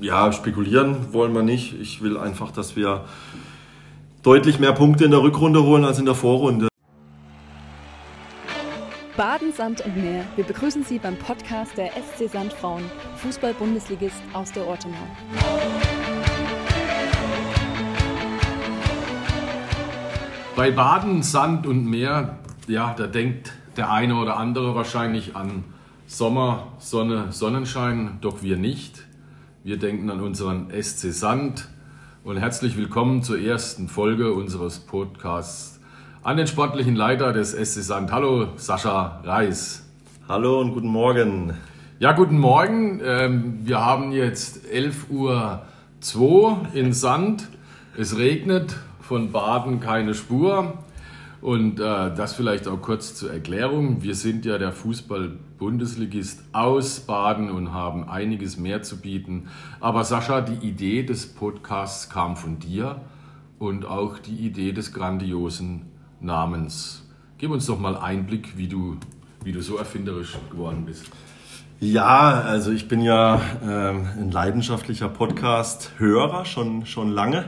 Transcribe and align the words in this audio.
ja, 0.00 0.32
spekulieren 0.32 1.12
wollen 1.12 1.34
wir 1.34 1.42
nicht. 1.42 1.80
Ich 1.80 2.02
will 2.02 2.16
einfach, 2.16 2.50
dass 2.50 2.76
wir 2.76 3.04
deutlich 4.22 4.58
mehr 4.58 4.72
Punkte 4.72 5.04
in 5.04 5.10
der 5.10 5.22
Rückrunde 5.22 5.62
holen 5.62 5.84
als 5.84 5.98
in 5.98 6.04
der 6.04 6.14
Vorrunde. 6.14 6.68
Baden, 9.16 9.52
Sand 9.52 9.82
und 9.82 9.96
Meer. 9.96 10.24
Wir 10.36 10.44
begrüßen 10.44 10.84
Sie 10.84 10.98
beim 10.98 11.16
Podcast 11.16 11.76
der 11.76 11.90
SC 11.90 12.30
Sandfrauen, 12.30 12.82
Fußball-Bundesligist 13.16 14.22
aus 14.32 14.50
der 14.52 14.66
Ortenau. 14.66 14.96
Bei 20.56 20.70
Baden, 20.70 21.22
Sand 21.22 21.66
und 21.66 21.84
Meer, 21.84 22.38
ja, 22.68 22.94
da 22.96 23.06
denkt 23.06 23.52
der 23.76 23.90
eine 23.90 24.16
oder 24.16 24.36
andere 24.36 24.74
wahrscheinlich 24.74 25.36
an 25.36 25.64
Sommer, 26.06 26.68
Sonne, 26.78 27.32
Sonnenschein, 27.32 28.18
doch 28.20 28.42
wir 28.42 28.56
nicht. 28.56 29.04
Wir 29.64 29.76
denken 29.76 30.10
an 30.10 30.20
unseren 30.20 30.70
SC 30.72 31.12
Sand 31.12 31.68
und 32.24 32.36
herzlich 32.36 32.76
willkommen 32.76 33.22
zur 33.22 33.38
ersten 33.38 33.86
Folge 33.86 34.32
unseres 34.32 34.80
Podcasts 34.80 35.78
an 36.24 36.36
den 36.36 36.48
sportlichen 36.48 36.96
Leiter 36.96 37.32
des 37.32 37.52
SC 37.52 37.80
Sand. 37.80 38.10
Hallo, 38.10 38.48
Sascha 38.56 39.20
Reis. 39.22 39.88
Hallo 40.28 40.60
und 40.60 40.72
guten 40.74 40.88
Morgen. 40.88 41.54
Ja, 42.00 42.10
guten 42.10 42.40
Morgen. 42.40 43.00
Ähm, 43.04 43.60
wir 43.62 43.84
haben 43.84 44.10
jetzt 44.10 44.66
11.02 44.66 46.16
Uhr 46.16 46.66
in 46.74 46.92
Sand. 46.92 47.46
Es 47.96 48.18
regnet, 48.18 48.74
von 49.00 49.30
Baden 49.30 49.78
keine 49.78 50.14
Spur. 50.14 50.76
Und 51.40 51.78
äh, 51.78 52.12
das 52.12 52.34
vielleicht 52.34 52.66
auch 52.66 52.82
kurz 52.82 53.14
zur 53.14 53.32
Erklärung. 53.32 54.02
Wir 54.02 54.16
sind 54.16 54.44
ja 54.44 54.58
der 54.58 54.72
Fußball-Bundesligist 55.62 56.42
aus 56.52 57.00
Baden 57.00 57.50
und 57.50 57.72
haben 57.72 58.08
einiges 58.08 58.58
mehr 58.58 58.82
zu 58.82 59.00
bieten. 59.00 59.48
Aber 59.80 60.02
Sascha, 60.04 60.40
die 60.40 60.66
Idee 60.66 61.04
des 61.04 61.26
Podcasts 61.26 62.10
kam 62.10 62.36
von 62.36 62.58
dir 62.58 63.00
und 63.58 63.84
auch 63.84 64.18
die 64.18 64.34
Idee 64.34 64.72
des 64.72 64.92
grandiosen 64.92 65.82
Namens. 66.20 67.08
Gib 67.38 67.50
uns 67.50 67.66
doch 67.66 67.78
mal 67.78 67.96
Einblick, 67.96 68.56
wie 68.56 68.66
du, 68.66 68.96
wie 69.44 69.52
du 69.52 69.62
so 69.62 69.76
erfinderisch 69.76 70.36
geworden 70.50 70.84
bist. 70.84 71.04
Ja, 71.78 72.40
also 72.40 72.70
ich 72.72 72.88
bin 72.88 73.00
ja 73.00 73.40
ähm, 73.62 74.08
ein 74.16 74.30
leidenschaftlicher 74.30 75.08
Podcast-Hörer 75.08 76.44
schon, 76.44 76.86
schon 76.86 77.10
lange. 77.10 77.44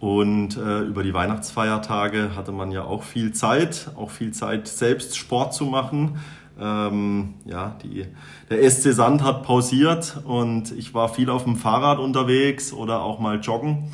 Und 0.00 0.56
äh, 0.56 0.80
über 0.80 1.04
die 1.04 1.14
Weihnachtsfeiertage 1.14 2.34
hatte 2.34 2.50
man 2.50 2.72
ja 2.72 2.82
auch 2.82 3.04
viel 3.04 3.32
Zeit, 3.32 3.92
auch 3.94 4.10
viel 4.10 4.32
Zeit, 4.32 4.66
selbst 4.66 5.16
Sport 5.16 5.54
zu 5.54 5.64
machen. 5.64 6.18
Ähm, 6.60 7.34
ja, 7.44 7.76
die, 7.82 8.06
der 8.50 8.70
SC 8.70 8.92
Sand 8.92 9.22
hat 9.22 9.42
pausiert 9.42 10.20
und 10.24 10.72
ich 10.72 10.94
war 10.94 11.08
viel 11.08 11.30
auf 11.30 11.44
dem 11.44 11.56
Fahrrad 11.56 11.98
unterwegs 11.98 12.72
oder 12.72 13.02
auch 13.02 13.18
mal 13.18 13.40
joggen. 13.40 13.90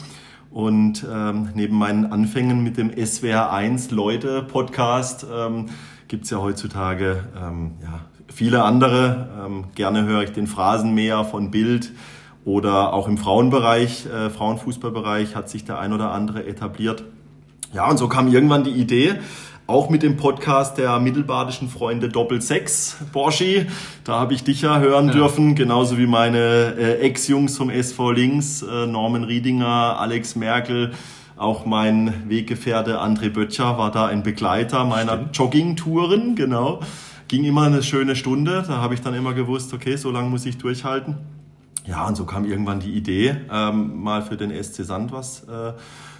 Und 0.50 1.06
ähm, 1.10 1.50
neben 1.54 1.76
meinen 1.76 2.10
Anfängen 2.10 2.62
mit 2.62 2.78
dem 2.78 2.90
SWR1 2.90 3.94
Leute 3.94 4.42
Podcast 4.42 5.26
ähm, 5.32 5.66
gibt 6.08 6.28
ja 6.30 6.38
heutzutage 6.38 7.24
ähm, 7.36 7.72
ja, 7.82 8.00
viele 8.32 8.64
andere. 8.64 9.28
Ähm, 9.44 9.64
gerne 9.74 10.04
höre 10.04 10.22
ich 10.22 10.32
den 10.32 10.46
Phrasenmäher 10.46 11.24
von 11.24 11.50
Bild 11.50 11.92
oder 12.44 12.94
auch 12.94 13.08
im 13.08 13.18
Frauenbereich, 13.18 14.06
äh, 14.06 14.30
Frauenfußballbereich 14.30 15.36
hat 15.36 15.50
sich 15.50 15.64
der 15.64 15.78
ein 15.78 15.92
oder 15.92 16.12
andere 16.12 16.46
etabliert. 16.46 17.04
Ja, 17.74 17.88
und 17.90 17.98
so 17.98 18.08
kam 18.08 18.28
irgendwann 18.28 18.64
die 18.64 18.70
Idee, 18.70 19.16
auch 19.68 19.90
mit 19.90 20.02
dem 20.02 20.16
Podcast 20.16 20.78
der 20.78 20.98
mittelbadischen 20.98 21.68
Freunde 21.68 22.08
Doppel 22.08 22.40
Sechs, 22.40 22.96
Borschi. 23.12 23.66
Da 24.02 24.18
habe 24.18 24.32
ich 24.32 24.42
dich 24.42 24.62
ja 24.62 24.78
hören 24.78 25.08
ja. 25.08 25.12
dürfen, 25.12 25.54
genauso 25.54 25.98
wie 25.98 26.06
meine 26.06 26.74
äh, 26.78 27.00
Ex-Jungs 27.00 27.58
vom 27.58 27.68
SV 27.68 28.12
Links, 28.12 28.62
äh, 28.62 28.86
Norman 28.86 29.24
Riedinger, 29.24 30.00
Alex 30.00 30.36
Merkel, 30.36 30.92
auch 31.36 31.66
mein 31.66 32.30
Weggefährte 32.30 32.98
André 32.98 33.28
Böttcher 33.28 33.76
war 33.76 33.90
da 33.90 34.06
ein 34.06 34.22
Begleiter 34.22 34.86
meiner 34.86 35.28
Jogging-Touren, 35.34 36.34
genau. 36.34 36.80
Ging 37.28 37.44
immer 37.44 37.64
eine 37.64 37.82
schöne 37.82 38.16
Stunde, 38.16 38.64
da 38.66 38.78
habe 38.78 38.94
ich 38.94 39.02
dann 39.02 39.12
immer 39.12 39.34
gewusst, 39.34 39.74
okay, 39.74 39.96
so 39.96 40.10
lange 40.10 40.30
muss 40.30 40.46
ich 40.46 40.56
durchhalten. 40.56 41.18
Ja, 41.84 42.06
und 42.06 42.16
so 42.16 42.24
kam 42.24 42.46
irgendwann 42.46 42.80
die 42.80 42.92
Idee, 42.92 43.36
ähm, 43.52 44.02
mal 44.02 44.22
für 44.22 44.38
den 44.38 44.50
SC 44.50 44.84
Sand 44.84 45.12
was 45.12 45.44
äh, 45.44 45.74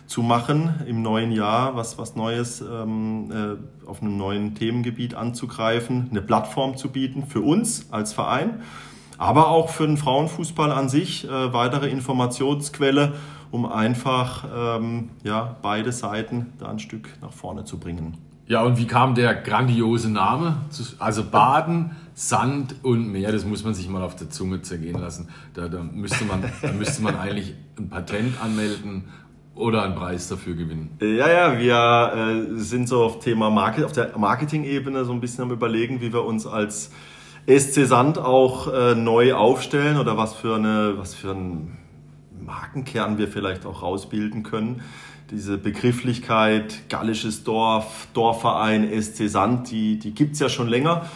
zu 0.08 0.22
machen 0.22 0.82
im 0.86 1.02
neuen 1.02 1.30
Jahr, 1.30 1.76
was, 1.76 1.98
was 1.98 2.16
Neues 2.16 2.62
ähm, 2.62 3.30
äh, 3.30 3.86
auf 3.86 4.00
einem 4.00 4.16
neuen 4.16 4.54
Themengebiet 4.54 5.14
anzugreifen, 5.14 6.08
eine 6.10 6.22
Plattform 6.22 6.78
zu 6.78 6.91
bieten 6.91 7.26
für 7.26 7.42
uns 7.42 7.92
als 7.92 8.14
Verein, 8.14 8.62
aber 9.18 9.48
auch 9.48 9.68
für 9.68 9.86
den 9.86 9.98
Frauenfußball 9.98 10.72
an 10.72 10.88
sich, 10.88 11.28
äh, 11.28 11.52
weitere 11.52 11.91
Informationsquelle, 11.91 13.12
um 13.50 13.66
einfach 13.66 14.47
ähm, 14.80 15.10
ja, 15.24 15.56
beide 15.60 15.92
Seiten 15.92 16.54
da 16.58 16.68
ein 16.68 16.78
Stück 16.78 17.10
nach 17.20 17.32
vorne 17.32 17.64
zu 17.64 17.78
bringen. 17.78 18.16
Ja, 18.47 18.62
und 18.62 18.78
wie 18.78 18.86
kam 18.86 19.14
der 19.14 19.34
grandiose 19.34 20.10
Name? 20.10 20.56
Also 20.98 21.22
Baden, 21.22 21.91
Sand 22.14 22.76
und 22.82 23.12
Meer, 23.12 23.30
das 23.30 23.44
muss 23.44 23.62
man 23.62 23.74
sich 23.74 23.91
mal 23.91 24.02
auf 24.02 24.16
der 24.16 24.30
Zunge 24.30 24.62
zergehen 24.62 24.98
lassen. 24.98 25.28
Da, 25.52 25.68
da, 25.68 25.82
müsste, 25.82 26.24
man, 26.24 26.42
da 26.62 26.72
müsste 26.72 27.02
man 27.02 27.14
eigentlich 27.16 27.54
ein 27.78 27.91
Patent 27.91 28.41
anmelden 28.42 29.04
oder 29.58 29.82
einen 29.82 29.94
Preis 29.94 30.28
dafür 30.28 30.54
gewinnen. 30.54 30.96
Ja, 31.00 31.28
ja, 31.28 31.58
wir 31.58 32.54
äh, 32.54 32.58
sind 32.58 32.88
so 32.88 33.02
auf 33.02 33.19
Thema 33.19 33.50
Market, 33.50 33.84
auf 33.84 33.92
der 33.92 34.16
Marketing-Ebene 34.16 35.04
so 35.04 35.12
ein 35.12 35.20
bisschen 35.20 35.44
am 35.44 35.50
überlegen, 35.50 36.00
wie 36.00 36.12
wir 36.12 36.24
uns 36.24 36.46
als 36.46 36.91
SC 37.46 37.86
Sand 37.86 38.18
auch 38.18 38.72
äh, 38.72 38.94
neu 38.94 39.34
aufstellen 39.34 39.98
oder 39.98 40.16
was 40.16 40.34
für 40.34 40.56
eine, 40.56 40.94
was 40.97 41.14
für 41.14 41.32
einen 41.32 41.76
Markenkern 42.41 43.18
wir 43.18 43.28
vielleicht 43.28 43.66
auch 43.66 43.82
rausbilden 43.82 44.42
können 44.42 44.82
diese 45.30 45.58
Begrifflichkeit 45.58 46.88
gallisches 46.88 47.44
Dorf, 47.44 48.08
Dorfverein, 48.14 48.88
SC 49.00 49.28
Sand, 49.28 49.70
die, 49.70 49.98
die 49.98 50.14
gibt 50.14 50.34
es 50.34 50.41
ja 50.41 50.48
schon 50.48 50.68
länger. 50.68 51.06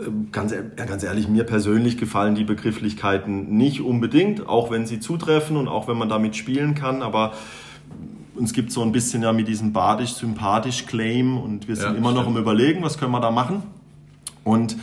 Ähm, 0.00 0.28
ganz, 0.32 0.52
ja, 0.52 0.62
ganz 0.84 1.02
ehrlich, 1.02 1.28
mir 1.28 1.44
persönlich 1.44 1.98
gefallen 1.98 2.34
die 2.34 2.44
Begrifflichkeiten 2.44 3.56
nicht 3.56 3.80
unbedingt, 3.80 4.48
auch 4.48 4.70
wenn 4.70 4.86
sie 4.86 4.98
zutreffen 4.98 5.56
und 5.56 5.68
auch 5.68 5.88
wenn 5.88 5.98
man 5.98 6.08
damit 6.08 6.36
spielen 6.36 6.74
kann, 6.74 7.02
aber 7.02 7.32
uns 8.36 8.52
gibt 8.52 8.72
so 8.72 8.82
ein 8.82 8.92
bisschen 8.92 9.22
ja 9.22 9.32
mit 9.32 9.48
diesem 9.48 9.72
badisch-sympathisch 9.72 10.86
Claim 10.86 11.38
und 11.38 11.68
wir 11.68 11.76
sind 11.76 11.84
ja, 11.84 11.90
immer 11.90 12.10
stimmt. 12.10 12.26
noch 12.26 12.30
im 12.34 12.36
Überlegen, 12.36 12.82
was 12.82 12.98
können 12.98 13.12
wir 13.12 13.20
da 13.20 13.30
machen. 13.30 13.62
Und 14.44 14.76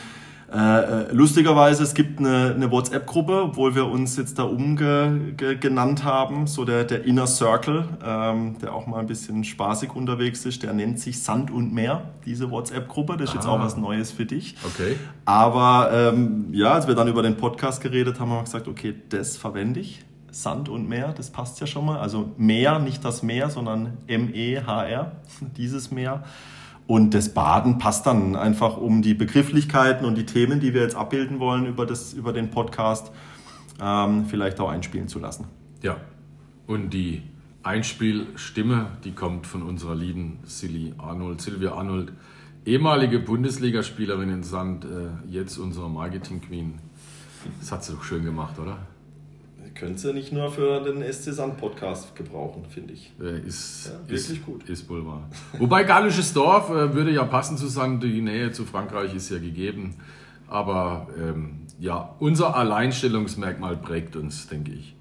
äh, 0.54 0.58
äh, 0.58 1.12
lustigerweise, 1.14 1.82
es 1.82 1.94
gibt 1.94 2.20
eine, 2.20 2.54
eine 2.54 2.70
WhatsApp-Gruppe, 2.70 3.44
obwohl 3.44 3.74
wir 3.74 3.86
uns 3.86 4.18
jetzt 4.18 4.38
da 4.38 4.44
umgenannt 4.44 6.04
haben, 6.04 6.46
so 6.46 6.66
der, 6.66 6.84
der 6.84 7.06
Inner 7.06 7.26
Circle, 7.26 7.86
ähm, 8.06 8.58
der 8.60 8.74
auch 8.74 8.86
mal 8.86 9.00
ein 9.00 9.08
bisschen 9.08 9.46
spaßig 9.46 9.96
unterwegs 9.96 10.46
ist, 10.46 10.64
der 10.64 10.74
nennt 10.74 11.00
sich 11.00 11.24
Sand 11.24 11.52
und 11.52 11.74
Meer, 11.74 12.10
diese 12.26 12.52
WhatsApp-Gruppe. 12.52 13.16
Das 13.16 13.30
ist 13.30 13.36
ah. 13.36 13.36
jetzt 13.36 13.48
auch 13.48 13.60
was 13.60 13.78
Neues 13.78 14.12
für 14.12 14.26
dich. 14.26 14.56
Okay. 14.66 14.98
Aber 15.24 15.90
ähm, 15.94 16.48
ja, 16.52 16.74
als 16.74 16.86
wir 16.86 16.96
dann 16.96 17.08
über 17.08 17.24
den 17.24 17.38
Podcast 17.38 17.82
geredet 17.82 18.20
haben, 18.20 18.32
haben 18.32 18.40
wir 18.40 18.44
gesagt, 18.44 18.68
okay, 18.68 18.94
das 19.08 19.38
verwende 19.38 19.80
ich. 19.80 20.04
Sand 20.32 20.70
und 20.70 20.90
Meer, 20.90 21.14
das 21.14 21.30
passt 21.30 21.60
ja 21.60 21.68
schon 21.68 21.86
mal. 21.86 22.00
Also 22.00 22.32
Meer, 22.38 22.80
nicht 22.80 23.04
das 23.06 23.22
Meer, 23.22 23.50
sondern 23.50 23.98
M-E-H-R, 24.08 25.12
dieses 25.58 25.92
Meer. 25.92 26.24
Und 26.88 27.14
das 27.14 27.34
Baden 27.34 27.78
passt 27.78 28.06
dann 28.06 28.36
einfach 28.36 28.78
um 28.78 29.02
die 29.02 29.14
Begrifflichkeiten 29.14 30.06
und 30.06 30.16
die 30.18 30.26
Themen, 30.26 30.60
die 30.60 30.74
wir 30.74 30.82
jetzt 30.82 30.96
abbilden 30.96 31.40
wollen 31.40 31.66
über, 31.66 31.86
das, 31.86 32.14
über 32.14 32.34
den 32.34 32.50
Podcast, 32.50 33.12
ähm, 33.82 34.26
vielleicht 34.26 34.60
auch 34.60 34.70
einspielen 34.70 35.08
zu 35.08 35.20
lassen. 35.20 35.46
Ja, 35.82 35.98
und 36.68 36.90
die 36.90 37.24
Einspielstimme, 37.64 38.88
die 39.04 39.12
kommt 39.12 39.48
von 39.48 39.62
unserer 39.62 39.96
lieben 39.96 40.40
Silly 40.44 40.94
Arnold, 40.98 41.42
Silvia 41.42 41.74
Arnold, 41.74 42.12
ehemalige 42.66 43.20
Bundesligaspielerin 43.20 44.30
in 44.30 44.44
Sand, 44.44 44.86
äh, 44.86 45.30
jetzt 45.30 45.58
unsere 45.58 45.90
Marketing 45.90 46.42
Queen. 46.42 46.80
Das 47.60 47.72
hat 47.72 47.84
sie 47.84 47.94
doch 47.94 48.04
schön 48.04 48.24
gemacht, 48.24 48.60
oder? 48.60 48.80
Könnte 49.82 50.00
sie 50.00 50.14
nicht 50.14 50.32
nur 50.32 50.52
für 50.52 50.80
den 50.82 51.02
SC 51.12 51.34
Sand 51.34 51.58
Podcast 51.58 52.16
gebrauchen, 52.16 52.66
finde 52.70 52.94
ich. 52.94 53.12
Äh, 53.20 53.40
ist 53.40 53.88
ja, 53.88 53.94
wirklich 54.08 54.38
ist, 54.38 54.46
gut. 54.46 54.70
Ist 54.70 54.88
wohl 54.88 55.04
wahr. 55.08 55.28
Wobei 55.58 55.84
Gallisches 55.86 56.34
Dorf 56.34 56.70
äh, 56.70 56.94
würde 56.94 57.10
ja 57.10 57.24
passen 57.24 57.58
zu 57.58 57.66
sagen, 57.66 58.00
die 58.00 58.22
Nähe 58.22 58.52
zu 58.52 58.66
Frankreich 58.66 59.16
ist 59.16 59.32
ja 59.32 59.40
gegeben. 59.40 59.96
Aber 60.48 61.08
ähm, 61.20 61.62
ja, 61.80 62.14
unser 62.20 62.56
Alleinstellungsmerkmal 62.56 63.76
prägt 63.76 64.16
uns, 64.16 64.48
denke 64.48 64.72
ich. 64.72 64.96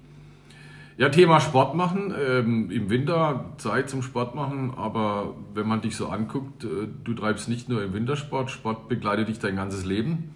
Ja, 0.97 1.09
Thema 1.09 1.39
Sport 1.41 1.75
machen. 1.75 2.11
Ähm, 2.19 2.71
Im 2.71 2.89
Winter 2.89 3.51
Zeit 3.57 3.87
zum 3.87 4.01
Sport 4.01 4.33
machen, 4.33 4.73
aber 4.75 5.35
wenn 5.53 5.67
man 5.67 5.81
dich 5.81 5.95
so 5.95 6.07
anguckt, 6.07 6.63
äh, 6.63 6.87
du 7.03 7.13
treibst 7.13 7.49
nicht 7.49 7.69
nur 7.69 7.83
im 7.83 7.93
Wintersport, 7.93 8.49
Sport 8.49 8.89
begleitet 8.89 9.27
dich 9.27 9.37
dein 9.37 9.57
ganzes 9.57 9.85
Leben. 9.85 10.33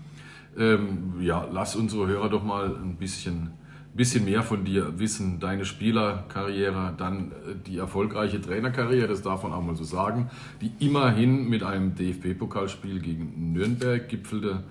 Ähm, 0.56 1.16
ja, 1.20 1.48
lass 1.52 1.76
unsere 1.76 2.06
Hörer 2.06 2.30
doch 2.30 2.44
mal 2.44 2.68
ein 2.68 2.98
bisschen 2.98 3.50
bisschen 3.96 4.26
mehr 4.26 4.44
von 4.44 4.66
dir 4.66 5.00
wissen, 5.00 5.40
deine 5.40 5.66
Spielerkarriere, 5.66 6.94
dann 6.98 7.32
äh, 7.32 7.56
die 7.66 7.78
erfolgreiche 7.78 8.42
Trainerkarriere, 8.42 9.08
das 9.08 9.22
darf 9.22 9.44
man 9.44 9.54
auch 9.54 9.62
mal 9.62 9.76
so 9.76 9.84
sagen, 9.84 10.30
die 10.62 10.72
immerhin 10.80 11.48
mit 11.48 11.64
einem 11.64 11.96
DFB-Pokalspiel 11.96 13.00
gegen 13.00 13.54
Nürnberg 13.54 14.08
gipfelte, 14.10 14.64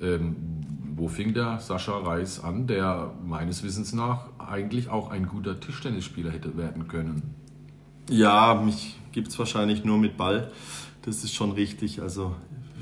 ähm, 0.00 0.36
wo 0.96 1.08
fing 1.08 1.34
der 1.34 1.58
Sascha 1.58 1.98
Reis 1.98 2.42
an, 2.42 2.66
der 2.66 3.12
meines 3.24 3.62
Wissens 3.62 3.92
nach 3.92 4.26
eigentlich 4.38 4.88
auch 4.88 5.10
ein 5.10 5.26
guter 5.26 5.58
Tischtennisspieler 5.58 6.30
hätte 6.30 6.56
werden 6.56 6.88
können? 6.88 7.34
Ja, 8.10 8.60
mich 8.62 8.98
gibt 9.12 9.28
es 9.28 9.38
wahrscheinlich 9.38 9.84
nur 9.84 9.98
mit 9.98 10.16
Ball. 10.16 10.50
Das 11.02 11.24
ist 11.24 11.34
schon 11.34 11.52
richtig. 11.52 12.02
Also 12.02 12.34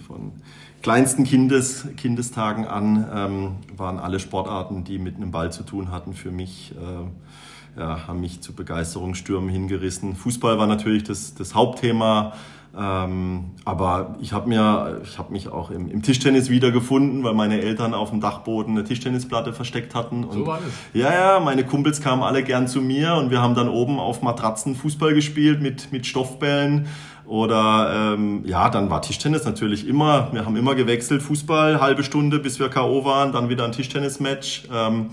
von 0.07 0.33
kleinsten 0.83 1.25
Kindes, 1.25 1.87
Kindestagen 1.97 2.67
an 2.67 3.07
ähm, 3.15 3.57
waren 3.77 3.99
alle 3.99 4.21
Sportarten, 4.21 4.85
die 4.85 4.99
mit 4.99 5.17
einem 5.17 5.31
Ball 5.31 5.53
zu 5.53 5.63
tun 5.63 5.91
hatten, 5.91 6.15
für 6.15 6.31
mich, 6.31 6.75
äh, 6.77 7.81
ja, 7.81 8.07
haben 8.07 8.21
mich 8.21 8.41
zu 8.41 8.55
Begeisterungsstürmen 8.55 9.51
hingerissen. 9.51 10.17
Fußball 10.17 10.59
war 10.59 10.67
natürlich 10.67 11.05
das, 11.05 11.35
das 11.35 11.55
Hauptthema. 11.55 12.33
Ähm, 12.79 13.47
aber 13.65 14.15
ich 14.21 14.33
habe 14.33 14.49
mir, 14.49 15.01
ich 15.03 15.19
habe 15.19 15.33
mich 15.33 15.49
auch 15.49 15.73
im, 15.73 15.89
im, 15.89 16.03
Tischtennis 16.03 16.51
wiedergefunden, 16.51 17.25
weil 17.25 17.35
meine 17.35 17.61
Eltern 17.61 17.95
auf 17.95 18.11
dem 18.11 18.21
Dachboden 18.21 18.77
eine 18.77 18.85
Tischtennisplatte 18.85 19.53
versteckt 19.53 19.97
hatten. 19.97 20.23
Und 20.23 20.33
so 20.33 20.47
war 20.47 20.59
das. 20.59 20.73
Ja, 20.93 21.13
ja, 21.13 21.41
meine 21.41 21.65
Kumpels 21.65 22.01
kamen 22.01 22.23
alle 22.23 22.45
gern 22.45 22.69
zu 22.69 22.81
mir 22.81 23.15
und 23.17 23.31
wir 23.33 23.43
haben 23.43 23.57
dann 23.57 23.69
oben 23.69 23.99
auf 23.99 24.23
Matratzen 24.23 24.77
Fußball 24.77 25.15
gespielt 25.15 25.61
mit, 25.61 25.91
mit 25.91 26.07
Stoffbällen. 26.07 26.87
Oder 27.31 28.15
ähm, 28.15 28.43
ja, 28.45 28.71
dann 28.71 28.91
war 28.91 29.03
Tischtennis 29.03 29.45
natürlich 29.45 29.87
immer, 29.87 30.33
wir 30.33 30.45
haben 30.45 30.57
immer 30.57 30.75
gewechselt, 30.75 31.23
Fußball, 31.23 31.81
halbe 31.81 32.03
Stunde, 32.03 32.41
bis 32.41 32.59
wir 32.59 32.69
K.O. 32.69 33.05
waren, 33.05 33.31
dann 33.31 33.49
wieder 33.49 33.65
ein 33.65 33.71
Tischtennismatch. 33.71 34.65
Ähm, 34.75 35.11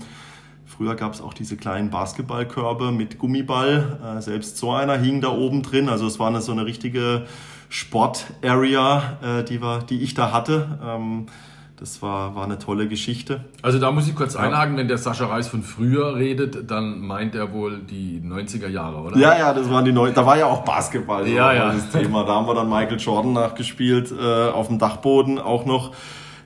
Früher 0.64 0.96
gab 0.96 1.14
es 1.14 1.20
auch 1.20 1.32
diese 1.32 1.56
kleinen 1.56 1.90
Basketballkörbe 1.90 2.90
mit 2.90 3.20
Gummiball. 3.20 4.00
Äh, 4.18 4.20
selbst 4.20 4.58
so 4.58 4.72
einer 4.72 4.96
hing 4.96 5.20
da 5.20 5.28
oben 5.28 5.62
drin. 5.62 5.88
Also 5.88 6.08
es 6.08 6.18
war 6.18 6.26
eine, 6.26 6.40
so 6.40 6.50
eine 6.50 6.66
richtige 6.66 7.26
Sport-Area, 7.68 9.18
äh, 9.22 9.44
die, 9.44 9.60
die 9.88 10.02
ich 10.02 10.14
da 10.14 10.32
hatte. 10.32 10.78
Ähm, 10.84 11.26
das 11.80 12.02
war, 12.02 12.34
war 12.34 12.44
eine 12.44 12.58
tolle 12.58 12.88
Geschichte. 12.88 13.44
Also 13.62 13.78
da 13.78 13.92
muss 13.92 14.08
ich 14.08 14.16
kurz 14.16 14.34
einhaken, 14.34 14.76
wenn 14.76 14.88
der 14.88 14.98
Sascha 14.98 15.26
Reis 15.26 15.48
von 15.48 15.62
früher 15.62 16.16
redet, 16.16 16.70
dann 16.70 17.00
meint 17.00 17.34
er 17.34 17.52
wohl 17.52 17.78
die 17.78 18.20
90er 18.20 18.68
Jahre, 18.68 19.00
oder? 19.00 19.16
Ja, 19.16 19.38
ja, 19.38 19.54
das 19.54 19.70
waren 19.70 19.84
die 19.84 19.92
90 19.92 20.16
Da 20.16 20.26
war 20.26 20.36
ja 20.36 20.46
auch 20.46 20.64
Basketball 20.64 21.26
ja, 21.28 21.52
ja. 21.52 21.72
das 21.72 21.90
Thema. 21.90 22.24
Da 22.24 22.34
haben 22.34 22.46
wir 22.46 22.54
dann 22.54 22.68
Michael 22.68 22.98
Jordan 22.98 23.32
nachgespielt 23.32 24.12
äh, 24.12 24.48
auf 24.48 24.68
dem 24.68 24.78
Dachboden 24.78 25.38
auch 25.38 25.64
noch. 25.66 25.92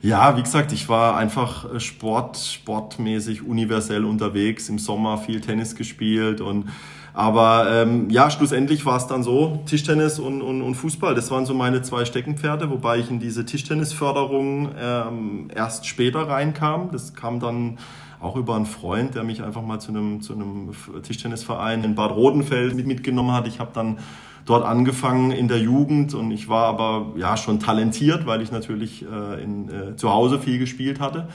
Ja, 0.02 0.37
wie 0.37 0.43
gesagt, 0.43 0.73
ich 0.73 0.88
war 0.88 1.17
einfach 1.17 1.73
äh, 1.73 1.81
Sport, 1.81 2.37
sportmäßig 2.37 3.46
universell 3.46 4.05
unterwegs. 4.05 4.69
Im 4.69 4.79
Sommer 4.79 5.17
viel 5.17 5.40
Tennis 5.40 5.76
gespielt 5.76 6.40
und 6.40 6.69
aber 7.14 7.67
ähm, 7.70 8.09
ja, 8.09 8.31
schlussendlich 8.31 8.87
war 8.87 8.97
es 8.97 9.06
dann 9.06 9.23
so, 9.23 9.62
Tischtennis 9.67 10.19
und, 10.19 10.41
und, 10.41 10.62
und 10.62 10.75
Fußball, 10.75 11.14
das 11.14 11.31
waren 11.31 11.44
so 11.44 11.53
meine 11.53 11.82
zwei 11.82 12.05
Steckenpferde, 12.06 12.70
wobei 12.70 12.99
ich 12.99 13.11
in 13.11 13.20
diese 13.20 13.44
Tischtennisförderung 13.44 14.70
ähm, 14.81 15.49
erst 15.55 15.87
später 15.87 16.29
reinkam. 16.29 16.91
Das 16.91 17.14
kam 17.14 17.38
dann 17.38 17.79
auch 18.19 18.37
über 18.37 18.55
einen 18.55 18.67
Freund, 18.67 19.14
der 19.14 19.25
mich 19.25 19.43
einfach 19.43 19.62
mal 19.62 19.79
zu 19.79 19.91
einem, 19.91 20.23
zu 20.23 20.32
einem 20.32 20.70
Tischtennisverein 21.03 21.85
in 21.85 21.94
Bad 21.94 22.12
Rodenfeld 22.12 22.75
mit, 22.75 22.87
mitgenommen 22.87 23.32
hat. 23.32 23.47
Ich 23.47 23.61
habe 23.61 23.73
dann 23.75 23.99
dort 24.47 24.65
angefangen 24.65 25.32
in 25.32 25.49
der 25.49 25.58
Jugend 25.58 26.15
und 26.15 26.31
ich 26.31 26.49
war 26.49 26.67
aber 26.67 27.12
ja 27.17 27.37
schon 27.37 27.61
talentiert, 27.61 28.25
weil 28.26 28.41
ich 28.41 28.53
natürlich 28.53 29.05
äh, 29.05 29.43
in, 29.43 29.69
äh, 29.69 29.97
zu 29.97 30.11
Hause 30.11 30.38
viel 30.38 30.58
gespielt 30.58 30.99
hatte. 30.99 31.29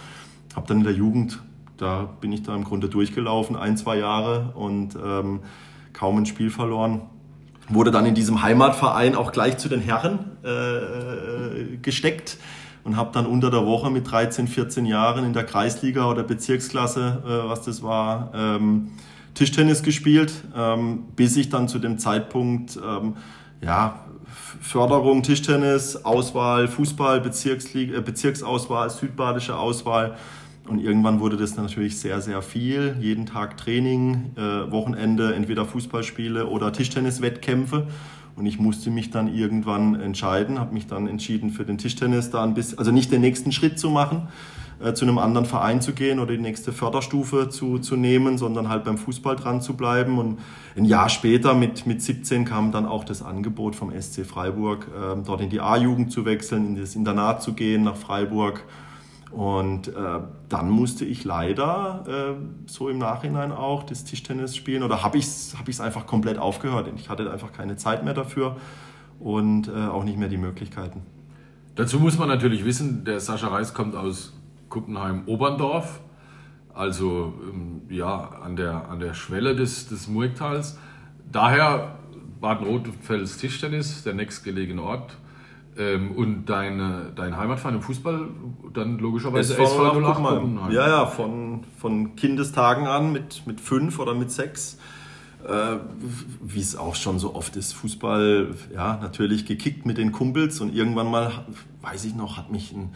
Habe 0.56 0.68
dann 0.68 0.80
in 0.80 0.83
der 0.85 0.94
Jugend, 0.94 1.39
da 1.77 2.09
bin 2.19 2.31
ich 2.31 2.41
da 2.41 2.56
im 2.56 2.63
Grunde 2.63 2.89
durchgelaufen, 2.89 3.56
ein, 3.56 3.77
zwei 3.77 3.97
Jahre 3.97 4.53
und 4.56 4.95
ähm, 4.95 5.41
kaum 5.97 6.17
ein 6.17 6.25
Spiel 6.25 6.51
verloren. 6.51 7.01
Wurde 7.69 7.91
dann 7.91 8.05
in 8.05 8.13
diesem 8.13 8.44
Heimatverein 8.44 9.15
auch 9.15 9.31
gleich 9.31 9.57
zu 9.57 9.67
den 9.67 9.81
Herren 9.81 10.38
äh, 10.44 10.49
äh 10.49 11.77
gesteckt 11.81 12.38
und 12.83 12.95
habe 12.95 13.09
dann 13.13 13.25
unter 13.25 13.49
der 13.49 13.65
Woche 13.65 13.89
mit 13.89 14.09
13, 14.09 14.47
14 14.47 14.85
Jahren 14.85 15.25
in 15.25 15.33
der 15.33 15.44
Kreisliga 15.44 16.09
oder 16.09 16.23
Bezirksklasse, 16.23 17.23
äh, 17.25 17.49
was 17.49 17.63
das 17.63 17.81
war, 17.81 18.31
ähm, 18.33 18.91
Tischtennis 19.33 19.83
gespielt, 19.83 20.31
ähm, 20.55 21.05
bis 21.15 21.35
ich 21.35 21.49
dann 21.49 21.67
zu 21.67 21.79
dem 21.79 21.97
Zeitpunkt 21.97 22.77
ähm, 22.77 23.15
ja, 23.61 23.99
Förderung 24.61 25.23
Tischtennis, 25.23 26.05
Auswahl 26.05 26.67
Fußball, 26.67 27.21
Bezirksliga, 27.21 27.97
äh, 27.97 28.01
Bezirksauswahl, 28.01 28.89
südbadische 28.89 29.57
Auswahl. 29.57 30.15
Und 30.67 30.79
irgendwann 30.79 31.19
wurde 31.19 31.37
das 31.37 31.55
natürlich 31.55 31.97
sehr, 31.99 32.21
sehr 32.21 32.41
viel. 32.41 32.97
Jeden 32.99 33.25
Tag 33.25 33.57
Training, 33.57 34.31
äh, 34.35 34.71
Wochenende 34.71 35.33
entweder 35.33 35.65
Fußballspiele 35.65 36.47
oder 36.47 36.73
Tischtenniswettkämpfe. 36.73 37.87
Und 38.35 38.45
ich 38.45 38.59
musste 38.59 38.91
mich 38.91 39.09
dann 39.09 39.33
irgendwann 39.33 39.95
entscheiden, 39.95 40.59
habe 40.59 40.73
mich 40.73 40.85
dann 40.85 41.07
entschieden 41.07 41.49
für 41.49 41.65
den 41.65 41.79
Tischtennis 41.79 42.29
da 42.29 42.43
ein 42.43 42.53
bisschen, 42.53 42.77
also 42.77 42.91
nicht 42.91 43.11
den 43.11 43.21
nächsten 43.21 43.51
Schritt 43.51 43.79
zu 43.79 43.89
machen, 43.89 44.27
äh, 44.79 44.93
zu 44.93 45.05
einem 45.05 45.17
anderen 45.17 45.47
Verein 45.47 45.81
zu 45.81 45.93
gehen 45.93 46.19
oder 46.19 46.33
die 46.33 46.41
nächste 46.41 46.71
Förderstufe 46.71 47.49
zu, 47.49 47.79
zu 47.79 47.95
nehmen, 47.95 48.37
sondern 48.37 48.69
halt 48.69 48.83
beim 48.83 48.99
Fußball 48.99 49.37
dran 49.37 49.61
zu 49.61 49.75
bleiben. 49.75 50.19
Und 50.19 50.37
ein 50.75 50.85
Jahr 50.85 51.09
später, 51.09 51.55
mit, 51.55 51.87
mit 51.87 52.03
17, 52.03 52.45
kam 52.45 52.71
dann 52.71 52.85
auch 52.85 53.05
das 53.05 53.23
Angebot 53.23 53.75
vom 53.75 53.91
SC 53.91 54.23
Freiburg, 54.23 54.87
äh, 54.87 55.15
dort 55.25 55.41
in 55.41 55.49
die 55.49 55.61
A-Jugend 55.61 56.11
zu 56.11 56.25
wechseln, 56.25 56.67
in 56.67 56.75
das 56.75 56.95
Internat 56.95 57.41
zu 57.41 57.53
gehen 57.53 57.83
nach 57.83 57.95
Freiburg. 57.95 58.65
Und 59.31 59.89
äh, 59.89 59.94
dann 60.47 60.69
musste 60.69 61.03
ich 61.03 61.25
leider 61.25 62.06
äh, 62.07 62.69
so 62.69 62.88
im 62.88 62.97
Nachhinein 62.97 63.51
auch 63.51 63.83
das 63.83 64.06
Tischtennis 64.06 64.56
spielen 64.56 64.83
oder 64.83 65.03
habe 65.03 65.18
ich 65.18 65.25
es 65.25 65.56
hab 65.57 65.68
einfach 65.85 66.06
komplett 66.06 66.38
aufgehört. 66.38 66.89
Ich 66.95 67.09
hatte 67.09 67.29
einfach 67.29 67.51
keine 67.51 67.75
Zeit 67.75 68.06
mehr 68.06 68.13
dafür 68.13 68.56
und 69.19 69.68
äh, 69.68 69.71
auch 69.71 70.03
nicht 70.03 70.18
mehr 70.18 70.29
die 70.29 70.38
Möglichkeiten. 70.38 71.01
Dazu 71.75 72.00
muss 72.00 72.18
man 72.18 72.29
natürlich 72.29 72.63
wissen, 72.63 73.03
der 73.03 73.19
Sascha 73.19 73.50
Reis 73.50 73.74
kommt 73.74 73.95
aus 73.95 74.33
Kuppenheim-Oberndorf, 74.69 76.00
also 76.73 77.33
ähm, 77.50 77.81
ja, 77.89 78.30
an 78.44 78.56
der, 78.56 78.89
an 78.89 79.00
der 79.00 79.13
Schwelle 79.13 79.56
des, 79.56 79.88
des 79.88 80.07
Murgtals. 80.07 80.77
Daher 81.31 81.97
Baden-Rothfels 82.39 83.38
Tischtennis, 83.38 84.03
der 84.03 84.13
nächstgelegene 84.13 84.81
Ort. 84.81 85.18
Ähm, 85.77 86.12
und 86.12 86.45
deine, 86.45 87.12
dein 87.15 87.38
Heimatverein 87.38 87.75
im 87.75 87.81
Fußball 87.81 88.27
dann 88.74 88.97
logischerweise 88.97 89.53
SV, 89.53 89.63
SV 89.63 90.00
08 90.01 90.15
Kuppenheim. 90.15 90.71
Ja, 90.71 90.88
ja, 90.88 91.06
von, 91.06 91.63
von 91.77 92.15
Kindestagen 92.15 92.88
an 92.88 93.12
mit, 93.12 93.45
mit 93.45 93.62
fünf 93.62 94.00
oder 94.00 94.13
mit 94.13 94.31
sechs. 94.31 94.79
Äh, 95.47 95.77
wie 96.41 96.59
es 96.59 96.75
auch 96.75 96.95
schon 96.95 97.19
so 97.19 97.35
oft 97.35 97.56
ist, 97.56 97.74
Fußball, 97.74 98.56
ja, 98.74 98.97
natürlich 99.01 99.45
gekickt 99.45 99.85
mit 99.85 99.97
den 99.97 100.12
Kumpels 100.12 100.59
und 100.59 100.74
irgendwann 100.74 101.12
mal, 101.12 101.45
weiß 101.81 102.06
ich 102.06 102.15
noch, 102.15 102.38
hat 102.38 102.51
mich 102.51 102.71
ein 102.73 102.94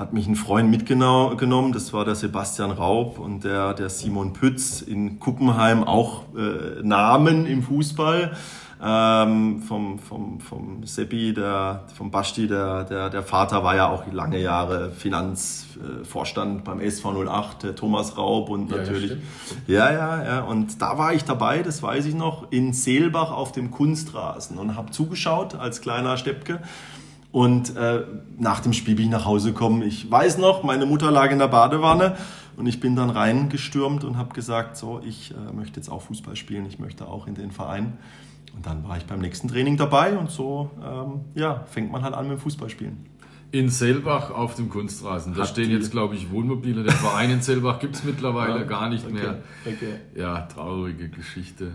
hat 0.00 0.14
mich 0.14 0.26
ein 0.26 0.34
Freund 0.34 0.70
mitgenommen, 0.70 1.72
das 1.72 1.92
war 1.92 2.06
der 2.06 2.14
Sebastian 2.14 2.70
Raub 2.70 3.18
und 3.18 3.44
der, 3.44 3.74
der 3.74 3.90
Simon 3.90 4.32
Pütz 4.32 4.80
in 4.80 5.20
Kuppenheim, 5.20 5.84
auch 5.84 6.24
äh, 6.34 6.82
Namen 6.82 7.44
im 7.44 7.62
Fußball. 7.62 8.34
Ähm, 8.82 9.60
vom, 9.60 9.98
vom, 9.98 10.40
vom 10.40 10.86
Seppi, 10.86 11.34
der, 11.34 11.84
vom 11.94 12.10
Basti, 12.10 12.48
der, 12.48 12.84
der, 12.84 13.10
der 13.10 13.22
Vater 13.22 13.62
war 13.62 13.76
ja 13.76 13.88
auch 13.88 14.10
lange 14.10 14.38
Jahre 14.38 14.90
Finanzvorstand 14.90 16.64
beim 16.64 16.80
SV 16.80 17.26
08, 17.28 17.62
der 17.62 17.76
Thomas 17.76 18.16
Raub 18.16 18.48
und 18.48 18.70
natürlich. 18.70 19.18
Ja, 19.66 19.92
ja, 19.92 20.24
ja. 20.24 20.40
Und 20.44 20.80
da 20.80 20.96
war 20.96 21.12
ich 21.12 21.24
dabei, 21.24 21.62
das 21.62 21.82
weiß 21.82 22.06
ich 22.06 22.14
noch, 22.14 22.50
in 22.50 22.72
Seelbach 22.72 23.32
auf 23.32 23.52
dem 23.52 23.70
Kunstrasen 23.70 24.56
und 24.56 24.76
habe 24.76 24.90
zugeschaut 24.92 25.54
als 25.56 25.82
kleiner 25.82 26.16
Steppke. 26.16 26.60
Und 27.32 27.76
äh, 27.76 28.04
nach 28.38 28.60
dem 28.60 28.72
Spiel 28.72 28.94
bin 28.94 29.04
ich 29.04 29.10
nach 29.10 29.26
Hause 29.26 29.52
gekommen. 29.52 29.82
Ich 29.82 30.10
weiß 30.10 30.38
noch, 30.38 30.62
meine 30.62 30.86
Mutter 30.86 31.10
lag 31.10 31.30
in 31.30 31.38
der 31.38 31.48
Badewanne 31.48 32.16
und 32.56 32.66
ich 32.66 32.80
bin 32.80 32.96
dann 32.96 33.10
reingestürmt 33.10 34.04
und 34.04 34.16
habe 34.16 34.32
gesagt, 34.32 34.78
so, 34.78 35.02
ich 35.06 35.32
äh, 35.32 35.52
möchte 35.52 35.78
jetzt 35.78 35.90
auch 35.90 36.00
Fußball 36.00 36.34
spielen, 36.34 36.64
ich 36.64 36.78
möchte 36.78 37.06
auch 37.06 37.26
in 37.26 37.34
den 37.34 37.50
Verein. 37.50 37.98
Und 38.54 38.66
dann 38.66 38.86
war 38.86 38.96
ich 38.96 39.04
beim 39.04 39.20
nächsten 39.20 39.48
Training 39.48 39.76
dabei 39.76 40.16
und 40.18 40.30
so 40.30 40.70
ähm, 40.84 41.20
ja, 41.34 41.64
fängt 41.64 41.90
man 41.90 42.02
halt 42.02 42.14
an 42.14 42.28
mit 42.28 42.38
dem 42.38 42.40
Fußballspielen. 42.40 43.06
In 43.52 43.68
Selbach 43.68 44.30
auf 44.30 44.54
dem 44.54 44.68
Kunstrasen. 44.68 45.34
Da 45.34 45.42
Hat 45.42 45.48
stehen 45.48 45.70
jetzt, 45.70 45.90
glaube 45.90 46.14
ich, 46.14 46.30
Wohnmobile. 46.30 46.84
Der 46.84 46.92
Verein 46.92 47.30
in 47.30 47.42
Selbach 47.42 47.80
gibt 47.80 47.96
es 47.96 48.04
mittlerweile 48.04 48.60
ja, 48.60 48.64
gar 48.64 48.88
nicht 48.88 49.04
okay, 49.04 49.12
mehr. 49.12 49.42
Okay. 49.66 49.94
Ja, 50.14 50.42
traurige 50.42 51.08
Geschichte. 51.08 51.72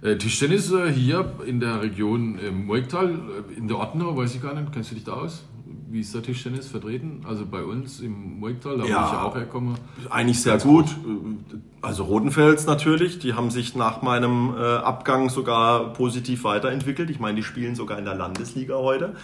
Äh, 0.00 0.16
Tischtennis 0.16 0.72
äh, 0.72 0.90
hier 0.92 1.34
in 1.44 1.60
der 1.60 1.82
Region 1.82 2.38
äh, 2.38 2.50
Moiktal, 2.50 3.10
äh, 3.10 3.58
in 3.58 3.68
der 3.68 3.78
Ordner, 3.78 4.16
weiß 4.16 4.34
ich 4.36 4.42
gar 4.42 4.54
nicht, 4.54 4.72
kennst 4.72 4.92
du 4.92 4.94
dich 4.94 5.04
da 5.04 5.14
aus? 5.14 5.44
Wie 5.90 6.00
ist 6.00 6.14
der 6.14 6.22
Tischtennis 6.22 6.66
vertreten? 6.66 7.22
Also 7.26 7.46
bei 7.46 7.62
uns 7.62 8.00
im 8.00 8.40
Moiktal, 8.40 8.76
da 8.78 8.84
ja, 8.84 9.02
wo 9.02 9.06
ich 9.06 9.12
ja 9.12 9.22
auch 9.22 9.34
herkomme. 9.34 9.74
Eigentlich 10.10 10.42
sehr 10.42 10.58
gut. 10.58 10.86
gut. 11.02 11.60
Also 11.80 12.04
Rotenfels 12.04 12.66
natürlich, 12.66 13.18
die 13.18 13.32
haben 13.32 13.50
sich 13.50 13.74
nach 13.74 14.02
meinem 14.02 14.54
äh, 14.54 14.60
Abgang 14.60 15.30
sogar 15.30 15.94
positiv 15.94 16.44
weiterentwickelt. 16.44 17.08
Ich 17.08 17.20
meine, 17.20 17.36
die 17.36 17.42
spielen 17.42 17.74
sogar 17.74 17.98
in 17.98 18.04
der 18.04 18.14
Landesliga 18.14 18.76
heute. 18.76 19.14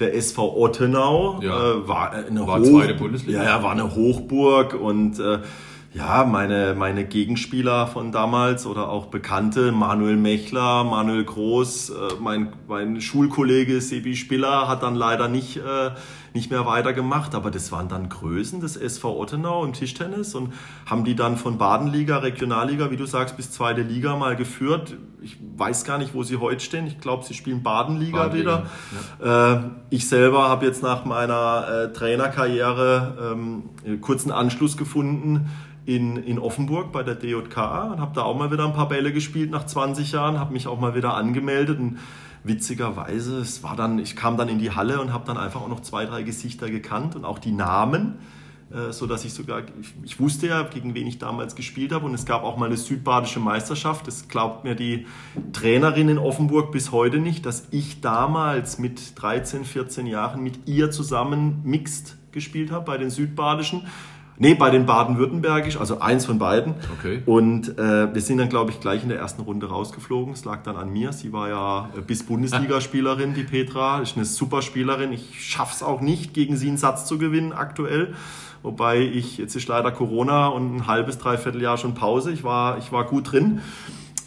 Der 0.00 0.14
SV 0.16 0.56
Ottenau 0.56 1.40
ja. 1.40 1.72
äh, 1.72 1.88
war 1.88 2.10
eine 2.12 2.46
war 2.46 2.58
Hoch 2.60 2.64
zweite 2.64 2.94
Bundesliga. 2.94 3.42
Ja, 3.42 3.56
ja, 3.56 3.62
war 3.62 3.72
eine 3.72 3.94
Hochburg 3.94 4.74
und 4.74 5.20
äh, 5.20 5.38
ja, 5.94 6.24
meine, 6.24 6.74
meine 6.74 7.04
Gegenspieler 7.04 7.86
von 7.86 8.12
damals 8.12 8.66
oder 8.66 8.88
auch 8.90 9.06
Bekannte, 9.06 9.72
Manuel 9.72 10.16
Mechler, 10.16 10.84
Manuel 10.84 11.24
Groß, 11.24 11.90
äh, 11.90 11.94
mein, 12.20 12.52
mein 12.68 13.00
Schulkollege 13.00 13.80
Sebi 13.80 14.14
Spiller 14.14 14.68
hat 14.68 14.82
dann 14.82 14.94
leider 14.94 15.28
nicht 15.28 15.56
äh, 15.56 15.90
nicht 16.34 16.50
mehr 16.50 16.66
weitergemacht. 16.66 17.34
Aber 17.34 17.50
das 17.50 17.72
waren 17.72 17.88
dann 17.88 18.08
Größen 18.08 18.60
des 18.60 18.76
SV 18.76 19.18
Ottenau 19.18 19.64
im 19.64 19.72
Tischtennis 19.72 20.34
und 20.34 20.52
haben 20.86 21.04
die 21.04 21.14
dann 21.14 21.36
von 21.36 21.58
Badenliga, 21.58 22.18
Regionalliga, 22.18 22.90
wie 22.90 22.96
du 22.96 23.06
sagst, 23.06 23.36
bis 23.36 23.50
zweite 23.50 23.82
Liga 23.82 24.16
mal 24.16 24.36
geführt. 24.36 24.96
Ich 25.20 25.36
weiß 25.56 25.84
gar 25.84 25.98
nicht, 25.98 26.14
wo 26.14 26.22
sie 26.22 26.36
heute 26.36 26.60
stehen. 26.60 26.86
Ich 26.86 27.00
glaube, 27.00 27.24
sie 27.24 27.34
spielen 27.34 27.62
Badenliga, 27.62 28.24
Badenliga 28.24 28.64
wieder. 29.20 29.24
Ja. 29.24 29.54
Äh, 29.54 29.60
ich 29.90 30.08
selber 30.08 30.48
habe 30.48 30.66
jetzt 30.66 30.82
nach 30.82 31.04
meiner 31.04 31.66
äh, 31.68 31.92
Trainerkarriere 31.92 33.34
ähm, 33.34 34.00
kurzen 34.00 34.30
Anschluss 34.30 34.76
gefunden 34.76 35.50
in, 35.88 36.18
in 36.18 36.38
Offenburg 36.38 36.92
bei 36.92 37.02
der 37.02 37.14
DJK 37.14 37.56
und 37.92 38.00
habe 38.00 38.10
da 38.14 38.22
auch 38.22 38.36
mal 38.36 38.52
wieder 38.52 38.66
ein 38.66 38.74
paar 38.74 38.88
Bälle 38.88 39.10
gespielt 39.10 39.50
nach 39.50 39.64
20 39.64 40.12
Jahren, 40.12 40.38
habe 40.38 40.52
mich 40.52 40.66
auch 40.66 40.78
mal 40.78 40.94
wieder 40.94 41.14
angemeldet 41.14 41.78
und 41.78 41.98
witzigerweise, 42.44 43.38
es 43.38 43.62
war 43.62 43.74
dann, 43.74 43.98
ich 43.98 44.14
kam 44.14 44.36
dann 44.36 44.50
in 44.50 44.58
die 44.58 44.70
Halle 44.70 45.00
und 45.00 45.14
habe 45.14 45.24
dann 45.26 45.38
einfach 45.38 45.62
auch 45.62 45.68
noch 45.68 45.80
zwei, 45.80 46.04
drei 46.04 46.24
Gesichter 46.24 46.68
gekannt 46.68 47.16
und 47.16 47.24
auch 47.24 47.38
die 47.38 47.52
Namen, 47.52 48.18
äh, 48.70 48.92
so 48.92 49.06
dass 49.06 49.24
ich 49.24 49.32
sogar, 49.32 49.62
ich, 49.80 49.94
ich, 50.02 50.20
wusste 50.20 50.48
ja, 50.48 50.62
gegen 50.62 50.92
wen 50.92 51.06
ich 51.06 51.18
damals 51.18 51.56
gespielt 51.56 51.90
habe 51.92 52.04
und 52.04 52.12
es 52.12 52.26
gab 52.26 52.42
auch 52.42 52.58
mal 52.58 52.66
eine 52.66 52.76
südbadische 52.76 53.40
Meisterschaft. 53.40 54.06
Das 54.06 54.28
glaubt 54.28 54.64
mir 54.64 54.74
die 54.74 55.06
Trainerin 55.54 56.10
in 56.10 56.18
Offenburg 56.18 56.70
bis 56.70 56.92
heute 56.92 57.18
nicht, 57.18 57.46
dass 57.46 57.66
ich 57.70 58.02
damals 58.02 58.78
mit 58.78 59.18
13, 59.18 59.64
14 59.64 60.06
Jahren 60.06 60.42
mit 60.42 60.68
ihr 60.68 60.90
zusammen 60.90 61.62
mixed 61.64 62.18
gespielt 62.30 62.70
habe 62.72 62.84
bei 62.84 62.98
den 62.98 63.08
südbadischen 63.08 63.86
Nee, 64.40 64.54
bei 64.54 64.70
den 64.70 64.86
Baden-Württembergisch, 64.86 65.78
also 65.78 66.00
eins 66.00 66.24
von 66.24 66.38
beiden. 66.38 66.74
Okay. 66.98 67.22
Und 67.26 67.76
äh, 67.78 68.14
wir 68.14 68.22
sind 68.22 68.38
dann, 68.38 68.48
glaube 68.48 68.70
ich, 68.70 68.80
gleich 68.80 69.02
in 69.02 69.08
der 69.08 69.18
ersten 69.18 69.42
Runde 69.42 69.68
rausgeflogen. 69.68 70.32
Es 70.32 70.44
lag 70.44 70.62
dann 70.62 70.76
an 70.76 70.92
mir. 70.92 71.12
Sie 71.12 71.32
war 71.32 71.48
ja 71.48 71.88
äh, 71.96 72.00
bis 72.00 72.24
Bundesligaspielerin, 72.24 73.34
die 73.34 73.42
Petra. 73.42 74.00
Ist 74.00 74.16
eine 74.16 74.24
super 74.24 74.62
Spielerin. 74.62 75.12
Ich 75.12 75.44
schaff's 75.44 75.82
auch 75.82 76.00
nicht, 76.00 76.34
gegen 76.34 76.56
sie 76.56 76.68
einen 76.68 76.76
Satz 76.76 77.06
zu 77.06 77.18
gewinnen 77.18 77.52
aktuell. 77.52 78.14
Wobei 78.62 79.00
ich, 79.00 79.38
jetzt 79.38 79.56
ist 79.56 79.68
leider 79.68 79.90
Corona 79.90 80.48
und 80.48 80.76
ein 80.76 80.86
halbes, 80.86 81.18
dreiviertel 81.18 81.60
Jahr 81.60 81.76
schon 81.76 81.94
Pause. 81.94 82.30
Ich 82.30 82.44
war, 82.44 82.78
ich 82.78 82.92
war 82.92 83.04
gut 83.04 83.32
drin. 83.32 83.60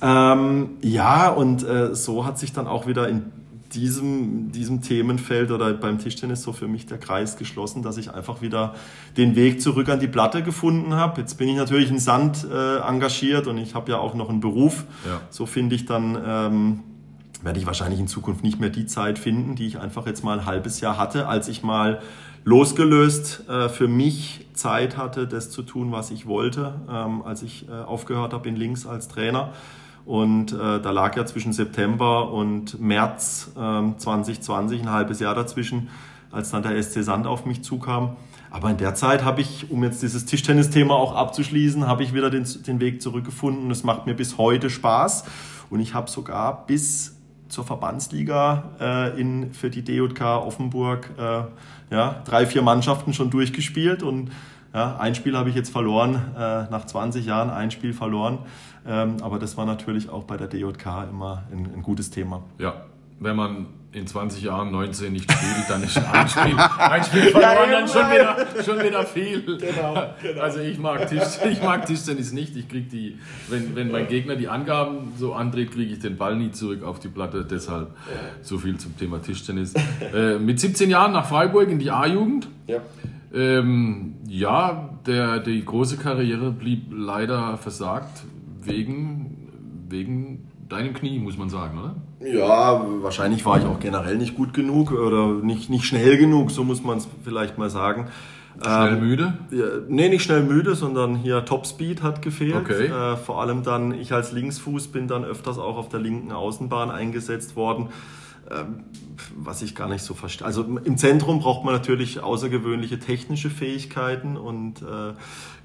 Ähm, 0.01 0.71
ja, 0.81 1.29
und 1.29 1.63
äh, 1.63 1.95
so 1.95 2.25
hat 2.25 2.39
sich 2.39 2.51
dann 2.51 2.67
auch 2.67 2.87
wieder 2.87 3.07
in 3.07 3.31
diesem, 3.73 4.51
diesem 4.51 4.81
Themenfeld 4.81 5.51
oder 5.51 5.73
beim 5.73 5.99
Tischtennis 5.99 6.43
so 6.43 6.53
für 6.53 6.67
mich 6.67 6.85
der 6.85 6.97
Kreis 6.97 7.37
geschlossen, 7.37 7.81
dass 7.83 7.97
ich 7.97 8.13
einfach 8.13 8.41
wieder 8.41 8.75
den 9.17 9.35
Weg 9.35 9.61
zurück 9.61 9.89
an 9.89 9.99
die 9.99 10.07
Platte 10.07 10.43
gefunden 10.43 10.93
habe. 10.93 11.21
Jetzt 11.21 11.37
bin 11.37 11.47
ich 11.47 11.55
natürlich 11.55 11.89
in 11.89 11.99
Sand 11.99 12.45
äh, 12.51 12.77
engagiert 12.79 13.47
und 13.47 13.57
ich 13.57 13.75
habe 13.75 13.91
ja 13.91 13.97
auch 13.97 14.13
noch 14.13 14.29
einen 14.29 14.39
Beruf. 14.39 14.85
Ja. 15.05 15.21
So 15.29 15.45
finde 15.45 15.75
ich 15.75 15.85
dann, 15.85 16.17
ähm, 16.25 16.79
werde 17.41 17.59
ich 17.59 17.65
wahrscheinlich 17.65 17.99
in 17.99 18.07
Zukunft 18.07 18.43
nicht 18.43 18.59
mehr 18.59 18.69
die 18.69 18.85
Zeit 18.85 19.17
finden, 19.17 19.55
die 19.55 19.67
ich 19.67 19.79
einfach 19.79 20.05
jetzt 20.05 20.23
mal 20.23 20.39
ein 20.39 20.45
halbes 20.45 20.81
Jahr 20.81 20.97
hatte, 20.97 21.27
als 21.27 21.47
ich 21.47 21.63
mal 21.63 22.01
losgelöst 22.43 23.47
äh, 23.49 23.69
für 23.69 23.87
mich 23.87 24.47
Zeit 24.53 24.97
hatte, 24.97 25.27
das 25.27 25.49
zu 25.49 25.61
tun, 25.61 25.91
was 25.91 26.11
ich 26.11 26.25
wollte, 26.25 26.75
ähm, 26.89 27.21
als 27.23 27.43
ich 27.43 27.67
äh, 27.69 27.71
aufgehört 27.71 28.33
habe 28.33 28.49
in 28.49 28.55
Links 28.55 28.85
als 28.85 29.07
Trainer. 29.07 29.53
Und 30.05 30.51
äh, 30.53 30.81
da 30.81 30.91
lag 30.91 31.15
ja 31.15 31.25
zwischen 31.25 31.53
September 31.53 32.31
und 32.31 32.79
März 32.79 33.51
äh, 33.55 33.97
2020 33.97 34.81
ein 34.81 34.91
halbes 34.91 35.19
Jahr 35.19 35.35
dazwischen, 35.35 35.89
als 36.31 36.51
dann 36.51 36.63
der 36.63 36.81
SC 36.81 37.03
Sand 37.03 37.27
auf 37.27 37.45
mich 37.45 37.63
zukam. 37.63 38.15
Aber 38.49 38.69
in 38.69 38.77
der 38.77 38.95
Zeit 38.95 39.23
habe 39.23 39.41
ich, 39.41 39.71
um 39.71 39.83
jetzt 39.83 40.03
dieses 40.03 40.25
Tischtennis-Thema 40.25 40.93
auch 40.93 41.15
abzuschließen, 41.15 41.87
habe 41.87 42.03
ich 42.03 42.13
wieder 42.13 42.29
den, 42.29 42.45
den 42.67 42.81
Weg 42.81 43.01
zurückgefunden. 43.01 43.71
Es 43.71 43.83
macht 43.83 44.05
mir 44.05 44.13
bis 44.13 44.37
heute 44.37 44.69
Spaß. 44.69 45.23
Und 45.69 45.79
ich 45.79 45.93
habe 45.93 46.09
sogar 46.09 46.65
bis 46.65 47.15
zur 47.47 47.63
Verbandsliga 47.63 48.63
äh, 48.79 49.19
in, 49.19 49.53
für 49.53 49.69
die 49.69 49.83
DJK 49.83 50.21
Offenburg 50.21 51.11
äh, 51.17 51.43
ja, 51.93 52.21
drei, 52.25 52.45
vier 52.45 52.61
Mannschaften 52.61 53.13
schon 53.13 53.29
durchgespielt. 53.29 54.03
Und 54.03 54.31
ja, 54.73 54.97
ein 54.97 55.15
Spiel 55.15 55.37
habe 55.37 55.49
ich 55.49 55.55
jetzt 55.55 55.69
verloren, 55.69 56.15
äh, 56.35 56.69
nach 56.69 56.85
20 56.85 57.25
Jahren 57.25 57.49
ein 57.49 57.71
Spiel 57.71 57.93
verloren. 57.93 58.39
Ähm, 58.87 59.17
aber 59.21 59.39
das 59.39 59.57
war 59.57 59.65
natürlich 59.65 60.09
auch 60.09 60.23
bei 60.23 60.37
der 60.37 60.47
DJK 60.47 61.09
immer 61.09 61.43
ein, 61.51 61.69
ein 61.75 61.81
gutes 61.83 62.09
Thema. 62.09 62.43
Ja, 62.57 62.85
wenn 63.19 63.35
man 63.35 63.67
in 63.93 64.07
20 64.07 64.43
Jahren 64.43 64.71
19 64.71 65.11
nicht 65.11 65.29
spielt, 65.29 65.69
dann 65.69 65.83
ist 65.83 65.97
ein 65.97 66.27
Spiel, 66.27 66.57
ein 66.57 67.03
Spiel 67.03 67.23
verloren 67.23 67.69
ja, 67.71 67.79
dann 67.79 67.87
schon 67.87 68.09
wieder, 68.09 68.63
schon 68.63 68.83
wieder 68.83 69.05
viel. 69.05 69.41
Genau, 69.41 70.13
genau. 70.21 70.41
Also 70.41 70.59
ich 70.61 70.79
mag, 70.79 71.07
Tisch, 71.07 71.39
ich 71.49 71.61
mag 71.61 71.85
Tischtennis 71.85 72.31
nicht. 72.31 72.55
Ich 72.55 72.69
krieg 72.69 72.89
die, 72.89 73.17
wenn, 73.49 73.75
wenn 73.75 73.91
mein 73.91 74.07
Gegner 74.07 74.37
die 74.37 74.47
Angaben 74.47 75.11
so 75.17 75.33
andreht, 75.33 75.71
kriege 75.71 75.91
ich 75.91 75.99
den 75.99 76.17
Ball 76.17 76.37
nie 76.37 76.51
zurück 76.51 76.83
auf 76.83 76.99
die 76.99 77.09
Platte. 77.09 77.45
Deshalb 77.45 77.95
so 78.41 78.57
viel 78.57 78.77
zum 78.77 78.97
Thema 78.97 79.21
Tischtennis. 79.21 79.73
Äh, 80.13 80.39
mit 80.39 80.59
17 80.59 80.89
Jahren 80.89 81.11
nach 81.11 81.27
Freiburg 81.27 81.69
in 81.69 81.79
die 81.79 81.91
A-Jugend. 81.91 82.47
Ja. 82.67 82.79
Ähm, 83.33 84.15
ja, 84.27 84.89
der, 85.05 85.39
die 85.39 85.63
große 85.63 85.97
Karriere 85.97 86.51
blieb 86.51 86.87
leider 86.91 87.57
versagt 87.57 88.23
wegen, 88.63 89.85
wegen 89.89 90.49
deinem 90.69 90.93
Knie, 90.93 91.19
muss 91.19 91.37
man 91.37 91.49
sagen, 91.49 91.77
oder? 91.77 91.95
Ja, 92.25 92.85
wahrscheinlich 93.01 93.45
war 93.45 93.59
ich 93.59 93.65
auch 93.65 93.79
generell 93.79 94.17
nicht 94.17 94.35
gut 94.35 94.53
genug 94.53 94.91
oder 94.91 95.43
nicht, 95.43 95.69
nicht 95.69 95.85
schnell 95.85 96.17
genug, 96.17 96.51
so 96.51 96.63
muss 96.63 96.83
man 96.83 96.97
es 96.97 97.07
vielleicht 97.23 97.57
mal 97.57 97.69
sagen. 97.69 98.07
Schnell 98.61 98.93
ähm, 98.93 98.99
müde? 98.99 99.33
Ja, 99.51 99.65
nee, 99.87 100.09
nicht 100.09 100.23
schnell 100.23 100.43
müde, 100.43 100.75
sondern 100.75 101.15
hier 101.15 101.45
Topspeed 101.45 102.03
hat 102.03 102.21
gefehlt. 102.21 102.55
Okay. 102.55 102.87
Äh, 102.87 103.17
vor 103.17 103.41
allem 103.41 103.63
dann, 103.63 103.93
ich 103.93 104.13
als 104.13 104.31
Linksfuß 104.31 104.89
bin 104.89 105.07
dann 105.07 105.23
öfters 105.23 105.57
auch 105.57 105.77
auf 105.77 105.89
der 105.89 105.99
linken 105.99 106.31
Außenbahn 106.31 106.91
eingesetzt 106.91 107.55
worden. 107.55 107.89
Ähm, 108.49 108.83
was 109.35 109.61
ich 109.61 109.75
gar 109.75 109.87
nicht 109.87 110.03
so 110.03 110.13
verstehe. 110.13 110.45
Also 110.45 110.63
im 110.63 110.97
Zentrum 110.97 111.39
braucht 111.39 111.63
man 111.63 111.73
natürlich 111.73 112.21
außergewöhnliche 112.21 112.99
technische 112.99 113.49
Fähigkeiten 113.49 114.35
und 114.35 114.81
äh, 114.81 115.13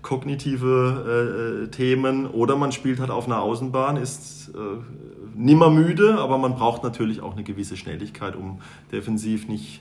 kognitive 0.06 1.64
äh, 1.64 1.64
äh, 1.64 1.68
Themen 1.68 2.28
oder 2.28 2.54
man 2.54 2.70
spielt 2.70 3.00
halt 3.00 3.10
auf 3.10 3.26
einer 3.26 3.42
Außenbahn, 3.42 3.96
ist 3.96 4.52
äh, 4.54 4.58
nimmer 5.34 5.68
müde, 5.68 6.18
aber 6.18 6.38
man 6.38 6.54
braucht 6.54 6.84
natürlich 6.84 7.22
auch 7.22 7.32
eine 7.32 7.42
gewisse 7.42 7.76
Schnelligkeit, 7.76 8.36
um 8.36 8.60
defensiv 8.92 9.48
nicht 9.48 9.80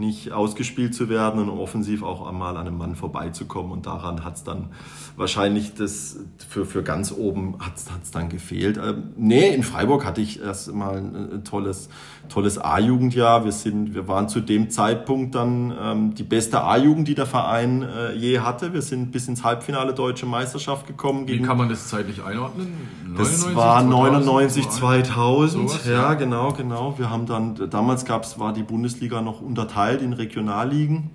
nicht 0.00 0.32
ausgespielt 0.32 0.94
zu 0.94 1.08
werden 1.08 1.40
und 1.40 1.50
offensiv 1.50 2.02
auch 2.02 2.26
einmal 2.26 2.56
an 2.56 2.66
einem 2.66 2.78
Mann 2.78 2.96
vorbeizukommen. 2.96 3.70
Und 3.70 3.86
daran 3.86 4.24
hat 4.24 4.36
es 4.36 4.44
dann 4.44 4.70
wahrscheinlich 5.16 5.74
das 5.74 6.18
für, 6.48 6.66
für 6.66 6.82
ganz 6.82 7.12
oben 7.12 7.56
hat 7.60 7.74
es 7.76 8.10
dann 8.10 8.28
gefehlt. 8.28 8.78
Ähm, 8.78 9.12
nee, 9.16 9.54
in 9.54 9.62
Freiburg 9.62 10.04
hatte 10.04 10.20
ich 10.20 10.40
erst 10.42 10.72
mal 10.74 10.96
ein, 10.96 11.34
ein 11.34 11.44
tolles, 11.44 11.88
tolles 12.28 12.58
A-Jugendjahr. 12.58 13.44
Wir, 13.44 13.52
sind, 13.52 13.94
wir 13.94 14.08
waren 14.08 14.28
zu 14.28 14.40
dem 14.40 14.70
Zeitpunkt 14.70 15.34
dann 15.34 15.72
ähm, 15.80 16.14
die 16.14 16.24
beste 16.24 16.62
A-Jugend, 16.62 17.06
die 17.06 17.14
der 17.14 17.26
Verein 17.26 17.82
äh, 17.82 18.14
je 18.14 18.40
hatte. 18.40 18.72
Wir 18.72 18.82
sind 18.82 19.12
bis 19.12 19.28
ins 19.28 19.44
Halbfinale 19.44 19.94
Deutsche 19.94 20.26
Meisterschaft 20.26 20.86
gekommen. 20.86 21.28
Wie 21.28 21.40
kann 21.42 21.56
man 21.56 21.68
das 21.68 21.88
zeitlich 21.88 22.24
einordnen? 22.24 22.68
99, 23.06 23.46
das 23.46 23.54
war 23.54 23.82
99, 23.82 24.68
2000. 24.68 25.10
2000 25.10 25.86
ja, 25.86 25.92
ja, 25.92 26.14
genau, 26.14 26.52
genau. 26.52 26.98
Wir 26.98 27.10
haben 27.10 27.26
dann, 27.26 27.70
damals 27.70 28.04
gab's, 28.04 28.38
war 28.38 28.52
die 28.52 28.62
Bundesliga 28.62 29.20
noch 29.20 29.40
unterteilt 29.40 29.89
in 29.98 30.12
Regionalligen. 30.12 31.10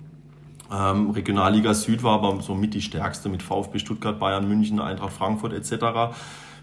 Ähm, 0.72 1.10
Regionalliga 1.10 1.74
Süd 1.74 2.02
war 2.02 2.22
aber 2.22 2.42
so 2.42 2.54
mit 2.54 2.74
die 2.74 2.82
stärkste 2.82 3.28
mit 3.28 3.42
VfB 3.42 3.78
Stuttgart, 3.78 4.18
Bayern 4.18 4.48
München, 4.48 4.80
Eintracht 4.80 5.12
Frankfurt 5.12 5.52
etc. 5.52 6.14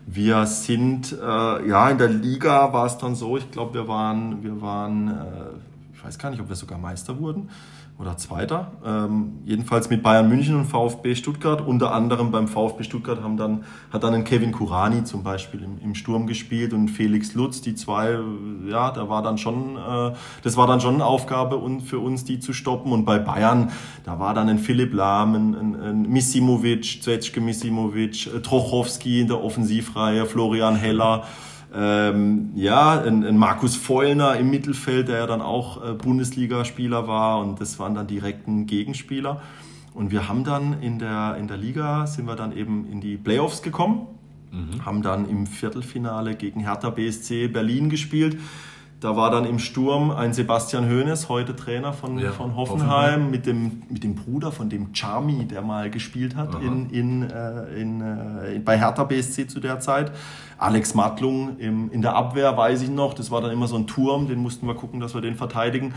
Wir 0.06 0.46
sind, 0.46 1.14
äh, 1.14 1.68
ja, 1.68 1.90
in 1.90 1.98
der 1.98 2.10
Liga 2.10 2.74
war 2.74 2.86
es 2.86 2.98
dann 2.98 3.16
so, 3.16 3.38
ich 3.38 3.50
glaube, 3.50 3.74
wir 3.74 3.88
waren, 3.88 4.44
wir 4.44 4.62
waren, 4.62 5.08
äh, 5.08 5.94
ich 5.96 6.04
weiß 6.04 6.20
gar 6.20 6.30
nicht, 6.30 6.42
ob 6.42 6.50
wir 6.50 6.56
sogar 6.56 6.78
Meister 6.78 7.18
wurden 7.20 7.50
oder 8.04 8.18
Zweiter. 8.18 8.74
Ähm, 8.86 9.40
jedenfalls 9.46 9.90
mit 9.90 10.04
Bayern 10.04 10.28
München 10.28 10.56
und 10.56 10.66
VfB 10.66 11.16
Stuttgart. 11.16 11.66
Unter 11.66 11.94
anderem 11.94 12.32
beim 12.32 12.50
VfB 12.50 12.84
Stuttgart 12.84 13.24
haben 13.24 13.38
dann, 13.38 13.64
hat 13.92 14.04
dann 14.04 14.14
ein 14.14 14.26
Kevin 14.26 14.52
Kurani 14.52 15.06
zum 15.06 15.24
Beispiel 15.24 15.64
im, 15.64 15.80
im 15.80 15.96
Sturm 15.96 16.28
gespielt 16.28 16.74
und 16.74 16.90
Felix 16.90 17.34
Lutz. 17.34 17.62
Die 17.62 17.76
zwei, 17.76 18.18
ja, 18.68 18.92
da 18.92 19.08
war 19.08 19.24
dann 19.24 19.38
schon, 19.38 19.78
äh, 19.78 20.14
das 20.44 20.58
war 20.58 20.68
dann 20.68 20.82
schon 20.82 20.96
eine 20.96 21.06
Aufgabe 21.06 21.56
und 21.56 21.82
für 21.82 22.00
uns, 22.00 22.26
die 22.26 22.40
zu 22.40 22.52
stoppen. 22.52 22.92
Und 22.92 23.06
bei 23.06 23.20
Bayern, 23.20 23.72
da 24.04 24.20
war 24.20 24.34
dann 24.34 24.50
ein 24.50 24.60
Philipp 24.60 24.94
Lahm, 24.94 25.36
ein, 25.36 25.56
ein, 25.56 25.82
ein 25.82 26.02
Misimovic, 26.02 27.02
Zvetschke 27.02 27.40
Misimovic, 27.40 28.28
äh, 28.28 28.42
Trochowski 28.42 29.22
in 29.22 29.28
der 29.28 29.42
Offensivreihe, 29.42 30.26
Florian 30.26 30.76
Heller. 30.76 31.24
Ähm, 31.76 32.52
ja, 32.54 33.02
ein, 33.02 33.24
ein, 33.24 33.38
Markus 33.38 33.76
Vollner 33.76 34.36
im 34.36 34.52
Mittelfeld, 34.52 35.08
der 35.08 35.18
ja 35.18 35.28
dann 35.28 35.42
auch 35.42 35.84
äh, 35.84 35.94
Bundesligaspieler 35.94 37.08
war 37.08 37.40
und 37.40 37.60
das 37.60 37.80
waren 37.80 37.96
dann 37.96 38.06
direkten 38.06 38.68
Gegenspieler. 38.68 39.42
Und 39.96 40.12
wir 40.12 40.28
haben 40.28 40.44
dann 40.44 40.82
in 40.82 41.00
der, 41.00 41.36
in 41.40 41.48
der 41.48 41.58
Liga, 41.58 42.06
sind 42.06 42.26
wir 42.26 42.36
dann 42.36 42.56
eben 42.56 42.86
in 42.92 43.02
die 43.02 43.18
Playoffs 43.18 43.64
gekommen, 43.64 44.08
mhm. 44.52 44.86
haben 44.86 45.02
dann 45.02 45.28
im 45.28 45.48
Viertelfinale 45.48 46.36
gegen 46.36 46.62
Hertha 46.62 46.92
BSC 46.92 47.48
Berlin 47.48 47.90
gespielt. 47.90 48.38
Da 49.04 49.18
war 49.18 49.32
dann 49.32 49.44
im 49.44 49.60
Sturm 49.60 50.12
ein 50.12 50.32
Sebastian 50.32 50.90
Hoeneß, 50.90 51.28
heute 51.28 51.58
Trainer 51.58 51.92
von, 51.92 52.18
ja, 52.20 52.32
von 52.32 52.56
Hoffenheim, 52.56 52.90
Hoffenheim, 52.90 53.32
Mit, 53.32 53.46
dem, 53.46 53.84
mit 53.90 54.02
dem 54.02 54.16
Bruder 54.16 54.54
von 54.54 54.70
dem 54.70 54.96
Charmy, 54.96 55.46
der 55.46 55.62
mal 55.62 55.90
gespielt 55.90 56.38
hat 56.38 56.62
in, 56.62 56.90
in, 56.90 57.30
äh, 57.30 57.66
in, 57.82 58.00
äh, 58.00 58.62
bei 58.64 58.80
Hertha 58.80 59.04
BSC 59.04 59.48
zu 59.48 59.60
der 59.60 59.82
Zeit. 59.82 60.14
Alex 60.64 60.94
Mattlung 60.94 61.58
im, 61.60 61.92
in 61.92 62.02
der 62.02 62.16
Abwehr, 62.16 62.56
weiß 62.56 62.82
ich 62.82 62.90
noch, 62.90 63.14
das 63.14 63.32
war 63.32 63.42
dann 63.42 63.52
immer 63.52 63.68
so 63.68 63.76
ein 63.76 63.86
Turm, 63.86 64.28
den 64.28 64.40
mussten 64.40 64.66
wir 64.66 64.76
gucken, 64.76 65.00
dass 65.00 65.14
wir 65.14 65.22
den 65.22 65.36
verteidigen. 65.36 65.94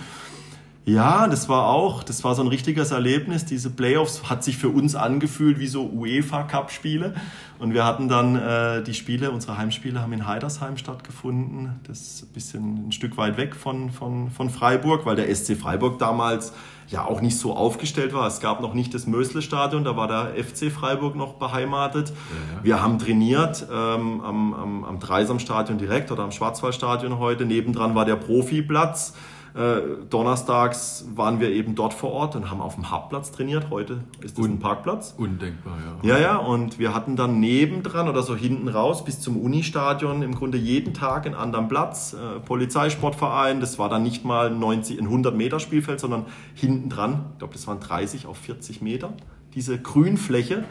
Ja, 0.86 1.26
das 1.26 1.48
war 1.48 1.66
auch, 1.66 2.04
das 2.04 2.22
war 2.22 2.36
so 2.36 2.42
ein 2.42 2.48
richtiges 2.48 2.92
Erlebnis. 2.92 3.44
Diese 3.44 3.70
Playoffs 3.70 4.30
hat 4.30 4.44
sich 4.44 4.56
für 4.56 4.68
uns 4.68 4.94
angefühlt 4.94 5.58
wie 5.58 5.66
so 5.66 5.84
UEFA 5.84 6.44
Cup 6.44 6.70
Spiele. 6.70 7.12
Und 7.58 7.74
wir 7.74 7.84
hatten 7.84 8.08
dann 8.08 8.36
äh, 8.36 8.84
die 8.84 8.94
Spiele, 8.94 9.32
unsere 9.32 9.58
Heimspiele 9.58 10.00
haben 10.00 10.12
in 10.12 10.28
Heidersheim 10.28 10.76
stattgefunden. 10.76 11.80
Das 11.88 12.00
ist 12.00 12.22
ein 12.22 12.32
bisschen 12.32 12.88
ein 12.88 12.92
Stück 12.92 13.16
weit 13.16 13.36
weg 13.36 13.56
von, 13.56 13.90
von, 13.90 14.30
von 14.30 14.48
Freiburg, 14.48 15.06
weil 15.06 15.16
der 15.16 15.34
SC 15.34 15.56
Freiburg 15.56 15.98
damals 15.98 16.52
ja 16.86 17.04
auch 17.04 17.20
nicht 17.20 17.36
so 17.36 17.56
aufgestellt 17.56 18.12
war. 18.12 18.24
Es 18.28 18.38
gab 18.38 18.60
noch 18.60 18.72
nicht 18.72 18.94
das 18.94 19.08
Mösle-Stadion, 19.08 19.82
da 19.82 19.96
war 19.96 20.06
der 20.06 20.44
FC 20.44 20.70
Freiburg 20.70 21.16
noch 21.16 21.32
beheimatet. 21.32 22.10
Ja, 22.10 22.14
ja. 22.14 22.64
Wir 22.64 22.82
haben 22.82 23.00
trainiert 23.00 23.66
ähm, 23.72 24.20
am, 24.20 24.54
am, 24.54 24.84
am 24.84 25.00
Dreisam-Stadion 25.00 25.78
direkt 25.78 26.12
oder 26.12 26.22
am 26.22 26.30
Schwarzwaldstadion 26.30 27.18
heute. 27.18 27.44
Nebendran 27.44 27.96
war 27.96 28.04
der 28.04 28.14
Profiplatz. 28.14 29.14
Äh, 29.56 30.04
donnerstags 30.10 31.06
waren 31.14 31.40
wir 31.40 31.50
eben 31.50 31.74
dort 31.74 31.94
vor 31.94 32.12
Ort 32.12 32.36
und 32.36 32.50
haben 32.50 32.60
auf 32.60 32.74
dem 32.74 32.90
Hauptplatz 32.90 33.32
trainiert. 33.32 33.70
Heute 33.70 34.04
ist 34.20 34.36
das 34.36 34.44
Un 34.44 34.52
ein 34.52 34.58
Parkplatz. 34.58 35.14
Undenkbar, 35.16 35.78
ja. 36.02 36.16
Ja, 36.16 36.20
ja, 36.20 36.36
und 36.36 36.78
wir 36.78 36.94
hatten 36.94 37.16
dann 37.16 37.40
nebendran 37.40 38.06
oder 38.06 38.22
so 38.22 38.36
hinten 38.36 38.68
raus 38.68 39.02
bis 39.02 39.18
zum 39.20 39.38
Unistadion 39.38 40.20
im 40.20 40.34
Grunde 40.34 40.58
jeden 40.58 40.92
Tag 40.92 41.24
einen 41.24 41.34
anderen 41.34 41.68
Platz. 41.68 42.12
Äh, 42.12 42.40
Polizeisportverein, 42.40 43.60
das 43.60 43.78
war 43.78 43.88
dann 43.88 44.02
nicht 44.02 44.26
mal 44.26 44.50
90, 44.50 44.98
ein 44.98 45.06
100 45.06 45.34
Meter 45.34 45.58
Spielfeld, 45.58 46.00
sondern 46.00 46.26
hinten 46.54 46.90
dran, 46.90 47.24
ich 47.32 47.38
glaube, 47.38 47.54
das 47.54 47.66
waren 47.66 47.80
30 47.80 48.26
auf 48.26 48.36
40 48.36 48.82
Meter, 48.82 49.14
diese 49.54 49.78
Grünfläche. 49.80 50.64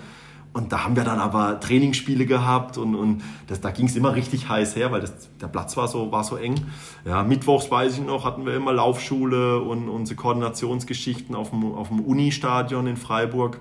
Und 0.56 0.72
da 0.72 0.86
haben 0.86 0.96
wir 0.96 1.04
dann 1.04 1.20
aber 1.20 1.60
Trainingsspiele 1.60 2.26
gehabt 2.26 2.78
und, 2.78 2.96
und 2.96 3.22
das, 3.48 3.60
da 3.60 3.72
ging 3.72 3.88
es 3.88 3.98
immer 3.98 4.16
richtig 4.16 4.48
heiß 4.48 4.78
her, 4.78 4.90
weil 4.90 5.02
das, 5.02 5.28
der 5.42 5.48
Platz 5.48 5.76
war 5.76 5.90
so, 5.90 6.14
war 6.14 6.24
so 6.24 6.38
eng. 6.38 6.56
Ja, 7.04 7.24
mittwochs 7.24 7.70
weiß 7.70 7.98
ich 7.98 8.06
noch, 8.06 8.24
hatten 8.24 8.46
wir 8.46 8.56
immer 8.56 8.72
Laufschule 8.72 9.60
und 9.60 9.90
unsere 9.90 10.16
Koordinationsgeschichten 10.16 11.36
auf 11.36 11.50
dem, 11.50 11.74
auf 11.74 11.90
dem 11.90 12.00
Uni-Stadion 12.00 12.88
in 12.88 12.96
Freiburg. 12.96 13.60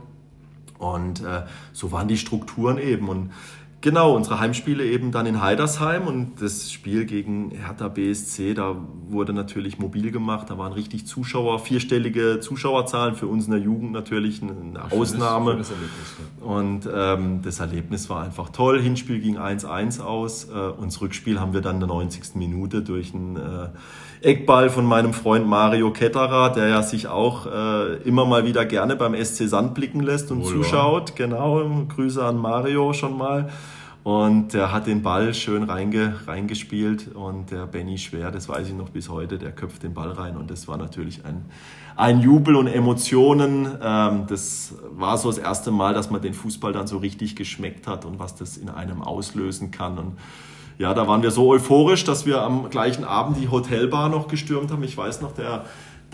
Und 0.78 1.20
äh, 1.24 1.42
so 1.72 1.90
waren 1.90 2.06
die 2.06 2.16
Strukturen 2.16 2.78
eben. 2.78 3.08
Und 3.08 3.32
Genau, 3.84 4.16
unsere 4.16 4.40
Heimspiele 4.40 4.82
eben 4.86 5.12
dann 5.12 5.26
in 5.26 5.42
Heidersheim 5.42 6.06
und 6.06 6.40
das 6.40 6.72
Spiel 6.72 7.04
gegen 7.04 7.50
Hertha 7.50 7.88
BSC, 7.88 8.54
da 8.54 8.76
wurde 9.08 9.34
natürlich 9.34 9.78
mobil 9.78 10.10
gemacht, 10.10 10.48
da 10.48 10.56
waren 10.56 10.72
richtig 10.72 11.06
Zuschauer, 11.06 11.58
vierstellige 11.58 12.40
Zuschauerzahlen, 12.40 13.14
für 13.14 13.26
uns 13.26 13.44
in 13.44 13.50
der 13.50 13.60
Jugend 13.60 13.92
natürlich 13.92 14.40
eine 14.40 14.54
schönes, 14.54 14.90
Ausnahme. 14.90 15.50
Schönes 15.50 15.70
Erlebnis, 15.70 16.16
ja. 16.18 16.46
Und 16.46 16.88
ähm, 16.90 17.42
das 17.42 17.60
Erlebnis 17.60 18.08
war 18.08 18.24
einfach 18.24 18.48
toll. 18.48 18.80
Hinspiel 18.80 19.20
ging 19.20 19.36
1-1 19.36 20.00
aus 20.00 20.48
äh, 20.48 20.52
und 20.54 20.86
das 20.86 21.02
Rückspiel 21.02 21.38
haben 21.38 21.52
wir 21.52 21.60
dann 21.60 21.74
in 21.74 21.80
der 21.80 21.88
90. 21.88 22.36
Minute 22.36 22.80
durch 22.80 23.12
einen 23.12 23.36
äh, 23.36 23.68
Eckball 24.22 24.70
von 24.70 24.86
meinem 24.86 25.12
Freund 25.12 25.46
Mario 25.46 25.92
Ketterer, 25.92 26.48
der 26.48 26.68
ja 26.68 26.82
sich 26.82 27.08
auch 27.08 27.44
äh, 27.44 27.96
immer 28.04 28.24
mal 28.24 28.46
wieder 28.46 28.64
gerne 28.64 28.96
beim 28.96 29.14
SC 29.14 29.46
Sand 29.46 29.74
blicken 29.74 30.00
lässt 30.00 30.30
und 30.30 30.40
oh, 30.40 30.48
zuschaut. 30.48 31.10
Ja. 31.10 31.26
Genau, 31.26 31.84
Grüße 31.94 32.24
an 32.24 32.38
Mario 32.38 32.94
schon 32.94 33.18
mal. 33.18 33.50
Und 34.04 34.52
der 34.52 34.70
hat 34.70 34.86
den 34.86 35.02
Ball 35.02 35.32
schön 35.32 35.62
reinge, 35.62 36.20
reingespielt 36.26 37.14
und 37.14 37.50
der 37.50 37.66
Benny 37.66 37.96
Schwer, 37.96 38.30
das 38.30 38.50
weiß 38.50 38.68
ich 38.68 38.74
noch 38.74 38.90
bis 38.90 39.08
heute, 39.08 39.38
der 39.38 39.50
köpft 39.50 39.82
den 39.82 39.94
Ball 39.94 40.10
rein 40.10 40.36
und 40.36 40.50
das 40.50 40.68
war 40.68 40.76
natürlich 40.76 41.24
ein, 41.24 41.46
ein 41.96 42.20
Jubel 42.20 42.54
und 42.56 42.66
Emotionen. 42.66 43.66
Ähm, 43.82 44.26
das 44.28 44.74
war 44.90 45.16
so 45.16 45.30
das 45.30 45.38
erste 45.38 45.70
Mal, 45.70 45.94
dass 45.94 46.10
man 46.10 46.20
den 46.20 46.34
Fußball 46.34 46.74
dann 46.74 46.86
so 46.86 46.98
richtig 46.98 47.34
geschmeckt 47.34 47.86
hat 47.86 48.04
und 48.04 48.18
was 48.18 48.34
das 48.34 48.58
in 48.58 48.68
einem 48.68 49.00
auslösen 49.00 49.70
kann. 49.70 49.98
Und 49.98 50.18
ja, 50.76 50.92
da 50.92 51.08
waren 51.08 51.22
wir 51.22 51.30
so 51.30 51.48
euphorisch, 51.48 52.04
dass 52.04 52.26
wir 52.26 52.42
am 52.42 52.68
gleichen 52.68 53.04
Abend 53.04 53.38
die 53.38 53.48
Hotelbar 53.48 54.10
noch 54.10 54.28
gestürmt 54.28 54.70
haben. 54.70 54.84
Ich 54.84 54.98
weiß 54.98 55.22
noch, 55.22 55.32
der 55.32 55.64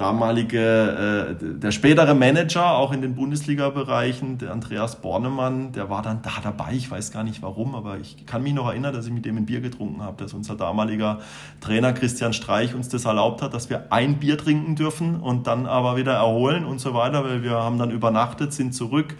damalige, 0.00 1.36
äh, 1.40 1.58
der 1.58 1.70
spätere 1.70 2.14
Manager, 2.14 2.76
auch 2.76 2.92
in 2.92 3.02
den 3.02 3.14
Bundesliga-Bereichen, 3.14 4.38
der 4.38 4.52
Andreas 4.52 5.00
Bornemann, 5.00 5.72
der 5.72 5.90
war 5.90 6.02
dann 6.02 6.22
da 6.22 6.30
dabei. 6.42 6.72
Ich 6.72 6.90
weiß 6.90 7.12
gar 7.12 7.22
nicht 7.22 7.42
warum, 7.42 7.74
aber 7.74 7.98
ich 7.98 8.24
kann 8.24 8.42
mich 8.42 8.54
noch 8.54 8.68
erinnern, 8.68 8.94
dass 8.94 9.06
ich 9.06 9.12
mit 9.12 9.26
dem 9.26 9.36
ein 9.36 9.46
Bier 9.46 9.60
getrunken 9.60 10.02
habe, 10.02 10.22
dass 10.22 10.32
unser 10.32 10.56
damaliger 10.56 11.20
Trainer 11.60 11.92
Christian 11.92 12.32
Streich 12.32 12.74
uns 12.74 12.88
das 12.88 13.04
erlaubt 13.04 13.42
hat, 13.42 13.52
dass 13.52 13.68
wir 13.68 13.92
ein 13.92 14.18
Bier 14.18 14.38
trinken 14.38 14.74
dürfen 14.74 15.20
und 15.20 15.46
dann 15.46 15.66
aber 15.66 15.96
wieder 15.96 16.14
erholen 16.14 16.64
und 16.64 16.80
so 16.80 16.94
weiter, 16.94 17.22
weil 17.24 17.42
wir 17.42 17.52
haben 17.52 17.78
dann 17.78 17.90
übernachtet, 17.90 18.54
sind 18.54 18.74
zurück 18.74 19.16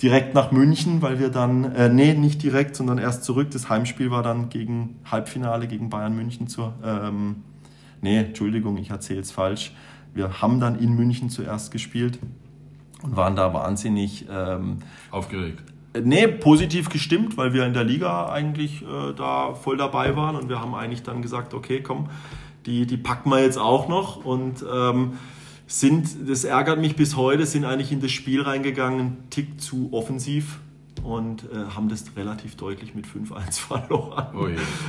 direkt 0.00 0.34
nach 0.34 0.50
München, 0.50 1.02
weil 1.02 1.18
wir 1.18 1.28
dann, 1.28 1.74
äh, 1.74 1.88
nee, 1.88 2.14
nicht 2.14 2.42
direkt, 2.42 2.76
sondern 2.76 2.98
erst 2.98 3.24
zurück. 3.24 3.50
Das 3.50 3.68
Heimspiel 3.68 4.10
war 4.10 4.22
dann 4.22 4.48
gegen 4.48 4.98
Halbfinale 5.10 5.66
gegen 5.66 5.90
Bayern 5.90 6.14
München 6.14 6.48
zur, 6.48 6.74
ähm, 6.84 7.44
nee, 8.00 8.18
Entschuldigung, 8.18 8.76
ich 8.76 8.90
erzähle 8.90 9.20
es 9.20 9.30
falsch. 9.30 9.72
Wir 10.16 10.40
haben 10.40 10.60
dann 10.60 10.78
in 10.78 10.94
München 10.94 11.28
zuerst 11.28 11.70
gespielt 11.70 12.18
und 13.02 13.16
waren 13.16 13.36
da 13.36 13.52
wahnsinnig 13.52 14.24
ähm, 14.30 14.78
aufgeregt. 15.10 15.62
Nee, 16.02 16.26
positiv 16.26 16.88
gestimmt, 16.88 17.36
weil 17.36 17.52
wir 17.52 17.66
in 17.66 17.74
der 17.74 17.84
Liga 17.84 18.30
eigentlich 18.30 18.80
äh, 18.82 19.12
da 19.14 19.52
voll 19.52 19.76
dabei 19.76 20.16
waren 20.16 20.34
und 20.34 20.48
wir 20.48 20.58
haben 20.58 20.74
eigentlich 20.74 21.02
dann 21.02 21.20
gesagt, 21.20 21.52
okay, 21.52 21.82
komm, 21.82 22.08
die, 22.64 22.86
die 22.86 22.96
packen 22.96 23.28
wir 23.28 23.42
jetzt 23.42 23.58
auch 23.58 23.88
noch 23.88 24.24
und 24.24 24.64
ähm, 24.72 25.18
sind, 25.66 26.08
das 26.26 26.44
ärgert 26.44 26.80
mich 26.80 26.96
bis 26.96 27.16
heute, 27.16 27.44
sind 27.44 27.66
eigentlich 27.66 27.92
in 27.92 28.00
das 28.00 28.10
Spiel 28.10 28.40
reingegangen, 28.40 29.00
einen 29.00 29.30
Tick 29.30 29.60
zu 29.60 29.90
offensiv 29.92 30.60
und 31.06 31.44
äh, 31.44 31.74
haben 31.74 31.88
das 31.88 32.04
relativ 32.16 32.56
deutlich 32.56 32.94
mit 32.94 33.06
5-1 33.06 33.60
verloren. 33.60 34.26
Oh 34.34 34.48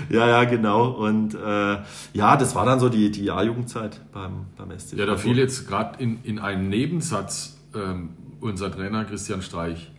ja, 0.10 0.28
ja, 0.28 0.44
genau. 0.46 0.90
Und 0.90 1.36
äh, 1.36 1.78
ja, 2.14 2.38
das 2.38 2.56
war 2.56 2.66
dann 2.66 2.80
so 2.80 2.90
die, 2.90 3.12
die 3.12 3.30
A-Jugendzeit 3.30 4.02
beim, 4.12 4.48
beim 4.58 4.78
SC. 4.78 4.94
Ja, 4.98 5.06
da 5.06 5.16
fiel 5.16 5.38
jetzt 5.38 5.68
gerade 5.68 6.02
in, 6.02 6.24
in 6.24 6.40
einen 6.40 6.70
Nebensatz 6.70 7.60
ähm, 7.76 8.10
unser 8.42 8.72
Trainer 8.72 9.06
Christian 9.06 9.44
Streich. 9.44 9.92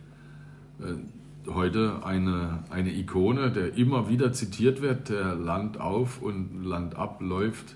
Äh, 0.81 0.95
heute 1.49 2.01
eine, 2.03 2.63
eine 2.69 2.93
Ikone, 2.93 3.51
der 3.51 3.75
immer 3.75 4.09
wieder 4.09 4.33
zitiert 4.33 4.81
wird, 4.81 5.09
der 5.09 5.35
Land 5.35 5.79
auf 5.79 6.21
und 6.21 6.65
Land 6.65 6.95
ab 6.95 7.21
läuft. 7.21 7.75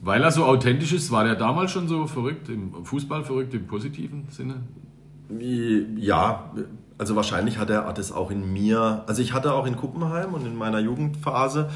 Weil 0.00 0.22
er 0.22 0.30
so 0.30 0.44
authentisch 0.44 0.92
ist, 0.92 1.10
war 1.10 1.24
der 1.24 1.34
damals 1.34 1.72
schon 1.72 1.88
so 1.88 2.06
verrückt, 2.06 2.48
im 2.48 2.84
Fußball 2.84 3.24
verrückt 3.24 3.52
im 3.52 3.66
positiven 3.66 4.28
Sinne? 4.30 4.60
Ja, 5.96 6.52
also 7.00 7.16
wahrscheinlich 7.16 7.56
hat 7.56 7.70
er 7.70 7.90
das 7.94 8.12
auch 8.12 8.30
in 8.30 8.52
mir, 8.52 9.04
also 9.06 9.22
ich 9.22 9.32
hatte 9.32 9.54
auch 9.54 9.66
in 9.66 9.74
Kuppenheim 9.74 10.34
und 10.34 10.44
in 10.44 10.54
meiner 10.54 10.80
Jugendphase 10.80 11.70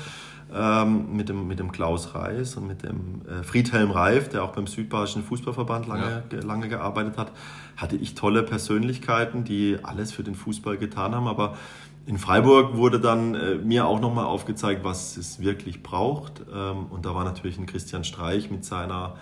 ähm, 0.55 1.17
mit, 1.17 1.31
dem, 1.31 1.49
mit 1.49 1.59
dem 1.59 1.73
Klaus 1.73 2.15
Reis 2.15 2.57
und 2.57 2.67
mit 2.67 2.83
dem 2.83 3.23
äh, 3.27 3.43
Friedhelm 3.43 3.91
Reif, 3.91 4.29
der 4.29 4.45
auch 4.45 4.53
beim 4.53 4.67
Südbadischen 4.67 5.25
Fußballverband 5.25 5.87
lange, 5.87 6.25
ja. 6.31 6.41
lange 6.41 6.69
gearbeitet 6.69 7.17
hat, 7.17 7.33
hatte 7.79 7.97
ich 7.97 8.15
tolle 8.15 8.43
Persönlichkeiten, 8.43 9.45
die 9.45 9.79
alles 9.83 10.13
für 10.13 10.23
den 10.23 10.35
Fußball 10.35 10.77
getan 10.77 11.15
haben, 11.15 11.27
aber 11.27 11.57
in 12.05 12.19
Freiburg 12.19 12.77
wurde 12.77 13.01
dann 13.01 13.35
äh, 13.35 13.55
mir 13.55 13.87
auch 13.87 14.01
nochmal 14.01 14.27
aufgezeigt, 14.27 14.85
was 14.85 15.17
es 15.17 15.41
wirklich 15.41 15.83
braucht. 15.83 16.43
Ähm, 16.55 16.85
und 16.91 17.07
da 17.07 17.15
war 17.15 17.25
natürlich 17.25 17.57
ein 17.57 17.65
Christian 17.65 18.05
Streich 18.05 18.51
mit 18.51 18.63
seiner 18.63 19.17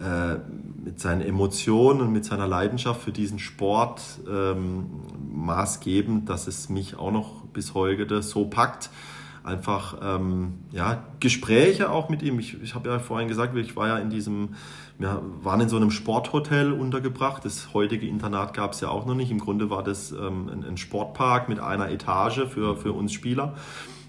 äh, 0.00 0.38
mit 0.82 0.98
seinen 0.98 1.20
Emotionen 1.20 2.00
und 2.00 2.10
mit 2.10 2.24
seiner 2.24 2.46
Leidenschaft 2.46 3.02
für 3.02 3.12
diesen 3.12 3.38
Sport 3.38 4.00
ähm, 4.26 4.86
maßgebend, 5.30 6.26
dass 6.26 6.46
es 6.46 6.70
mich 6.70 6.96
auch 6.96 7.12
noch 7.12 7.44
bis 7.52 7.74
heute 7.74 8.22
so 8.22 8.46
packt. 8.46 8.88
Einfach 9.44 9.98
ähm, 10.02 10.54
ja, 10.72 11.04
Gespräche 11.20 11.90
auch 11.90 12.08
mit 12.08 12.22
ihm. 12.22 12.38
Ich, 12.38 12.62
ich 12.62 12.74
habe 12.74 12.88
ja 12.88 12.98
vorhin 12.98 13.28
gesagt, 13.28 13.54
ich 13.58 13.76
war 13.76 13.88
ja 13.88 13.98
in 13.98 14.08
diesem, 14.08 14.54
wir 14.98 15.20
waren 15.42 15.60
in 15.60 15.68
so 15.68 15.76
einem 15.76 15.90
Sporthotel 15.90 16.72
untergebracht. 16.72 17.44
Das 17.44 17.74
heutige 17.74 18.06
Internat 18.06 18.54
gab 18.54 18.72
es 18.72 18.80
ja 18.80 18.88
auch 18.88 19.04
noch 19.04 19.14
nicht. 19.14 19.30
Im 19.30 19.38
Grunde 19.38 19.68
war 19.68 19.82
das 19.82 20.12
ähm, 20.12 20.48
ein, 20.50 20.64
ein 20.64 20.76
Sportpark 20.78 21.50
mit 21.50 21.60
einer 21.60 21.90
Etage 21.90 22.46
für, 22.48 22.74
für 22.74 22.92
uns 22.92 23.12
Spieler. 23.12 23.54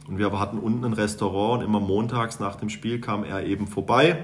Und 0.08 0.18
wir 0.18 0.32
hatten 0.40 0.58
unten 0.58 0.86
ein 0.86 0.94
Restaurant 0.94 1.60
und 1.60 1.66
immer 1.66 1.82
montags 1.82 2.40
nach 2.40 2.56
dem 2.56 2.70
Spiel 2.70 3.02
kam 3.02 3.26
er 3.26 3.46
eben 3.46 3.68
vorbei 3.68 4.24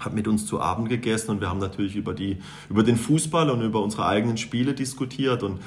hat 0.00 0.14
mit 0.14 0.28
uns 0.28 0.46
zu 0.46 0.60
Abend 0.60 0.88
gegessen 0.88 1.30
und 1.30 1.40
wir 1.40 1.48
haben 1.48 1.58
natürlich 1.58 1.96
über, 1.96 2.14
die, 2.14 2.38
über 2.68 2.82
den 2.82 2.96
Fußball 2.96 3.50
und 3.50 3.62
über 3.62 3.82
unsere 3.82 4.06
eigenen 4.06 4.36
Spiele 4.36 4.74
diskutiert 4.74 5.42
und 5.42 5.60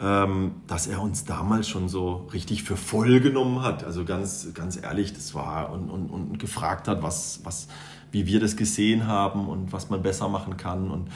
ähm, 0.00 0.56
dass 0.66 0.86
er 0.86 1.00
uns 1.00 1.24
damals 1.24 1.68
schon 1.68 1.88
so 1.88 2.28
richtig 2.32 2.62
für 2.62 2.76
voll 2.76 3.20
genommen 3.20 3.62
hat. 3.62 3.84
Also 3.84 4.04
ganz, 4.04 4.52
ganz 4.52 4.80
ehrlich, 4.80 5.14
das 5.14 5.34
war 5.34 5.72
und, 5.72 5.88
und, 5.88 6.10
und 6.10 6.38
gefragt 6.38 6.88
hat, 6.88 7.02
was, 7.02 7.40
was, 7.44 7.68
wie 8.12 8.26
wir 8.26 8.40
das 8.40 8.56
gesehen 8.56 9.06
haben 9.06 9.48
und 9.48 9.72
was 9.72 9.88
man 9.88 10.02
besser 10.02 10.28
machen 10.28 10.56
kann. 10.56 10.90
Und 10.90 11.08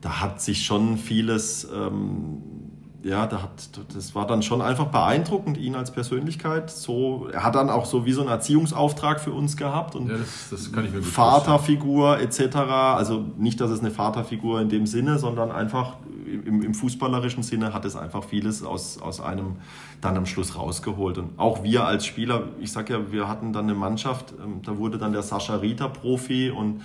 da 0.00 0.20
hat 0.20 0.40
sich 0.40 0.66
schon 0.66 0.98
vieles 0.98 1.68
ähm, 1.72 2.63
ja, 3.04 3.26
da 3.26 3.42
hat, 3.42 3.68
das 3.94 4.14
war 4.14 4.26
dann 4.26 4.42
schon 4.42 4.62
einfach 4.62 4.86
beeindruckend, 4.86 5.58
ihn 5.58 5.74
als 5.74 5.90
Persönlichkeit. 5.90 6.70
So, 6.70 7.28
er 7.30 7.44
hat 7.44 7.54
dann 7.54 7.68
auch 7.68 7.84
so 7.84 8.06
wie 8.06 8.12
so 8.12 8.22
einen 8.22 8.30
Erziehungsauftrag 8.30 9.20
für 9.20 9.32
uns 9.32 9.58
gehabt 9.58 9.94
und 9.94 10.08
ja, 10.08 10.16
das, 10.16 10.48
das 10.50 10.72
kann 10.72 10.86
ich 10.86 10.92
mir 10.92 11.02
Vaterfigur 11.02 12.18
etc. 12.18 12.56
Also 12.56 13.22
nicht, 13.36 13.60
dass 13.60 13.70
es 13.70 13.80
eine 13.80 13.90
Vaterfigur 13.90 14.62
in 14.62 14.70
dem 14.70 14.86
Sinne, 14.86 15.18
sondern 15.18 15.52
einfach 15.52 15.96
im, 16.26 16.62
im, 16.62 16.74
fußballerischen 16.74 17.42
Sinne 17.42 17.74
hat 17.74 17.84
es 17.84 17.94
einfach 17.94 18.24
vieles 18.24 18.62
aus, 18.62 19.00
aus 19.00 19.20
einem 19.20 19.56
dann 20.00 20.16
am 20.16 20.24
Schluss 20.24 20.56
rausgeholt. 20.56 21.18
Und 21.18 21.38
auch 21.38 21.62
wir 21.62 21.84
als 21.84 22.06
Spieler, 22.06 22.48
ich 22.58 22.72
sag 22.72 22.88
ja, 22.88 23.12
wir 23.12 23.28
hatten 23.28 23.52
dann 23.52 23.64
eine 23.64 23.74
Mannschaft, 23.74 24.32
ähm, 24.42 24.62
da 24.64 24.78
wurde 24.78 24.96
dann 24.96 25.12
der 25.12 25.22
Sascha 25.22 25.56
Rita 25.56 25.88
Profi 25.88 26.50
und 26.50 26.80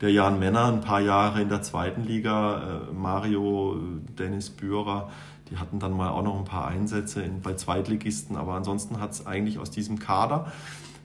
der 0.00 0.10
Jan 0.10 0.38
Männer 0.38 0.66
ein 0.66 0.80
paar 0.80 1.00
Jahre 1.00 1.42
in 1.42 1.48
der 1.48 1.62
zweiten 1.62 2.04
Liga, 2.04 2.80
äh, 2.90 2.92
Mario, 2.92 3.76
Dennis 4.18 4.50
Bührer, 4.50 5.10
die 5.50 5.58
hatten 5.58 5.78
dann 5.78 5.96
mal 5.96 6.10
auch 6.10 6.22
noch 6.22 6.38
ein 6.38 6.44
paar 6.44 6.68
Einsätze 6.68 7.22
in, 7.22 7.40
bei 7.40 7.54
Zweitligisten, 7.54 8.36
aber 8.36 8.54
ansonsten 8.54 9.00
hat 9.00 9.12
es 9.12 9.26
eigentlich 9.26 9.58
aus 9.58 9.70
diesem 9.70 9.98
Kader 9.98 10.52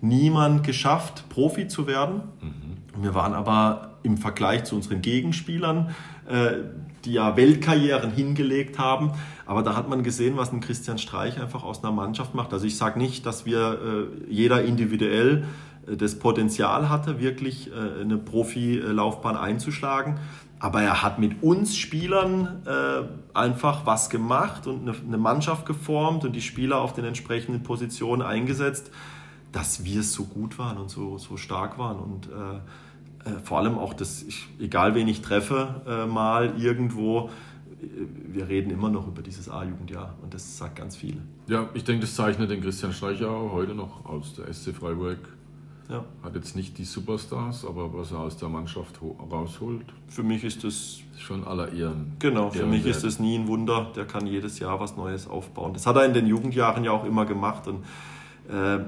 niemand 0.01 0.63
geschafft, 0.63 1.27
Profi 1.29 1.67
zu 1.67 1.87
werden. 1.87 2.21
Mhm. 2.41 3.03
Wir 3.03 3.15
waren 3.15 3.33
aber 3.33 3.97
im 4.03 4.17
Vergleich 4.17 4.63
zu 4.65 4.75
unseren 4.75 5.01
Gegenspielern, 5.01 5.95
äh, 6.29 6.51
die 7.03 7.13
ja 7.13 7.35
Weltkarrieren 7.35 8.11
hingelegt 8.11 8.79
haben, 8.79 9.11
aber 9.45 9.63
da 9.63 9.75
hat 9.75 9.89
man 9.89 10.03
gesehen, 10.03 10.37
was 10.37 10.51
ein 10.51 10.59
Christian 10.59 10.97
Streich 10.97 11.39
einfach 11.41 11.63
aus 11.63 11.83
einer 11.83 11.91
Mannschaft 11.91 12.33
macht. 12.35 12.53
Also 12.53 12.65
ich 12.65 12.77
sage 12.77 12.99
nicht, 12.99 13.25
dass 13.25 13.45
wir 13.45 14.09
äh, 14.29 14.31
jeder 14.31 14.63
individuell 14.63 15.45
äh, 15.87 15.97
das 15.97 16.17
Potenzial 16.17 16.89
hatte, 16.89 17.19
wirklich 17.19 17.71
eine 18.01 18.17
Profilaufbahn 18.17 19.37
einzuschlagen. 19.37 20.17
Aber 20.59 20.81
er 20.81 21.03
hat 21.03 21.19
mit 21.19 21.43
uns 21.43 21.75
Spielern 21.77 22.63
äh, 22.65 23.37
einfach 23.37 23.85
was 23.85 24.09
gemacht 24.09 24.67
und 24.67 24.87
eine, 24.87 24.97
eine, 24.97 25.17
Mannschaft 25.17 25.65
geformt 25.65 26.23
und 26.23 26.33
die 26.33 26.41
Spieler 26.41 26.79
auf 26.79 26.93
den 26.93 27.05
entsprechenden 27.05 27.63
Positionen 27.63 28.21
eingesetzt, 28.21 28.89
dass 29.51 29.83
wir 29.83 30.01
so 30.03 30.23
gut 30.23 30.57
waren 30.57 30.77
und 30.77 30.89
so, 30.89 31.17
so 31.17 31.37
stark 31.37 31.77
waren. 31.77 31.99
Und 31.99 32.27
äh, 32.27 32.59
äh, 33.25 33.39
vor 33.43 33.59
allem 33.59 33.77
auch 33.77 33.93
das, 33.93 34.23
ich, 34.23 34.47
egal 34.59 34.95
wen 34.95 35.07
ich 35.07 35.21
treffe, 35.21 35.81
äh, 35.87 36.05
mal 36.05 36.53
irgendwo, 36.57 37.29
äh, 37.81 37.87
wir 38.27 38.47
reden 38.47 38.69
immer 38.69 38.89
noch 38.89 39.07
über 39.07 39.21
dieses 39.21 39.49
A-Jugendjahr 39.49 40.15
und 40.21 40.33
das 40.33 40.57
sagt 40.57 40.77
ganz 40.77 40.95
viel. 40.95 41.21
Ja, 41.47 41.69
ich 41.73 41.83
denke, 41.83 42.01
das 42.01 42.15
zeichnet 42.15 42.49
den 42.49 42.61
Christian 42.61 42.93
Streicher 42.93 43.51
heute 43.51 43.73
noch 43.73 44.05
aus 44.05 44.35
der 44.35 44.53
SC 44.53 44.73
Freiburg 44.73 45.19
ja. 45.89 46.03
Hat 46.23 46.35
jetzt 46.35 46.55
nicht 46.55 46.77
die 46.77 46.83
Superstars, 46.83 47.65
aber 47.65 47.93
was 47.93 48.11
er 48.11 48.19
aus 48.19 48.37
der 48.37 48.49
Mannschaft 48.49 48.99
rausholt. 49.01 49.85
Für 50.07 50.23
mich 50.23 50.43
ist 50.43 50.63
das 50.63 50.99
schon 51.17 51.43
aller 51.43 51.71
Ehren. 51.73 52.13
Genau, 52.19 52.49
für 52.49 52.65
mich 52.65 52.85
ist 52.85 53.03
das 53.03 53.19
nie 53.19 53.37
ein 53.37 53.47
Wunder. 53.47 53.91
Der 53.95 54.05
kann 54.05 54.25
jedes 54.25 54.59
Jahr 54.59 54.79
was 54.79 54.97
Neues 54.97 55.27
aufbauen. 55.27 55.73
Das 55.73 55.85
hat 55.85 55.95
er 55.95 56.05
in 56.05 56.13
den 56.13 56.25
Jugendjahren 56.25 56.83
ja 56.83 56.91
auch 56.91 57.05
immer 57.05 57.25
gemacht. 57.25 57.67
Und 57.67 57.83
äh, 58.49 58.83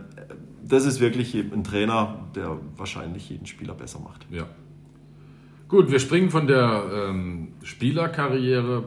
das 0.64 0.86
ist 0.86 1.00
wirklich 1.00 1.36
ein 1.36 1.64
Trainer, 1.64 2.20
der 2.36 2.58
wahrscheinlich 2.76 3.30
jeden 3.30 3.46
Spieler 3.46 3.74
besser 3.74 4.00
macht. 4.00 4.26
Ja. 4.32 4.48
Gut, 5.68 5.92
wir 5.92 6.00
springen 6.00 6.30
von 6.30 6.48
der 6.48 6.84
ähm, 7.10 7.50
Spielerkarriere, 7.62 8.86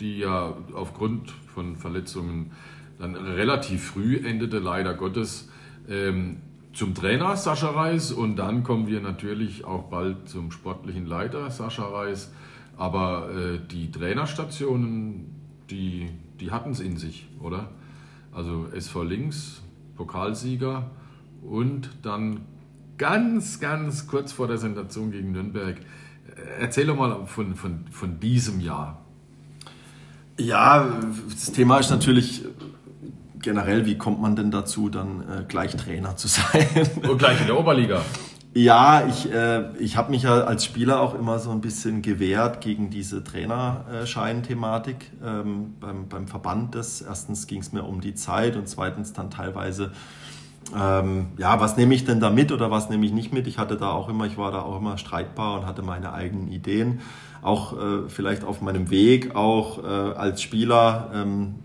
die 0.00 0.18
ja 0.18 0.56
aufgrund 0.72 1.30
von 1.30 1.76
Verletzungen 1.76 2.52
dann 2.98 3.14
relativ 3.14 3.84
früh 3.84 4.16
endete, 4.16 4.58
leider 4.58 4.94
Gottes. 4.94 5.50
Ähm, 5.88 6.38
zum 6.74 6.94
Trainer 6.94 7.36
Sascha 7.36 7.70
Reis 7.70 8.10
und 8.12 8.36
dann 8.36 8.64
kommen 8.64 8.86
wir 8.86 9.00
natürlich 9.00 9.64
auch 9.64 9.84
bald 9.84 10.28
zum 10.28 10.50
sportlichen 10.50 11.06
Leiter 11.06 11.50
Sascha 11.50 11.84
Reis. 11.84 12.32
Aber 12.76 13.30
äh, 13.30 13.60
die 13.70 13.90
Trainerstationen, 13.92 15.26
die, 15.70 16.10
die 16.40 16.50
hatten 16.50 16.72
es 16.72 16.80
in 16.80 16.96
sich, 16.96 17.28
oder? 17.40 17.70
Also 18.32 18.66
SV 18.72 19.04
Links, 19.04 19.62
Pokalsieger 19.96 20.90
und 21.42 21.90
dann 22.02 22.40
ganz, 22.98 23.60
ganz 23.60 24.08
kurz 24.08 24.32
vor 24.32 24.48
der 24.48 24.58
Sensation 24.58 25.12
gegen 25.12 25.32
Nürnberg. 25.32 25.76
Erzähl 26.58 26.86
doch 26.86 26.96
mal 26.96 27.26
von, 27.26 27.54
von, 27.54 27.84
von 27.90 28.18
diesem 28.18 28.58
Jahr. 28.58 29.00
Ja, 30.36 31.00
das 31.30 31.52
Thema 31.52 31.78
ist 31.78 31.90
natürlich 31.90 32.44
generell, 33.44 33.86
wie 33.86 33.96
kommt 33.96 34.20
man 34.20 34.34
denn 34.34 34.50
dazu, 34.50 34.88
dann 34.88 35.20
äh, 35.20 35.44
gleich 35.46 35.76
Trainer 35.76 36.16
zu 36.16 36.26
sein? 36.28 36.66
Und 37.08 37.18
gleich 37.18 37.40
in 37.40 37.46
der 37.46 37.58
Oberliga. 37.58 38.02
Ja, 38.56 39.04
ich, 39.08 39.32
äh, 39.32 39.76
ich 39.78 39.96
habe 39.96 40.12
mich 40.12 40.22
ja 40.22 40.42
als 40.42 40.64
Spieler 40.64 41.00
auch 41.00 41.14
immer 41.14 41.40
so 41.40 41.50
ein 41.50 41.60
bisschen 41.60 42.02
gewehrt 42.02 42.60
gegen 42.60 42.88
diese 42.88 43.24
Trainerschein-Thematik 43.24 45.10
ähm, 45.24 45.74
beim, 45.80 46.08
beim 46.08 46.28
Verband. 46.28 46.76
Das. 46.76 47.00
Erstens 47.00 47.48
ging 47.48 47.60
es 47.60 47.72
mir 47.72 47.82
um 47.82 48.00
die 48.00 48.14
Zeit 48.14 48.54
und 48.54 48.68
zweitens 48.68 49.12
dann 49.12 49.28
teilweise, 49.28 49.90
ähm, 50.78 51.26
ja, 51.36 51.58
was 51.58 51.76
nehme 51.76 51.96
ich 51.96 52.04
denn 52.04 52.20
da 52.20 52.30
mit 52.30 52.52
oder 52.52 52.70
was 52.70 52.90
nehme 52.90 53.04
ich 53.04 53.12
nicht 53.12 53.32
mit? 53.32 53.48
Ich 53.48 53.58
hatte 53.58 53.76
da 53.76 53.90
auch 53.90 54.08
immer, 54.08 54.24
ich 54.24 54.38
war 54.38 54.52
da 54.52 54.62
auch 54.62 54.78
immer 54.78 54.98
streitbar 54.98 55.58
und 55.58 55.66
hatte 55.66 55.82
meine 55.82 56.12
eigenen 56.12 56.46
Ideen. 56.46 57.00
Auch 57.42 57.76
äh, 57.76 58.08
vielleicht 58.08 58.44
auf 58.44 58.62
meinem 58.62 58.88
Weg, 58.88 59.34
auch 59.34 59.82
äh, 59.82 59.86
als 59.86 60.40
Spieler 60.40 61.10
ähm, 61.12 61.56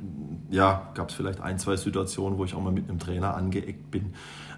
ja, 0.49 0.89
gab 0.93 1.09
es 1.09 1.15
vielleicht 1.15 1.41
ein, 1.41 1.59
zwei 1.59 1.75
Situationen, 1.75 2.37
wo 2.37 2.45
ich 2.45 2.55
auch 2.55 2.61
mal 2.61 2.71
mit 2.71 2.89
einem 2.89 2.99
Trainer 2.99 3.35
angeeckt 3.35 3.91
bin. 3.91 4.13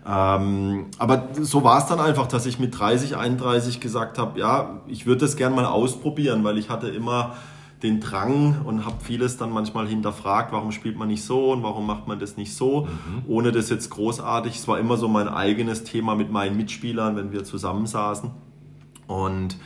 Ähm, 0.08 0.88
aber 0.98 1.30
so 1.40 1.64
war 1.64 1.78
es 1.78 1.86
dann 1.86 2.00
einfach, 2.00 2.28
dass 2.28 2.46
ich 2.46 2.60
mit 2.60 2.78
30, 2.78 3.18
31 3.18 3.80
gesagt 3.80 4.18
habe, 4.18 4.40
ja, 4.40 4.82
ich 4.88 5.06
würde 5.06 5.22
das 5.22 5.36
gern 5.36 5.54
mal 5.54 5.66
ausprobieren, 5.66 6.44
weil 6.44 6.58
ich 6.58 6.70
hatte 6.70 6.88
immer 6.88 7.36
den 7.84 8.00
Drang 8.00 8.62
und 8.64 8.86
habe 8.86 8.98
vieles 9.04 9.38
dann 9.38 9.52
manchmal 9.52 9.88
hinterfragt, 9.88 10.52
warum 10.52 10.72
spielt 10.72 10.98
man 10.98 11.08
nicht 11.08 11.24
so 11.24 11.52
und 11.52 11.64
warum 11.64 11.88
macht 11.88 12.08
man 12.08 12.20
das 12.20 12.38
nicht 12.38 12.56
so, 12.56 12.82
mhm. 12.82 13.24
ohne 13.28 13.52
das 13.52 13.70
jetzt 13.70 13.90
großartig. 13.90 14.56
Es 14.56 14.68
war 14.68 14.80
immer 14.80 14.98
so 14.98 15.08
mein 15.08 15.28
eigenes 15.28 15.84
Thema 15.84 16.16
mit 16.16 16.32
meinen 16.32 16.58
Mitspielern, 16.58 17.16
wenn 17.16 17.32
wir 17.32 17.44
zusammensaßen. 17.44 18.32
Und 19.08 19.58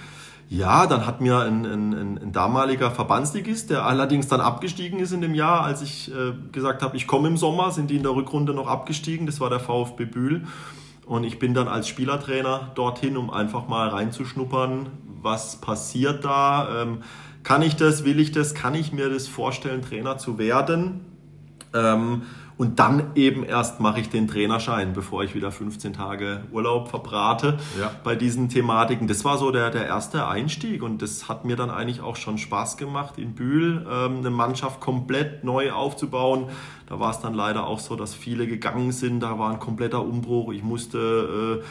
ja, 0.47 0.86
dann 0.86 1.05
hat 1.05 1.21
mir 1.21 1.39
ein, 1.39 1.65
ein, 1.65 2.17
ein, 2.21 2.31
damaliger 2.31 2.91
Verbandsligist, 2.91 3.71
der 3.71 3.86
allerdings 3.86 4.27
dann 4.27 4.41
abgestiegen 4.41 4.99
ist 4.99 5.12
in 5.12 5.21
dem 5.21 5.34
Jahr, 5.34 5.63
als 5.63 5.81
ich 5.81 6.12
äh, 6.12 6.34
gesagt 6.51 6.84
habe, 6.84 6.95
ich 6.97 7.08
komme 7.08 7.27
im 7.27 7.38
Sommer, 7.38 7.71
sind 7.71 7.89
die 7.89 7.95
in 7.95 8.03
der 8.03 8.15
Rückrunde 8.15 8.53
noch 8.53 8.67
abgestiegen. 8.67 9.25
Das 9.25 9.39
war 9.39 9.49
der 9.49 9.60
VfB 9.60 10.05
Bühl. 10.05 10.43
Und 11.05 11.23
ich 11.23 11.39
bin 11.39 11.53
dann 11.53 11.67
als 11.67 11.88
Spielertrainer 11.88 12.71
dorthin, 12.75 13.17
um 13.17 13.31
einfach 13.31 13.67
mal 13.67 13.89
reinzuschnuppern, 13.89 14.89
was 15.21 15.62
passiert 15.62 16.25
da. 16.25 16.81
Ähm, 16.81 16.99
kann 17.43 17.62
ich 17.62 17.75
das, 17.75 18.05
will 18.05 18.19
ich 18.19 18.31
das, 18.31 18.53
kann 18.53 18.75
ich 18.75 18.91
mir 18.91 19.10
das 19.10 19.27
vorstellen, 19.27 19.81
Trainer 19.81 20.17
zu 20.17 20.38
werden? 20.38 21.05
Ähm, 21.73 22.23
und 22.58 22.80
dann 22.80 23.12
eben 23.15 23.44
erst 23.44 23.80
mache 23.80 24.00
ich 24.00 24.10
den 24.10 24.28
Trainerschein, 24.28 24.94
bevor 24.94 25.24
ich 25.24 25.36
wieder 25.36 25.52
15 25.52 25.94
Tage 25.94 26.44
Urlaub 26.52 26.89
verbrate 26.89 27.58
ja. 27.80 27.91
bei 28.04 28.15
diesen 28.15 28.48
Thematiken. 28.48 29.08
Das 29.08 29.26
war 29.26 29.38
so 29.38 29.52
der, 29.52 29.72
der 29.72 29.86
erste 29.86 30.28
Einstieg 30.28 30.82
und 30.82 31.02
das 31.02 31.28
hat 31.28 31.44
mir 31.44 31.58
dann 31.58 31.70
eigentlich 31.70 32.02
auch 32.02 32.15
schon 32.15 32.38
Spaß 32.38 32.78
gemacht, 32.78 33.18
in 33.18 33.36
Bühl 33.36 33.86
ähm, 33.89 34.20
eine 34.20 34.30
Mannschaft 34.30 34.80
komplett 34.80 35.44
neu 35.44 35.72
aufzubauen. 35.74 36.46
Da 36.88 37.00
war 37.00 37.12
es 37.12 37.20
dann 37.20 37.34
leider 37.34 37.68
auch 37.68 37.80
so, 37.80 37.96
dass 37.96 38.13
viele 38.13 38.48
gegangen 38.48 38.91
sind. 38.91 39.20
Da 39.20 39.38
war 39.38 39.52
ein 39.52 39.60
kompletter 39.60 40.02
Umbruch. 40.04 40.54
Ich 40.54 40.63
musste... 40.63 41.62
Äh, 41.62 41.65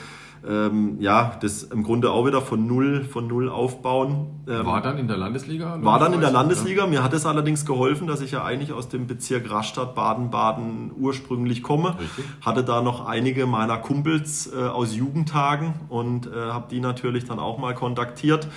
ähm, 0.47 0.97
ja, 1.01 1.37
das 1.41 1.63
im 1.63 1.83
Grunde 1.83 2.11
auch 2.11 2.27
wieder 2.27 2.43
von 2.43 2.67
null, 2.67 3.05
von 3.05 3.27
null 3.27 3.49
aufbauen. 3.49 4.45
Ähm, 4.47 4.67
war 4.67 4.83
dann 4.83 4.99
in 4.99 5.09
der 5.09 5.17
Landesliga? 5.17 5.79
War 5.81 5.99
dann 5.99 6.13
in 6.13 6.21
der 6.21 6.31
Landesliga. 6.31 6.87
Mir 6.87 7.03
hat 7.03 7.15
es 7.15 7.25
allerdings 7.25 7.65
geholfen, 7.65 8.07
dass 8.07 8.21
ich 8.21 8.33
ja 8.33 8.45
eigentlich 8.45 8.73
aus 8.73 8.89
dem 8.89 9.07
Bezirk 9.07 9.51
Rastatt, 9.51 9.95
Baden-Baden 9.95 10.93
ursprünglich 10.99 11.63
komme. 11.63 11.97
Richtig. 11.99 12.25
Hatte 12.43 12.63
da 12.63 12.83
noch 12.83 13.07
einige 13.07 13.47
meiner 13.47 13.79
Kumpels 13.79 14.53
äh, 14.53 14.63
aus 14.63 14.95
Jugendtagen 14.95 15.75
und 15.89 16.27
äh, 16.27 16.31
habe 16.31 16.67
die 16.71 16.81
natürlich 16.81 17.25
dann 17.25 17.39
auch 17.39 17.59
mal 17.59 17.75
kontaktiert. 17.75 18.49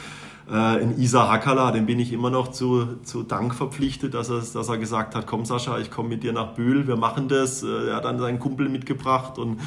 Äh, 0.51 0.81
in 0.81 0.97
Isa 0.97 1.29
Hackala, 1.29 1.71
dem 1.71 1.85
bin 1.85 1.99
ich 1.99 2.13
immer 2.13 2.29
noch 2.29 2.49
zu, 2.49 2.97
zu 3.03 3.23
Dank 3.23 3.53
verpflichtet, 3.53 4.13
dass 4.13 4.29
er, 4.29 4.39
dass 4.39 4.69
er 4.69 4.77
gesagt 4.77 5.15
hat, 5.15 5.27
komm 5.27 5.45
Sascha, 5.45 5.77
ich 5.77 5.91
komme 5.91 6.09
mit 6.09 6.23
dir 6.23 6.31
nach 6.31 6.53
Bühl, 6.53 6.87
wir 6.87 6.95
machen 6.95 7.27
das. 7.27 7.63
Äh, 7.63 7.89
er 7.89 7.97
hat 7.97 8.05
dann 8.05 8.17
seinen 8.19 8.39
Kumpel 8.39 8.69
mitgebracht 8.69 9.37
und 9.39 9.59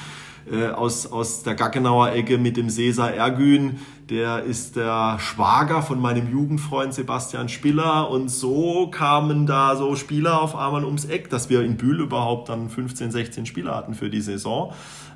äh, 0.50 0.68
aus, 0.68 1.10
aus 1.10 1.42
der 1.42 1.54
Gaggenauer 1.54 2.12
Ecke 2.12 2.38
mit 2.38 2.56
dem 2.56 2.70
Cesar 2.70 3.12
Ergün. 3.12 3.80
Der 4.08 4.42
ist 4.42 4.76
der 4.76 5.18
Schwager 5.20 5.82
von 5.82 6.00
meinem 6.00 6.30
Jugendfreund 6.30 6.94
Sebastian 6.94 7.48
Spiller. 7.48 8.10
Und 8.10 8.28
so 8.28 8.88
kamen 8.88 9.46
da 9.46 9.76
so 9.76 9.94
Spieler 9.96 10.40
auf 10.42 10.56
einmal 10.56 10.84
ums 10.84 11.04
Eck, 11.04 11.30
dass 11.30 11.48
wir 11.50 11.62
in 11.62 11.76
Bühl 11.76 12.00
überhaupt 12.00 12.48
dann 12.48 12.68
15, 12.68 13.10
16 13.10 13.46
Spieler 13.46 13.76
hatten 13.76 13.94
für 13.94 14.10
die 14.10 14.20
Saison. 14.20 14.72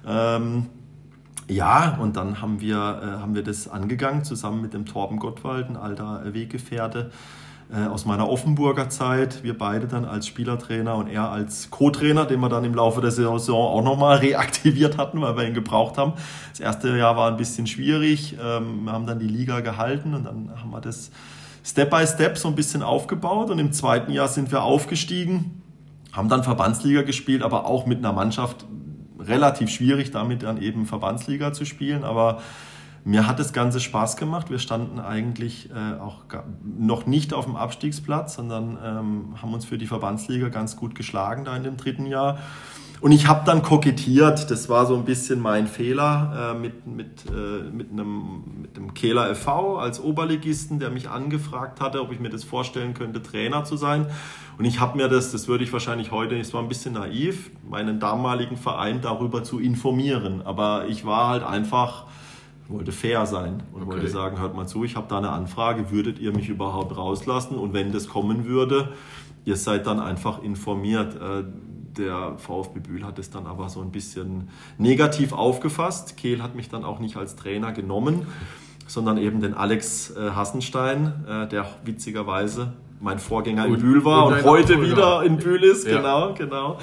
Ähm, 0.07 0.67
ja, 1.49 1.99
und 2.01 2.17
dann 2.17 2.41
haben 2.41 2.61
wir, 2.61 2.77
äh, 2.77 3.21
haben 3.21 3.35
wir 3.35 3.43
das 3.43 3.69
angegangen, 3.69 4.25
zusammen 4.25 4.63
mit 4.63 4.73
dem 4.73 4.87
Torben 4.87 5.19
Gottwald, 5.19 5.69
ein 5.69 5.77
alter 5.77 6.23
Weggefährte 6.33 7.11
äh, 7.73 7.87
aus 7.87 8.05
meiner 8.07 8.29
Offenburger 8.29 8.89
Zeit. 8.89 9.43
Wir 9.43 9.57
beide 9.57 9.87
dann 9.87 10.05
als 10.05 10.27
Spielertrainer 10.27 10.97
und 10.97 11.09
er 11.09 11.31
als 11.31 11.71
Co-Trainer, 11.71 12.25
den 12.25 12.41
wir 12.41 12.49
dann 12.49 12.65
im 12.65 12.75
Laufe 12.75 13.01
der 13.01 13.11
Saison 13.11 13.51
auch 13.51 13.83
nochmal 13.83 14.19
reaktiviert 14.21 14.97
hatten, 14.97 15.21
weil 15.21 15.37
wir 15.37 15.47
ihn 15.47 15.55
gebraucht 15.55 15.99
haben. 15.99 16.15
Das 16.51 16.61
erste 16.61 16.97
Jahr 16.97 17.17
war 17.17 17.31
ein 17.31 17.37
bisschen 17.37 17.67
schwierig. 17.67 18.37
Ähm, 18.43 18.85
wir 18.85 18.93
haben 18.93 19.07
dann 19.07 19.19
die 19.19 19.29
Liga 19.29 19.61
gehalten 19.61 20.15
und 20.15 20.25
dann 20.25 20.51
haben 20.57 20.71
wir 20.71 20.81
das 20.81 21.11
Step 21.65 21.91
by 21.91 22.07
Step 22.07 22.37
so 22.37 22.49
ein 22.49 22.55
bisschen 22.55 22.83
aufgebaut 22.83 23.51
und 23.51 23.59
im 23.59 23.73
zweiten 23.73 24.13
Jahr 24.13 24.29
sind 24.29 24.53
wir 24.53 24.63
aufgestiegen, 24.63 25.63
haben 26.13 26.29
dann 26.29 26.45
Verbandsliga 26.45 27.03
gespielt, 27.03 27.43
aber 27.43 27.65
auch 27.65 27.87
mit 27.87 27.99
einer 27.99 28.13
Mannschaft 28.13 28.67
relativ 29.27 29.71
schwierig, 29.71 30.11
damit 30.11 30.43
dann 30.43 30.61
eben 30.61 30.87
Verbandsliga 30.87 31.53
zu 31.53 31.65
spielen, 31.65 32.05
aber 32.05 32.41
mir 33.07 33.27
hat 33.27 33.39
das 33.39 33.53
Ganze 33.53 33.81
Spaß 33.81 34.17
gemacht. 34.17 34.51
Wir 34.51 34.59
standen 34.59 34.99
eigentlich 34.99 35.69
äh, 35.71 36.01
auch 36.01 36.25
noch 36.65 37.05
nicht 37.05 37.35
auf 37.35 37.45
dem 37.45 37.55
Abstiegsplatz, 37.55 38.37
sondern 38.37 38.79
ähm, 38.83 39.43
haben 39.43 39.53
uns 39.53 39.67
für 39.67 39.77
die 39.77 39.87
Verbandsliga 39.87 40.49
ganz 40.49 40.77
gut 40.77 40.95
geschlagen 40.95 41.45
da 41.45 41.55
in 41.55 41.65
dem 41.65 41.77
dritten 41.77 42.07
Jahr. 42.07 42.39
Und 43.05 43.13
ich 43.13 43.29
habe 43.29 43.45
dann 43.45 43.61
kokettiert, 43.61 44.51
das 44.51 44.71
war 44.71 44.87
so 44.87 44.97
ein 44.97 45.05
bisschen 45.05 45.39
mein 45.39 45.67
Fehler, 45.67 46.55
äh, 46.55 46.59
mit, 46.59 46.87
mit, 46.87 47.27
äh, 47.27 47.63
mit, 47.71 47.93
einem, 47.93 48.63
mit 48.63 48.79
einem 48.79 48.95
Kehler 48.95 49.31
e.V. 49.31 49.77
als 49.77 50.01
Oberligisten, 50.01 50.79
der 50.79 50.89
mich 50.89 51.11
angefragt 51.11 51.83
hatte, 51.83 52.01
ob 52.01 52.13
ich 52.13 52.19
mir 52.19 52.31
das 52.31 52.45
vorstellen 52.45 52.95
könnte, 52.95 53.23
Trainer 53.23 53.65
zu 53.65 53.77
sein. 53.77 54.07
Und 54.57 54.65
ich 54.65 54.81
habe 54.81 54.97
mir 54.97 55.09
das, 55.09 55.33
das 55.33 55.49
würde 55.49 55.65
ich 55.65 55.73
wahrscheinlich 55.75 56.13
heute, 56.13 56.39
es 56.39 56.55
war 56.55 56.63
ein 56.63 56.69
bisschen 56.69 56.95
naiv, 56.95 57.51
meinen 57.69 58.01
damaligen 58.01 58.57
Verein 58.57 59.03
darüber 59.03 59.45
zu 59.45 59.61
informieren. 59.61 60.41
Aber 60.41 60.87
ich 60.89 61.05
war 61.05 61.29
halt 61.29 61.43
einfach, 61.43 62.05
wollte 62.69 62.93
fair 62.93 63.27
sein 63.27 63.63
und 63.75 63.83
okay. 63.83 63.93
wollte 63.93 64.09
sagen, 64.09 64.41
hört 64.41 64.57
mal 64.57 64.67
zu, 64.67 64.83
ich 64.83 64.97
habe 64.97 65.09
da 65.11 65.19
eine 65.19 65.29
Anfrage, 65.29 65.91
würdet 65.91 66.19
ihr 66.21 66.35
mich 66.35 66.49
überhaupt 66.49 66.97
rauslassen? 66.97 67.59
Und 67.59 67.75
wenn 67.75 67.93
das 67.93 68.09
kommen 68.09 68.47
würde, 68.47 68.95
ihr 69.45 69.57
seid 69.57 69.87
dann 69.87 70.01
einfach 70.01 70.43
informiert. 70.43 71.19
Der 71.97 72.37
VfB 72.39 72.81
Bühl 72.81 73.05
hat 73.05 73.19
es 73.19 73.31
dann 73.31 73.47
aber 73.47 73.69
so 73.69 73.81
ein 73.81 73.93
bisschen 73.93 74.49
negativ 74.79 75.33
aufgefasst. 75.33 76.17
Kehl 76.17 76.43
hat 76.43 76.55
mich 76.55 76.69
dann 76.69 76.85
auch 76.85 76.99
nicht 76.99 77.17
als 77.17 77.37
Trainer 77.37 77.73
genommen, 77.73 78.27
sondern 78.87 79.17
eben 79.19 79.41
den 79.41 79.55
Alex 79.55 80.11
äh, 80.11 80.31
Hassenstein, 80.31 81.25
äh, 81.29 81.49
der 81.49 81.67
witzigerweise 81.85 82.73
mein 83.01 83.19
Vorgänger 83.19 83.67
und, 83.67 83.75
in 83.75 83.81
Bühl 83.81 84.05
war 84.05 84.27
und, 84.27 84.35
und 84.35 84.45
heute 84.45 84.83
wieder 84.83 85.23
in 85.23 85.37
Bühl 85.37 85.63
ist. 85.63 85.87
Ja. 85.87 85.99
Genau, 85.99 86.35
genau. 86.35 86.79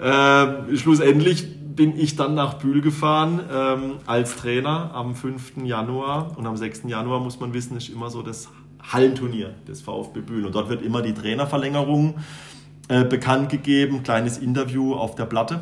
Äh, 0.00 0.76
schlussendlich 0.76 1.48
bin 1.74 1.98
ich 1.98 2.14
dann 2.16 2.34
nach 2.34 2.54
Bühl 2.54 2.80
gefahren 2.80 3.40
ähm, 3.52 3.92
als 4.06 4.36
Trainer 4.36 4.92
am 4.94 5.14
5. 5.14 5.64
Januar 5.64 6.36
und 6.36 6.46
am 6.46 6.56
6. 6.56 6.82
Januar 6.86 7.20
muss 7.20 7.40
man 7.40 7.52
wissen, 7.52 7.76
ist 7.76 7.88
immer 7.88 8.10
so 8.10 8.22
das 8.22 8.48
Hallenturnier 8.92 9.54
des 9.66 9.82
VfB 9.82 10.20
Bühl 10.20 10.46
und 10.46 10.54
dort 10.54 10.68
wird 10.68 10.82
immer 10.82 11.02
die 11.02 11.14
Trainerverlängerung 11.14 12.10
äh, 12.10 12.53
bekannt 12.88 13.48
gegeben, 13.48 14.02
kleines 14.02 14.38
Interview 14.38 14.94
auf 14.94 15.14
der 15.14 15.24
Platte 15.24 15.60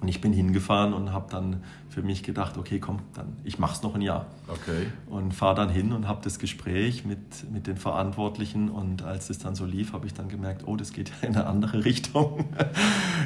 und 0.00 0.08
ich 0.08 0.20
bin 0.20 0.32
hingefahren 0.32 0.94
und 0.94 1.12
habe 1.12 1.30
dann 1.30 1.62
für 1.90 2.02
mich 2.02 2.22
gedacht, 2.22 2.56
okay, 2.56 2.78
komm, 2.78 3.00
dann 3.12 3.36
ich 3.44 3.58
mach's 3.58 3.82
noch 3.82 3.94
ein 3.94 4.00
Jahr. 4.00 4.26
Okay. 4.48 4.86
Und 5.06 5.34
fahre 5.34 5.54
dann 5.56 5.68
hin 5.68 5.92
und 5.92 6.08
habe 6.08 6.20
das 6.24 6.38
Gespräch 6.38 7.04
mit, 7.04 7.50
mit 7.52 7.66
den 7.66 7.76
Verantwortlichen 7.76 8.70
und 8.70 9.02
als 9.02 9.28
es 9.28 9.38
dann 9.38 9.54
so 9.54 9.66
lief, 9.66 9.92
habe 9.92 10.06
ich 10.06 10.14
dann 10.14 10.28
gemerkt, 10.28 10.62
oh, 10.66 10.76
das 10.76 10.92
geht 10.92 11.10
ja 11.10 11.28
in 11.28 11.36
eine 11.36 11.46
andere 11.46 11.84
Richtung. 11.84 12.46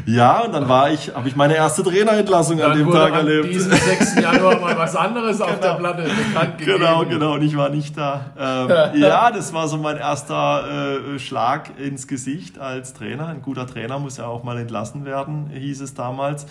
Ja, 0.07 0.41
und 0.41 0.53
dann 0.53 0.69
war 0.69 0.91
ich, 0.91 1.15
habe 1.15 1.29
ich 1.29 1.37
meine 1.37 1.55
erste 1.55 1.83
Trainerentlassung 1.83 2.59
dann 2.59 2.73
an 2.73 2.79
dem 2.79 2.91
Tag 2.91 3.15
erlebt. 3.15 3.53
Diesen 3.53 3.73
6. 3.73 4.17
Januar 4.21 4.61
mal 4.61 4.77
was 4.77 4.95
anderes 4.95 5.39
genau. 5.39 5.51
auf 5.51 5.61
der 5.61 5.77
genau. 5.77 5.93
Platte 5.93 6.03
bekannt 6.03 6.59
gegeben. 6.59 6.79
Genau, 6.79 7.05
genau, 7.05 7.35
und 7.35 7.43
ich 7.43 7.57
war 7.57 7.71
nicht 7.71 7.97
da. 7.97 8.27
Ähm, 8.39 9.01
ja, 9.01 9.31
das 9.31 9.53
war 9.53 9.69
so 9.69 9.79
mein 9.79 9.97
erster 9.97 11.15
äh, 11.15 11.19
Schlag 11.19 11.79
ins 11.79 12.07
Gesicht 12.07 12.59
als 12.59 12.93
Trainer. 12.93 13.29
Ein 13.29 13.43
guter 13.43 13.67
Trainer 13.67 13.99
muss 13.99 14.19
ja 14.19 14.27
auch 14.27 14.43
mal 14.43 14.59
entlassen 14.59 15.05
werden, 15.05 15.51
hieß 15.51 15.81
es 15.81 15.95
damals. 15.95 16.47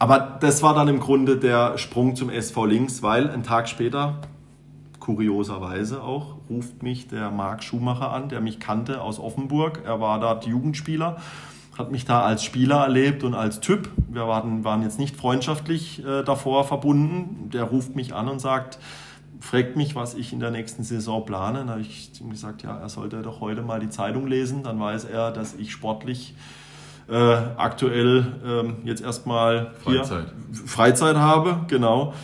Aber 0.00 0.38
das 0.40 0.62
war 0.62 0.74
dann 0.74 0.88
im 0.88 0.98
Grunde 0.98 1.36
der 1.36 1.76
Sprung 1.76 2.16
zum 2.16 2.30
SV 2.30 2.64
Links, 2.64 3.02
weil 3.02 3.30
ein 3.30 3.42
Tag 3.42 3.68
später, 3.68 4.14
kurioserweise 4.98 6.02
auch, 6.02 6.36
ruft 6.48 6.82
mich 6.82 7.06
der 7.08 7.30
Marc 7.30 7.62
Schumacher 7.62 8.10
an, 8.10 8.30
der 8.30 8.40
mich 8.40 8.60
kannte 8.60 9.02
aus 9.02 9.20
Offenburg. 9.20 9.82
Er 9.84 10.00
war 10.00 10.18
dort 10.18 10.46
Jugendspieler, 10.46 11.18
hat 11.80 11.90
mich 11.90 12.04
da 12.04 12.22
als 12.22 12.44
Spieler 12.44 12.76
erlebt 12.76 13.24
und 13.24 13.34
als 13.34 13.60
Typ. 13.60 13.88
Wir 14.08 14.28
waren, 14.28 14.64
waren 14.64 14.82
jetzt 14.82 14.98
nicht 14.98 15.16
freundschaftlich 15.16 16.04
äh, 16.04 16.22
davor 16.22 16.64
verbunden. 16.64 17.50
Der 17.52 17.64
ruft 17.64 17.96
mich 17.96 18.14
an 18.14 18.28
und 18.28 18.38
sagt, 18.38 18.78
fragt 19.40 19.76
mich, 19.76 19.96
was 19.96 20.14
ich 20.14 20.32
in 20.32 20.40
der 20.40 20.50
nächsten 20.50 20.84
Saison 20.84 21.24
plane. 21.24 21.60
Dann 21.60 21.70
habe 21.70 21.80
ich 21.80 22.12
ihm 22.20 22.30
gesagt, 22.30 22.62
ja, 22.62 22.76
er 22.76 22.88
sollte 22.88 23.22
doch 23.22 23.40
heute 23.40 23.62
mal 23.62 23.80
die 23.80 23.88
Zeitung 23.88 24.26
lesen. 24.26 24.62
Dann 24.62 24.78
weiß 24.78 25.04
er, 25.04 25.32
dass 25.32 25.54
ich 25.54 25.72
sportlich 25.72 26.34
äh, 27.08 27.14
aktuell 27.14 28.26
ähm, 28.44 28.76
jetzt 28.84 29.02
erstmal 29.02 29.72
Freizeit. 29.82 30.32
Freizeit 30.66 31.16
habe, 31.16 31.64
genau. 31.66 32.14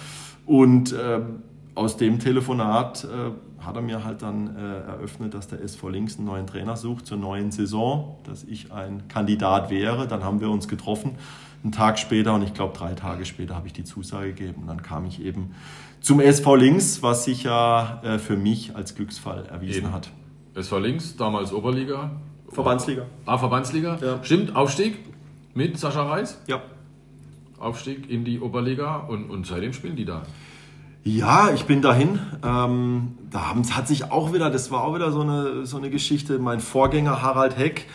Und 0.45 0.95
ähm, 0.95 1.43
aus 1.75 1.97
dem 1.97 2.19
Telefonat 2.19 3.05
äh, 3.05 3.31
hat 3.67 3.77
er 3.77 3.83
mir 3.83 4.05
halt 4.05 4.23
dann 4.23 4.57
äh, 4.57 4.61
eröffnet, 4.61 5.35
dass 5.35 5.49
der 5.49 5.61
SV 5.61 5.89
Links 5.89 6.17
einen 6.17 6.27
neuen 6.27 6.47
Trainer 6.47 6.77
sucht 6.77 7.07
zur 7.07 7.19
neuen 7.19 7.51
Saison, 7.51 8.19
dass 8.25 8.45
ich 8.45 8.73
ein 8.73 9.09
Kandidat 9.09 9.71
wäre. 9.71 10.07
Dann 10.07 10.25
haben 10.25 10.41
wir 10.41 10.51
uns 10.51 10.69
getroffen, 10.69 11.17
einen 11.63 11.73
Tag 11.73 11.99
später 11.99 12.35
und 12.35 12.43
ich 12.43 12.55
glaube 12.55 12.77
drei 12.77 12.95
Tage 12.95 13.25
später 13.25 13.55
habe 13.55 13.67
ich 13.67 13.73
die 13.73 13.85
Zusage 13.85 14.33
gegeben. 14.33 14.63
Und 14.63 14.69
dann 14.69 14.83
kam 14.83 15.05
ich 15.05 15.23
eben 15.23 15.55
zum 16.01 16.21
SV 16.21 16.55
Links, 16.55 17.03
was 17.03 17.25
sich 17.25 17.43
ja 17.43 18.01
äh, 18.03 18.19
für 18.19 18.37
mich 18.37 18.77
als 18.77 18.95
Glücksfall 18.95 19.47
erwiesen 19.47 19.85
eben. 19.85 19.93
hat. 19.93 20.11
SV 20.55 20.79
Links, 20.79 21.17
damals 21.17 21.53
Oberliga, 21.53 22.13
Verbandsliga. 22.49 23.07
Ah, 23.27 23.39
Verbandsliga? 23.39 23.99
Ja. 24.01 24.25
Stimmt, 24.25 24.55
Aufstieg 24.55 24.99
mit 25.55 25.79
Sascha 25.79 26.03
Reis? 26.05 26.41
Ja. 26.47 26.63
Aufstieg 27.59 28.09
in 28.11 28.25
die 28.25 28.41
Oberliga 28.41 28.97
und, 28.97 29.31
und 29.31 29.47
seitdem 29.47 29.73
spielen 29.73 29.97
die 29.97 30.05
da. 30.05 30.23
Ja, 31.07 31.53
ich 31.55 31.67
bin 31.67 31.83
dahin. 31.83 32.19
Ähm, 32.45 33.17
da 33.31 33.55
hat 33.55 33.87
sich 33.87 34.11
auch 34.11 34.33
wieder, 34.33 34.51
das 34.51 34.73
war 34.73 34.83
auch 34.83 34.97
wieder 34.97 35.13
so 35.13 35.21
eine, 35.21 35.65
so 35.65 35.77
eine 35.77 35.89
Geschichte. 35.89 36.41
Mein 36.41 36.59
Vorgänger 36.59 37.23
Harald 37.23 37.57
Heck, 37.57 37.87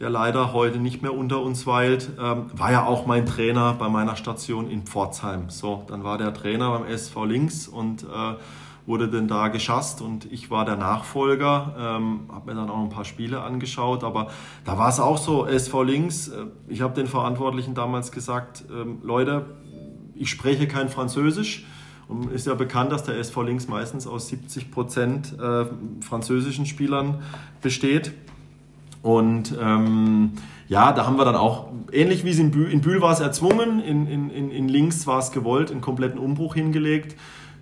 der 0.00 0.10
leider 0.10 0.52
heute 0.52 0.80
nicht 0.80 1.00
mehr 1.00 1.14
unter 1.14 1.40
uns 1.40 1.68
weilt, 1.68 2.10
ähm, 2.20 2.46
war 2.52 2.72
ja 2.72 2.84
auch 2.84 3.06
mein 3.06 3.26
Trainer 3.26 3.74
bei 3.74 3.88
meiner 3.88 4.16
Station 4.16 4.68
in 4.68 4.82
Pforzheim. 4.82 5.50
So, 5.50 5.84
dann 5.86 6.02
war 6.02 6.18
der 6.18 6.34
Trainer 6.34 6.76
beim 6.76 6.86
SV 6.86 7.26
Links 7.26 7.68
und 7.68 8.02
äh, 8.02 8.34
wurde 8.86 9.06
denn 9.06 9.28
da 9.28 9.46
geschasst 9.46 10.02
und 10.02 10.24
ich 10.24 10.50
war 10.50 10.64
der 10.64 10.76
Nachfolger, 10.76 11.76
ähm, 11.78 12.22
habe 12.32 12.50
mir 12.52 12.56
dann 12.56 12.70
auch 12.70 12.82
ein 12.82 12.88
paar 12.88 13.04
Spiele 13.04 13.40
angeschaut, 13.40 14.02
aber 14.02 14.32
da 14.64 14.76
war 14.76 14.88
es 14.88 14.98
auch 14.98 15.18
so, 15.18 15.46
SV 15.46 15.84
Links, 15.84 16.26
äh, 16.26 16.46
ich 16.66 16.80
habe 16.80 16.94
den 16.94 17.06
Verantwortlichen 17.06 17.76
damals 17.76 18.10
gesagt, 18.10 18.64
ähm, 18.68 18.98
Leute, 19.04 19.46
ich 20.16 20.28
spreche 20.28 20.66
kein 20.66 20.88
Französisch 20.88 21.64
und 22.08 22.32
ist 22.32 22.46
ja 22.46 22.54
bekannt, 22.54 22.92
dass 22.92 23.04
der 23.04 23.18
SV 23.18 23.42
Links 23.42 23.68
meistens 23.68 24.06
aus 24.06 24.28
70 24.28 24.70
Prozent 24.70 25.38
äh, 25.38 25.66
französischen 26.00 26.66
Spielern 26.66 27.22
besteht 27.62 28.12
und 29.02 29.56
ähm, 29.60 30.32
ja, 30.68 30.92
da 30.92 31.06
haben 31.06 31.16
wir 31.16 31.24
dann 31.24 31.36
auch, 31.36 31.68
ähnlich 31.92 32.24
wie 32.24 32.30
es 32.30 32.38
in 32.38 32.50
Bühl, 32.50 32.70
in 32.70 32.80
Bühl 32.80 33.00
war 33.00 33.12
es 33.12 33.20
erzwungen, 33.20 33.80
in, 33.80 34.06
in, 34.06 34.50
in 34.50 34.68
Links 34.68 35.06
war 35.06 35.18
es 35.18 35.30
gewollt, 35.30 35.70
einen 35.70 35.80
kompletten 35.80 36.18
Umbruch 36.18 36.54
hingelegt 36.54 37.16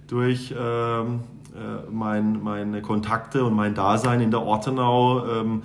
durch 0.09 0.55
ähm, 0.59 1.21
äh, 1.55 1.91
mein, 1.91 2.43
meine 2.43 2.83
Kontakte 2.83 3.45
und 3.45 3.55
mein 3.55 3.75
Dasein 3.75 4.21
in 4.21 4.31
der 4.31 4.43
Ortenau 4.43 5.27
ähm, 5.27 5.63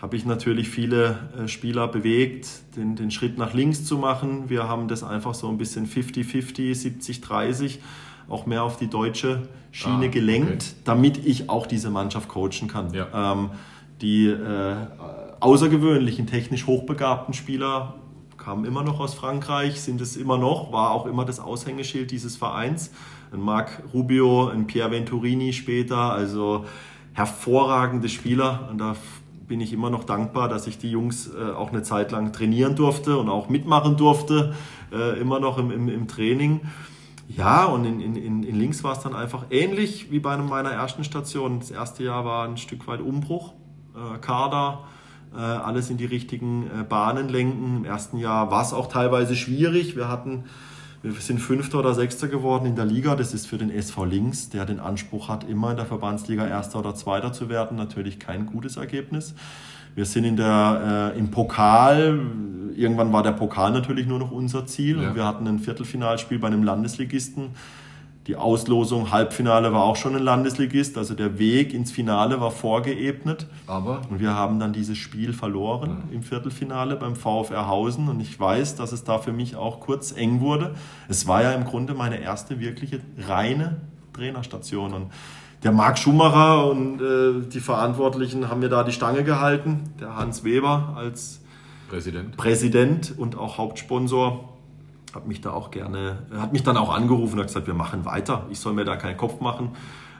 habe 0.00 0.16
ich 0.16 0.24
natürlich 0.24 0.68
viele 0.68 1.18
äh, 1.38 1.48
Spieler 1.48 1.86
bewegt, 1.86 2.48
den, 2.76 2.96
den 2.96 3.10
Schritt 3.10 3.36
nach 3.36 3.52
links 3.52 3.84
zu 3.84 3.98
machen. 3.98 4.48
Wir 4.48 4.68
haben 4.68 4.88
das 4.88 5.04
einfach 5.04 5.34
so 5.34 5.48
ein 5.48 5.58
bisschen 5.58 5.86
50-50, 5.86 6.74
70-30 6.74 7.78
auch 8.30 8.46
mehr 8.46 8.62
auf 8.64 8.76
die 8.76 8.88
deutsche 8.88 9.48
Schiene 9.72 10.06
ah, 10.06 10.08
gelenkt, 10.08 10.62
okay. 10.62 10.82
damit 10.84 11.26
ich 11.26 11.50
auch 11.50 11.66
diese 11.66 11.90
Mannschaft 11.90 12.28
coachen 12.28 12.68
kann. 12.68 12.92
Ja. 12.94 13.32
Ähm, 13.32 13.50
die 14.00 14.26
äh, 14.26 14.76
außergewöhnlichen, 15.40 16.26
technisch 16.26 16.66
hochbegabten 16.66 17.34
Spieler 17.34 17.94
kamen 18.38 18.64
immer 18.64 18.82
noch 18.82 19.00
aus 19.00 19.12
Frankreich, 19.12 19.80
sind 19.80 20.00
es 20.00 20.16
immer 20.16 20.38
noch, 20.38 20.72
war 20.72 20.92
auch 20.92 21.04
immer 21.04 21.26
das 21.26 21.40
Aushängeschild 21.40 22.10
dieses 22.10 22.36
Vereins 22.36 22.90
ein 23.32 23.40
Marc 23.40 23.82
Rubio, 23.94 24.48
ein 24.48 24.66
Pierre 24.66 24.90
Venturini 24.90 25.52
später, 25.52 26.12
also 26.12 26.64
hervorragende 27.12 28.08
Spieler 28.08 28.68
und 28.70 28.78
da 28.78 28.96
bin 29.46 29.60
ich 29.60 29.72
immer 29.72 29.90
noch 29.90 30.04
dankbar, 30.04 30.48
dass 30.48 30.68
ich 30.68 30.78
die 30.78 30.90
Jungs 30.90 31.28
äh, 31.28 31.50
auch 31.50 31.70
eine 31.70 31.82
Zeit 31.82 32.12
lang 32.12 32.32
trainieren 32.32 32.76
durfte 32.76 33.18
und 33.18 33.28
auch 33.28 33.48
mitmachen 33.48 33.96
durfte, 33.96 34.54
äh, 34.92 35.18
immer 35.20 35.40
noch 35.40 35.58
im, 35.58 35.72
im, 35.72 35.88
im, 35.88 36.06
Training. 36.06 36.60
Ja, 37.36 37.66
und 37.66 37.84
in, 37.84 38.00
in, 38.00 38.42
in 38.42 38.58
Links 38.58 38.82
war 38.82 38.92
es 38.92 39.00
dann 39.00 39.14
einfach 39.14 39.46
ähnlich 39.50 40.10
wie 40.10 40.18
bei 40.18 40.36
meiner 40.36 40.70
ersten 40.70 41.04
Station. 41.04 41.60
Das 41.60 41.70
erste 41.70 42.02
Jahr 42.02 42.24
war 42.24 42.46
ein 42.46 42.56
Stück 42.56 42.86
weit 42.88 43.00
Umbruch, 43.00 43.52
äh, 43.94 44.18
Kader, 44.18 44.80
äh, 45.32 45.38
alles 45.38 45.90
in 45.90 45.96
die 45.96 46.06
richtigen 46.06 46.66
äh, 46.66 46.82
Bahnen 46.82 47.28
lenken. 47.28 47.76
Im 47.78 47.84
ersten 47.84 48.16
Jahr 48.16 48.50
war 48.50 48.62
es 48.62 48.72
auch 48.72 48.88
teilweise 48.88 49.36
schwierig. 49.36 49.96
Wir 49.96 50.08
hatten 50.08 50.44
wir 51.02 51.12
sind 51.12 51.38
Fünfter 51.38 51.78
oder 51.78 51.94
Sechster 51.94 52.28
geworden 52.28 52.66
in 52.66 52.76
der 52.76 52.84
Liga. 52.84 53.16
Das 53.16 53.32
ist 53.32 53.46
für 53.46 53.56
den 53.56 53.70
SV 53.70 54.04
Links, 54.04 54.50
der 54.50 54.66
den 54.66 54.80
Anspruch 54.80 55.28
hat, 55.30 55.48
immer 55.48 55.70
in 55.70 55.78
der 55.78 55.86
Verbandsliga 55.86 56.46
Erster 56.46 56.80
oder 56.80 56.94
Zweiter 56.94 57.32
zu 57.32 57.48
werden, 57.48 57.78
natürlich 57.78 58.18
kein 58.18 58.44
gutes 58.44 58.76
Ergebnis. 58.76 59.34
Wir 59.94 60.04
sind 60.04 60.24
in 60.24 60.36
der, 60.36 61.12
äh, 61.14 61.18
im 61.18 61.30
Pokal, 61.30 62.20
irgendwann 62.74 63.12
war 63.12 63.22
der 63.22 63.32
Pokal 63.32 63.72
natürlich 63.72 64.06
nur 64.06 64.18
noch 64.18 64.30
unser 64.30 64.66
Ziel. 64.66 65.00
Ja. 65.00 65.08
Und 65.08 65.16
wir 65.16 65.24
hatten 65.24 65.46
ein 65.46 65.58
Viertelfinalspiel 65.58 66.38
bei 66.38 66.46
einem 66.46 66.62
Landesligisten 66.62 67.50
die 68.26 68.36
Auslosung, 68.36 69.10
Halbfinale 69.10 69.72
war 69.72 69.82
auch 69.82 69.96
schon 69.96 70.14
ein 70.14 70.22
Landesligist, 70.22 70.98
also 70.98 71.14
der 71.14 71.38
Weg 71.38 71.72
ins 71.72 71.90
Finale 71.90 72.40
war 72.40 72.50
vorgeebnet. 72.50 73.46
Aber? 73.66 74.02
Und 74.10 74.20
wir 74.20 74.34
haben 74.34 74.60
dann 74.60 74.72
dieses 74.72 74.98
Spiel 74.98 75.32
verloren 75.32 76.04
ja. 76.08 76.14
im 76.14 76.22
Viertelfinale 76.22 76.96
beim 76.96 77.16
VfR 77.16 77.66
Hausen 77.66 78.08
und 78.08 78.20
ich 78.20 78.38
weiß, 78.38 78.76
dass 78.76 78.92
es 78.92 79.04
da 79.04 79.18
für 79.18 79.32
mich 79.32 79.56
auch 79.56 79.80
kurz 79.80 80.12
eng 80.12 80.40
wurde. 80.40 80.74
Es 81.08 81.26
war 81.26 81.42
ja 81.42 81.52
im 81.52 81.64
Grunde 81.64 81.94
meine 81.94 82.20
erste 82.20 82.60
wirkliche 82.60 83.00
reine 83.26 83.80
Trainerstation 84.12 84.92
und 84.92 85.06
der 85.62 85.72
Marc 85.72 85.98
Schumacher 85.98 86.70
und 86.70 87.00
äh, 87.00 87.48
die 87.48 87.60
Verantwortlichen 87.60 88.48
haben 88.48 88.60
mir 88.60 88.68
da 88.68 88.82
die 88.82 88.92
Stange 88.92 89.24
gehalten. 89.24 89.92
Der 90.00 90.16
Hans 90.16 90.44
Weber 90.44 90.94
als 90.96 91.40
Präsident. 91.88 92.36
Präsident 92.36 93.14
und 93.16 93.36
auch 93.36 93.58
Hauptsponsor. 93.58 94.48
Hat 95.14 95.26
mich 95.26 95.40
da 95.40 95.50
auch 95.50 95.70
gerne, 95.70 96.20
hat 96.36 96.52
mich 96.52 96.62
dann 96.62 96.76
auch 96.76 96.94
angerufen 96.94 97.34
und 97.34 97.40
hat 97.40 97.48
gesagt, 97.48 97.66
wir 97.66 97.74
machen 97.74 98.04
weiter. 98.04 98.46
Ich 98.50 98.60
soll 98.60 98.74
mir 98.74 98.84
da 98.84 98.96
keinen 98.96 99.16
Kopf 99.16 99.40
machen. 99.40 99.70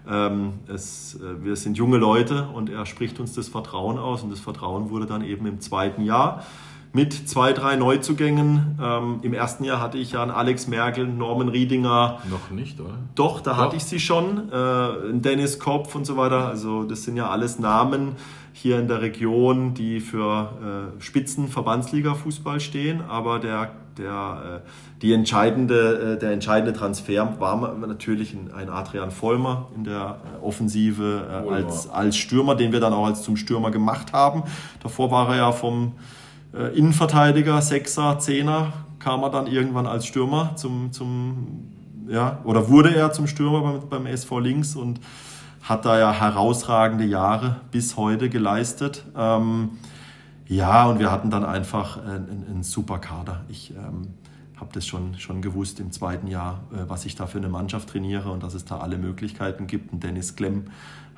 Ähm, 0.09 0.55
es, 0.67 1.15
äh, 1.15 1.45
wir 1.45 1.57
sind 1.57 1.77
junge 1.77 1.99
Leute 1.99 2.49
und 2.49 2.69
er 2.69 2.85
spricht 2.87 3.21
uns 3.21 3.35
das 3.35 3.49
Vertrauen 3.49 3.99
aus 3.99 4.23
und 4.23 4.31
das 4.31 4.41
Vertrauen 4.41 4.91
wurde 4.91 5.07
dann 5.07 5.23
eben 5.23 5.47
im 5.47 5.61
zweiten 5.61 6.03
Jahr 6.03 6.45
mit 6.93 7.29
zwei, 7.29 7.53
drei 7.53 7.77
Neuzugängen. 7.77 8.79
Ähm, 8.83 9.21
Im 9.23 9.33
ersten 9.33 9.65
Jahr 9.65 9.81
hatte 9.81 9.99
ich 9.99 10.13
ja 10.13 10.23
einen 10.23 10.33
Alex 10.33 10.67
Merkel, 10.67 11.07
Norman 11.07 11.49
Riedinger. 11.49 12.19
Noch 12.29 12.51
nicht, 12.51 12.81
oder? 12.81 12.99
Doch, 13.15 13.41
da 13.41 13.53
Doch. 13.53 13.59
hatte 13.59 13.77
ich 13.77 13.85
sie 13.85 14.01
schon. 14.01 14.51
Äh, 14.51 15.13
Dennis 15.13 15.59
Kopf 15.59 15.95
und 15.95 16.05
so 16.05 16.17
weiter. 16.17 16.49
Also 16.49 16.85
das 16.85 17.05
sind 17.05 17.17
ja 17.17 17.31
alles 17.31 17.59
Namen 17.59 18.17
hier 18.53 18.81
in 18.81 18.89
der 18.89 19.01
Region, 19.01 19.75
die 19.75 20.01
für 20.01 20.93
äh, 20.99 21.01
Spitzenverbandsliga-Fußball 21.01 22.59
stehen. 22.59 23.03
Aber 23.09 23.39
der, 23.39 23.71
der, 23.97 24.63
äh, 24.65 24.69
die 25.01 25.13
entscheidende, 25.13 26.17
äh, 26.17 26.19
der 26.19 26.33
entscheidende 26.33 26.73
Transfer 26.73 27.37
war 27.39 27.77
natürlich 27.77 28.35
ein 28.35 28.69
Adrian 28.69 29.13
Vollmer 29.13 29.69
in 29.77 29.85
der 29.85 30.17
äh, 30.25 30.45
Offensive 30.45 31.45
äh, 31.49 31.53
als, 31.55 31.89
als 31.89 32.17
Stürmer, 32.17 32.57
den 32.57 32.73
wir 32.73 32.81
dann 32.81 32.93
auch 32.93 33.07
als 33.07 33.23
zum 33.23 33.37
Stürmer 33.37 33.71
gemacht 33.71 34.13
haben. 34.13 34.43
Davor 34.83 35.13
war 35.13 35.29
er 35.31 35.37
ja 35.37 35.53
vom 35.53 35.93
äh, 36.55 36.77
Innenverteidiger, 36.77 37.61
Sechser, 37.63 38.19
Zehner, 38.19 38.73
kam 38.99 39.23
er 39.23 39.31
dann 39.31 39.47
irgendwann 39.47 39.87
als 39.87 40.07
Stürmer 40.07 40.57
zum, 40.57 40.93
zum 40.93 41.69
ja, 42.09 42.41
oder 42.45 42.69
wurde 42.69 42.95
er 42.95 43.13
zum 43.13 43.27
Stürmer 43.27 43.63
beim, 43.63 43.89
beim 43.89 44.07
SV 44.07 44.39
Links 44.41 44.77
und 44.77 45.01
hat 45.63 45.85
da 45.85 45.99
ja 45.99 46.13
herausragende 46.13 47.05
Jahre 47.05 47.61
bis 47.71 47.97
heute 47.97 48.29
geleistet. 48.29 49.05
Ähm, 49.17 49.71
ja, 50.47 50.87
und 50.87 50.99
wir 50.99 51.13
hatten 51.13 51.31
dann 51.31 51.45
einfach 51.45 52.03
einen, 52.03 52.45
einen 52.49 52.63
super 52.63 52.99
Kader. 52.99 53.45
Ich 53.49 53.71
ähm, 53.71 54.09
habe 54.57 54.71
das 54.73 54.87
schon, 54.87 55.19
schon 55.19 55.43
gewusst 55.43 55.79
im 55.81 55.93
zweiten 55.93 56.27
Jahr, 56.27 56.65
äh, 56.73 56.89
was 56.89 57.05
ich 57.07 57.15
da 57.15 57.27
für 57.27 57.39
eine 57.39 57.49
Mannschaft 57.49 57.91
trainiere 57.91 58.31
und 58.31 58.43
dass 58.43 58.55
es 58.55 58.65
da 58.65 58.79
alle 58.79 58.99
Möglichkeiten 58.99 59.67
gibt. 59.67 59.93
Ein 59.93 60.01
Dennis 60.01 60.37
Klemm 60.37 60.65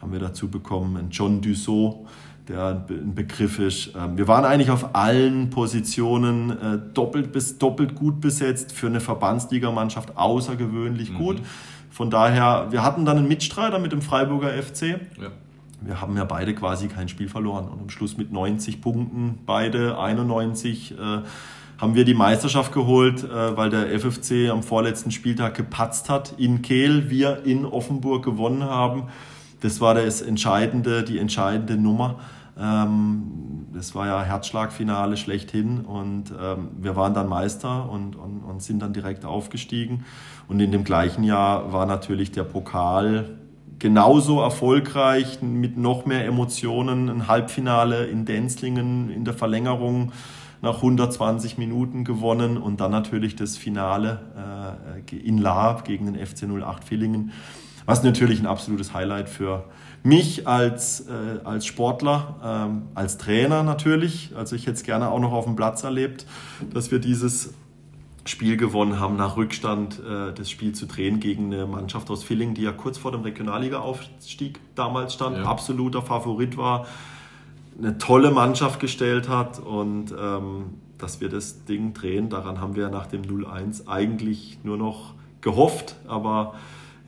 haben 0.01 0.13
wir 0.13 0.21
dazu 0.21 0.49
bekommen, 0.49 0.97
ein 0.97 1.11
John 1.11 1.41
Dussault, 1.41 2.07
der 2.49 2.85
ein 2.89 3.15
Begriff 3.15 3.59
ist. 3.59 3.93
Ähm, 3.97 4.19
wir 4.19 4.29
waren 4.29 4.45
eigentlich 4.45 4.71
auf 4.71 4.95
allen 4.95 5.51
Positionen 5.51 6.51
äh, 6.51 6.79
doppelt 6.93 7.33
bis 7.33 7.59
doppelt 7.59 7.95
gut 7.95 8.21
besetzt, 8.21 8.73
für 8.73 8.89
eine 8.89 9.01
Verbandsligamannschaft 9.01 10.17
außergewöhnlich 10.17 11.13
mhm. 11.13 11.19
gut. 11.19 11.43
Von 11.91 12.11
daher, 12.11 12.69
wir 12.71 12.83
hatten 12.83 13.05
dann 13.05 13.19
einen 13.19 13.29
Mitstreiter 13.29 13.79
mit 13.79 13.93
dem 13.93 14.03
Freiburger 14.03 14.51
FC. 14.51 14.83
Ja. 15.21 15.31
Wir 15.85 16.01
haben 16.01 16.17
ja 16.17 16.25
beide 16.25 16.55
quasi 16.55 16.89
kein 16.89 17.09
Spiel 17.09 17.29
verloren 17.29 17.69
und 17.69 17.81
am 17.81 17.91
Schluss 17.91 18.17
mit 18.17 18.33
90 18.33 18.81
Punkten, 18.81 19.41
beide 19.45 19.99
91, 19.99 20.93
äh, 20.93 21.23
haben 21.79 21.95
wir 21.97 22.05
die 22.05 22.15
Meisterschaft 22.15 22.73
geholt, 22.73 23.25
äh, 23.25 23.57
weil 23.57 23.69
der 23.69 23.89
FFC 23.99 24.49
am 24.51 24.63
vorletzten 24.63 25.11
Spieltag 25.11 25.57
gepatzt 25.57 26.09
hat 26.09 26.35
in 26.39 26.63
Kehl, 26.63 27.11
wir 27.11 27.45
in 27.45 27.65
Offenburg 27.67 28.25
gewonnen 28.25 28.63
haben. 28.63 29.09
Das 29.63 29.81
war 29.81 29.95
das 29.95 30.21
entscheidende, 30.21 31.05
die 31.05 31.19
entscheidende 31.19 31.77
Nummer. 31.77 32.19
Ähm, 32.59 33.69
das 33.73 33.95
war 33.95 34.07
ja 34.07 34.23
Herzschlagfinale 34.23 35.17
schlechthin 35.17 35.83
und 35.83 36.33
ähm, 36.39 36.69
wir 36.79 36.97
waren 36.97 37.15
dann 37.15 37.29
Meister 37.29 37.89
und, 37.89 38.17
und, 38.17 38.41
und 38.41 38.61
sind 38.61 38.83
dann 38.83 38.93
direkt 38.93 39.25
aufgestiegen. 39.25 40.05
Und 40.49 40.59
in 40.61 40.73
dem 40.73 40.83
gleichen 40.83 41.23
Jahr 41.23 41.73
war 41.73 41.87
natürlich 41.87 42.33
der 42.33 42.43
Pokal 42.43 43.39
genauso 43.79 44.41
erfolgreich, 44.41 45.41
mit 45.43 45.77
noch 45.79 46.07
mehr 46.07 46.27
Emotionen. 46.27 47.09
Ein 47.09 47.29
Halbfinale 47.29 48.07
in 48.07 48.25
Denzlingen 48.25 49.11
in 49.11 49.25
der 49.25 49.35
Verlängerung 49.35 50.11
nach 50.61 50.77
120 50.77 51.57
Minuten 51.57 52.05
gewonnen 52.05 52.57
und 52.57 52.81
dann 52.81 52.91
natürlich 52.91 53.37
das 53.37 53.57
Finale 53.57 54.21
äh, 55.11 55.17
in 55.17 55.39
Laab 55.39 55.85
gegen 55.85 56.13
den 56.13 56.27
FC 56.27 56.45
08 56.45 56.85
Villingen. 56.85 57.33
Was 57.87 58.03
natürlich 58.03 58.41
ein 58.41 58.47
absolutes 58.47 58.95
Highlight 58.95 59.29
für 59.29 59.65
mich 60.03 60.49
als, 60.49 61.01
äh, 61.01 61.41
als 61.45 61.67
Sportler, 61.67 62.37
ähm, 62.45 62.83
als 62.95 63.19
Trainer 63.19 63.63
natürlich. 63.63 64.33
Also 64.37 64.57
ich 64.57 64.63
hätte 64.63 64.75
es 64.75 64.83
gerne 64.83 65.11
auch 65.11 65.21
noch 65.21 65.33
auf 65.33 65.45
dem 65.45 65.57
Platz 65.57 65.85
erlebt, 65.85 66.27
dass 66.73 66.91
wir 66.91 66.99
dieses 66.99 67.55
Spiel 68.25 68.57
gewonnen 68.57 69.01
haben, 69.01 69.17
nach 69.17 69.37
Rückstand 69.37 70.01
äh, 70.01 70.33
das 70.33 70.51
Spiel 70.51 70.73
zu 70.73 70.87
drehen 70.87 71.19
gegen 71.19 71.53
eine 71.53 71.67
Mannschaft 71.67 72.09
aus 72.11 72.23
Villingen, 72.23 72.55
die 72.55 72.63
ja 72.63 72.73
kurz 72.73 72.99
vor 72.99 73.11
dem 73.13 73.23
Regionalliga-Aufstieg 73.23 74.61
damals 74.75 75.15
stand, 75.15 75.39
ja. 75.39 75.45
absoluter 75.45 76.03
Favorit 76.03 76.57
war, 76.57 76.87
eine 77.79 77.99
tolle 77.99 78.31
Mannschaft 78.31 78.79
gestellt 78.79 79.29
hat 79.29 79.59
und 79.59 80.15
ähm, 80.17 80.75
dass 80.99 81.21
wir 81.21 81.29
das 81.29 81.65
Ding 81.65 81.95
drehen, 81.95 82.29
daran 82.29 82.61
haben 82.61 82.77
wir 82.77 82.89
nach 82.91 83.07
dem 83.07 83.23
0-1 83.23 83.89
eigentlich 83.89 84.59
nur 84.63 84.77
noch 84.77 85.15
gehofft, 85.41 85.97
aber 86.07 86.55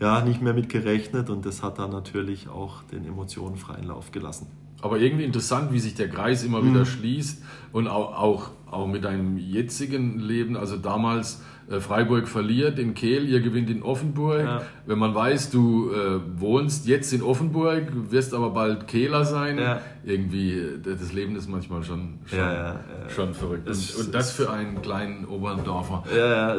ja, 0.01 0.21
nicht 0.23 0.43
mehr 0.43 0.55
mit 0.55 0.69
gerechnet 0.69 1.31
und 1.31 1.47
das 1.47 1.63
hat 1.63 1.79
dann 1.79 1.91
natürlich 1.91 2.49
auch 2.49 2.83
den 2.85 3.07
Emotionen 3.07 3.57
freien 3.57 3.85
Lauf 3.85 4.11
gelassen. 4.13 4.47
Aber 4.83 4.99
irgendwie 4.99 5.25
interessant, 5.25 5.73
wie 5.73 5.79
sich 5.79 5.95
der 5.95 6.11
Kreis 6.11 6.45
immer 6.45 6.61
mhm. 6.61 6.71
wieder 6.71 6.85
schließt 6.85 7.43
und 7.73 7.89
auch, 7.89 8.19
auch, 8.19 8.51
auch 8.71 8.87
mit 8.87 9.05
deinem 9.05 9.39
jetzigen 9.39 10.19
Leben. 10.19 10.57
Also 10.57 10.77
damals 10.77 11.43
Freiburg 11.81 12.29
verliert 12.29 12.79
in 12.79 12.95
Kehl, 12.95 13.29
ihr 13.29 13.41
gewinnt 13.41 13.71
in 13.71 13.83
Offenburg. 13.83 14.45
Ja. 14.45 14.63
Wenn 14.87 14.99
man 14.99 15.15
weiß, 15.15 15.51
du 15.51 15.91
äh, 15.91 16.21
wohnst 16.39 16.87
jetzt 16.87 17.13
in 17.13 17.23
Offenburg, 17.23 17.85
wirst 18.11 18.35
aber 18.35 18.51
bald 18.51 18.87
Kehler 18.87 19.25
sein, 19.25 19.59
ja. 19.59 19.81
irgendwie, 20.05 20.59
äh, 20.59 20.79
das 20.85 21.13
Leben 21.13 21.37
ist 21.37 21.49
manchmal 21.49 21.83
schon, 21.83 22.19
schon, 22.27 22.39
ja, 22.39 22.81
schon 23.15 23.35
verrückt. 23.35 23.69
Und, 23.69 23.97
und, 23.99 24.15
das 24.15 24.33
für 24.33 24.51
einen 24.51 24.83
kleinen 24.83 25.25
Oberndorfer. 25.25 26.05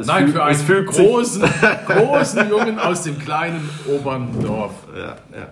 Nein, 0.04 0.28
fühl, 0.28 0.34
für 0.34 0.76
einen 0.76 0.86
großen, 0.86 1.44
großen 1.86 2.50
Jungen 2.50 2.78
aus 2.78 3.02
dem 3.02 3.18
kleinen 3.18 3.68
Oberndorf. 3.88 4.72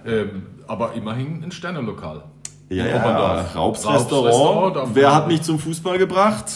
Ähm, 0.04 0.42
aber 0.66 0.94
immerhin 0.94 1.44
ein 1.44 1.52
Sternenlokal. 1.52 2.22
Ja, 2.70 2.86
ja, 2.86 3.40
Raubs 3.54 3.88
Restaurant. 3.88 4.94
Wer 4.94 5.14
hat 5.14 5.28
mich 5.28 5.42
zum 5.42 5.58
Fußball 5.58 5.98
gebracht? 5.98 6.46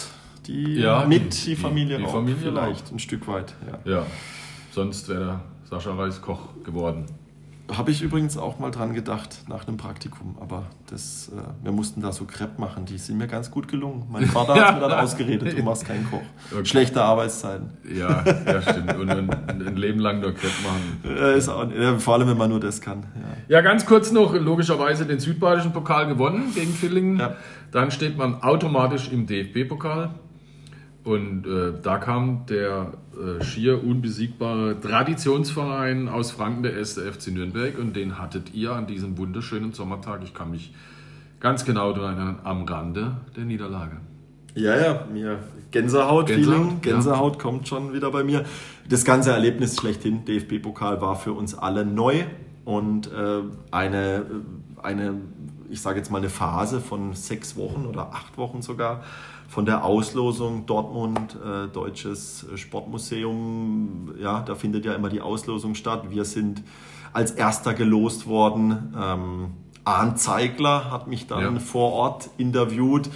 Die 0.49 0.81
ja, 0.81 1.05
mit 1.07 1.35
die, 1.35 1.51
die 1.51 1.57
Familie, 1.57 1.99
die, 1.99 2.05
die 2.05 2.11
Familie 2.11 2.37
vielleicht 2.37 2.87
auch. 2.87 2.93
ein 2.93 2.99
Stück 2.99 3.29
weit. 3.29 3.55
Ja, 3.85 3.93
ja. 3.93 4.07
sonst 4.73 5.09
wäre 5.09 5.41
Sascha 5.69 5.95
Reis 5.95 6.21
Koch 6.21 6.41
geworden. 6.65 7.07
Habe 7.71 7.91
ich 7.91 8.01
übrigens 8.01 8.39
auch 8.39 8.59
mal 8.59 8.71
dran 8.71 8.95
gedacht 8.95 9.45
nach 9.47 9.69
einem 9.69 9.77
Praktikum, 9.77 10.39
aber 10.41 10.65
das, 10.89 11.29
äh, 11.29 11.65
wir 11.65 11.71
mussten 11.71 12.01
da 12.01 12.13
so 12.13 12.25
Crepe 12.25 12.59
machen, 12.59 12.87
die 12.87 12.97
sind 12.97 13.19
mir 13.19 13.27
ganz 13.27 13.51
gut 13.51 13.69
gelungen. 13.69 14.07
Mein 14.11 14.25
Vater 14.27 14.55
hat 14.55 14.77
mir 14.77 14.89
dann 14.89 14.99
ausgeredet, 14.99 15.59
du 15.59 15.63
machst 15.63 15.85
keinen 15.85 16.09
Koch. 16.11 16.23
Okay. 16.51 16.65
Schlechte 16.65 17.03
Arbeitszeiten. 17.03 17.69
Ja, 17.95 18.25
ja 18.47 18.63
stimmt. 18.63 18.97
Und 18.97 19.11
ein, 19.11 19.29
ein 19.49 19.77
Leben 19.77 20.01
lang 20.01 20.21
nur 20.21 20.33
Crepe 20.33 20.55
machen. 20.63 21.15
Äh, 21.15 21.37
ist 21.37 21.51
auch, 21.51 21.71
ja, 21.71 21.99
vor 21.99 22.15
allem, 22.15 22.29
wenn 22.29 22.39
man 22.39 22.49
nur 22.49 22.61
das 22.61 22.81
kann. 22.81 23.05
Ja. 23.49 23.57
ja, 23.57 23.61
ganz 23.61 23.85
kurz 23.85 24.13
noch, 24.13 24.35
logischerweise 24.35 25.05
den 25.05 25.21
südbadischen 25.21 25.75
Pokal 25.75 26.09
gewonnen 26.09 26.53
gegen 26.55 26.73
Villingen. 26.73 27.19
Ja. 27.19 27.37
Dann 27.71 27.91
steht 27.91 28.17
man 28.17 28.43
automatisch 28.43 29.13
im 29.13 29.27
DFB-Pokal. 29.27 30.15
Und 31.09 31.47
äh, 31.47 31.73
da 31.83 31.97
kam 31.97 32.45
der 32.51 32.93
äh, 33.17 33.43
schier 33.43 33.83
unbesiegbare 33.83 34.79
Traditionsverein 34.79 36.07
aus 36.07 36.33
Franken, 36.33 36.65
der 36.65 36.75
erste 36.75 37.01
FC 37.11 37.29
Nürnberg, 37.29 37.79
und 37.79 37.97
den 37.97 38.19
hattet 38.19 38.53
ihr 38.53 38.73
an 38.73 38.87
diesem 38.87 39.17
wunderschönen 39.17 39.73
Sommertag, 39.73 40.21
ich 40.23 40.35
kann 40.35 40.51
mich 40.51 40.75
ganz 41.41 41.65
genau 41.65 41.95
daran 41.95 42.19
erinnern, 42.19 42.39
am 42.45 42.65
Rande 42.65 43.17
der 43.35 43.47
Niederlage. 43.47 43.97
Ja, 44.55 44.77
ja, 44.77 45.07
mir 45.11 45.39
Gänsehaut-Feeling, 45.71 46.45
Gänsehaut, 46.45 46.83
Gänsehaut 46.83 47.37
ja. 47.37 47.43
kommt 47.43 47.69
schon 47.69 47.95
wieder 47.95 48.11
bei 48.11 48.23
mir. 48.23 48.45
Das 48.91 49.07
ganze 49.07 49.31
Erlebnis 49.31 49.77
schlechthin, 49.77 50.27
DFB-Pokal, 50.27 51.01
war 51.01 51.17
für 51.17 51.33
uns 51.33 51.57
alle 51.57 51.87
neu 51.87 52.25
und 52.67 53.11
äh, 53.11 53.41
eine, 53.71 54.27
eine, 54.83 55.15
ich 55.71 55.81
sage 55.81 56.01
jetzt 56.01 56.11
mal 56.11 56.19
eine 56.19 56.29
Phase 56.29 56.83
von 56.83 57.15
sechs 57.15 57.57
Wochen 57.57 57.87
oder 57.87 58.13
acht 58.13 58.37
Wochen 58.37 58.61
sogar, 58.61 59.05
von 59.49 59.65
der 59.65 59.85
Auslosung 59.85 60.67
Dortmund, 60.67 61.37
äh, 61.43 61.69
Deutsches 61.69 62.47
Sportmuseum, 62.55 64.15
ja, 64.21 64.41
da 64.43 64.55
findet 64.55 64.85
ja 64.85 64.95
immer 64.95 65.09
die 65.09 65.23
Auslosung 65.23 65.75
statt. 65.75 66.11
Wir 66.11 66.27
sind 66.27 66.63
als 67.15 67.31
erster 67.31 67.73
gelost 67.73 68.27
worden. 68.27 68.95
Ähm, 68.97 69.53
Arndt 69.85 70.21
Zeigler 70.21 70.91
hat 70.91 71.07
mich 71.07 71.27
dann 71.27 71.55
ja. 71.55 71.61
vor 71.61 71.93
Ort 71.95 72.29
interviewt. 72.37 73.09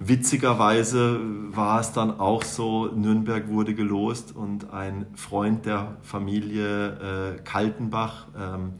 Witzigerweise 0.00 1.20
war 1.50 1.80
es 1.80 1.92
dann 1.92 2.18
auch 2.18 2.42
so, 2.42 2.86
Nürnberg 2.86 3.48
wurde 3.48 3.74
gelost 3.74 4.34
und 4.34 4.72
ein 4.72 5.06
Freund 5.14 5.66
der 5.66 5.98
Familie 6.02 7.36
äh, 7.36 7.42
Kaltenbach, 7.42 8.26
ähm, 8.36 8.72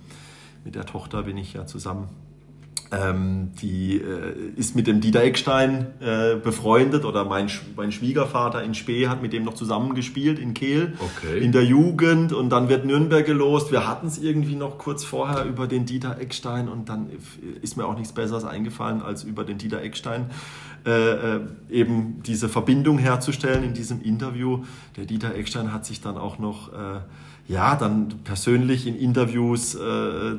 mit 0.65 0.75
der 0.75 0.87
Tochter 0.87 1.25
bin 1.25 1.37
ich 1.37 1.53
ja 1.53 1.67
zusammen 1.67 2.09
ähm, 3.03 3.51
die 3.61 3.97
äh, 3.97 4.35
ist 4.57 4.77
mit 4.77 4.87
dem 4.87 5.01
Dieter 5.01 5.23
Eckstein 5.23 5.87
äh, 6.01 6.37
befreundet 6.37 7.05
oder 7.05 7.25
mein, 7.25 7.51
mein 7.77 7.93
Schwiegervater 7.93 8.63
in 8.63 8.75
Spee 8.75 9.09
hat 9.09 9.23
mit 9.23 9.33
dem 9.33 9.45
noch 9.45 9.55
zusammengespielt 9.55 10.39
in 10.39 10.55
Kehl 10.55 10.95
okay. 10.99 11.39
in 11.39 11.53
der 11.53 11.65
Jugend 11.65 12.33
und 12.33 12.51
dann 12.51 12.69
wird 12.69 12.85
Nürnberg 12.85 13.25
gelost. 13.25 13.73
Wir 13.73 13.89
hatten 13.89 14.07
es 14.07 14.19
irgendwie 14.19 14.57
noch 14.57 14.79
kurz 14.79 15.05
vorher 15.05 15.45
über 15.45 15.67
den 15.67 15.87
Dieter 15.87 16.19
Eckstein 16.21 16.69
und 16.69 16.89
dann 16.89 17.09
ist 17.63 17.77
mir 17.77 17.87
auch 17.87 17.97
nichts 17.97 18.13
Besseres 18.13 18.45
eingefallen 18.45 19.03
als 19.03 19.25
über 19.25 19.45
den 19.45 19.59
Dieter 19.59 19.83
Eckstein. 19.83 20.31
äh, 20.87 21.41
eben 21.71 22.23
diese 22.25 22.49
Verbindung 22.49 22.99
herzustellen 22.99 23.65
in 23.65 23.73
diesem 23.73 24.03
Interview. 24.03 24.65
Der 24.97 25.07
Dieter 25.07 25.35
Eckstein 25.35 25.73
hat 25.73 25.87
sich 25.87 26.01
dann 26.03 26.19
auch 26.19 26.39
noch 26.39 26.73
äh, 26.73 27.01
ja, 27.47 27.77
dann 27.77 28.09
persönlich 28.25 28.87
in 28.87 28.97
Interviews 28.97 29.75
äh, 29.75 29.79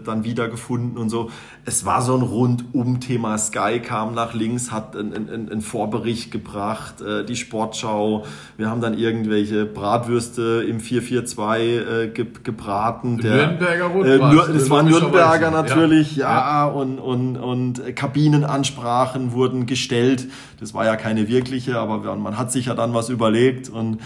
dann 0.03 0.24
wiedergefunden 0.24 0.97
und 0.97 1.10
so. 1.10 1.30
Es 1.64 1.86
war 1.86 2.01
so 2.01 2.16
ein 2.16 2.24
Rundum-Thema. 2.24 3.38
Sky 3.38 3.80
kam 3.80 4.16
nach 4.16 4.34
links, 4.34 4.72
hat 4.72 4.95
einen 4.95 5.49
ein 5.51 5.62
Vorbericht 5.62 6.32
gebracht, 6.32 7.01
äh, 7.01 7.24
die 7.24 7.36
Sportschau. 7.36 8.26
Wir 8.58 8.72
haben 8.72 8.82
dann 8.82 8.97
irgendwelche 8.97 9.66
Bratwürste 9.66 10.66
im 10.68 10.80
442 10.80 11.88
äh, 11.88 12.08
ge 12.08 12.26
gebraten. 12.43 13.20
Der, 13.20 13.49
Nürnberger 13.49 13.86
Rundbrat. 13.86 14.49
Äh, 14.49 14.53
das 14.53 14.70
war 14.72 14.82
Nürnberger 14.82 15.51
natürlich, 15.51 16.16
ja. 16.16 16.30
ja, 16.30 16.66
Und, 16.66 16.97
und, 16.97 17.38
und 17.38 17.95
Kabinenansprachen 17.95 19.32
wurden 19.32 19.68
gestellt. 19.68 20.28
Das 20.60 20.74
war 20.74 20.86
ja 20.86 20.95
keine 20.95 21.28
wirkliche, 21.28 21.78
aber 21.78 22.16
man 22.16 22.36
hat 22.39 22.51
sich 22.51 22.66
ja 22.66 22.74
dann 22.74 22.95
was 22.95 23.10
überlegt 23.10 23.70
und 23.70 23.99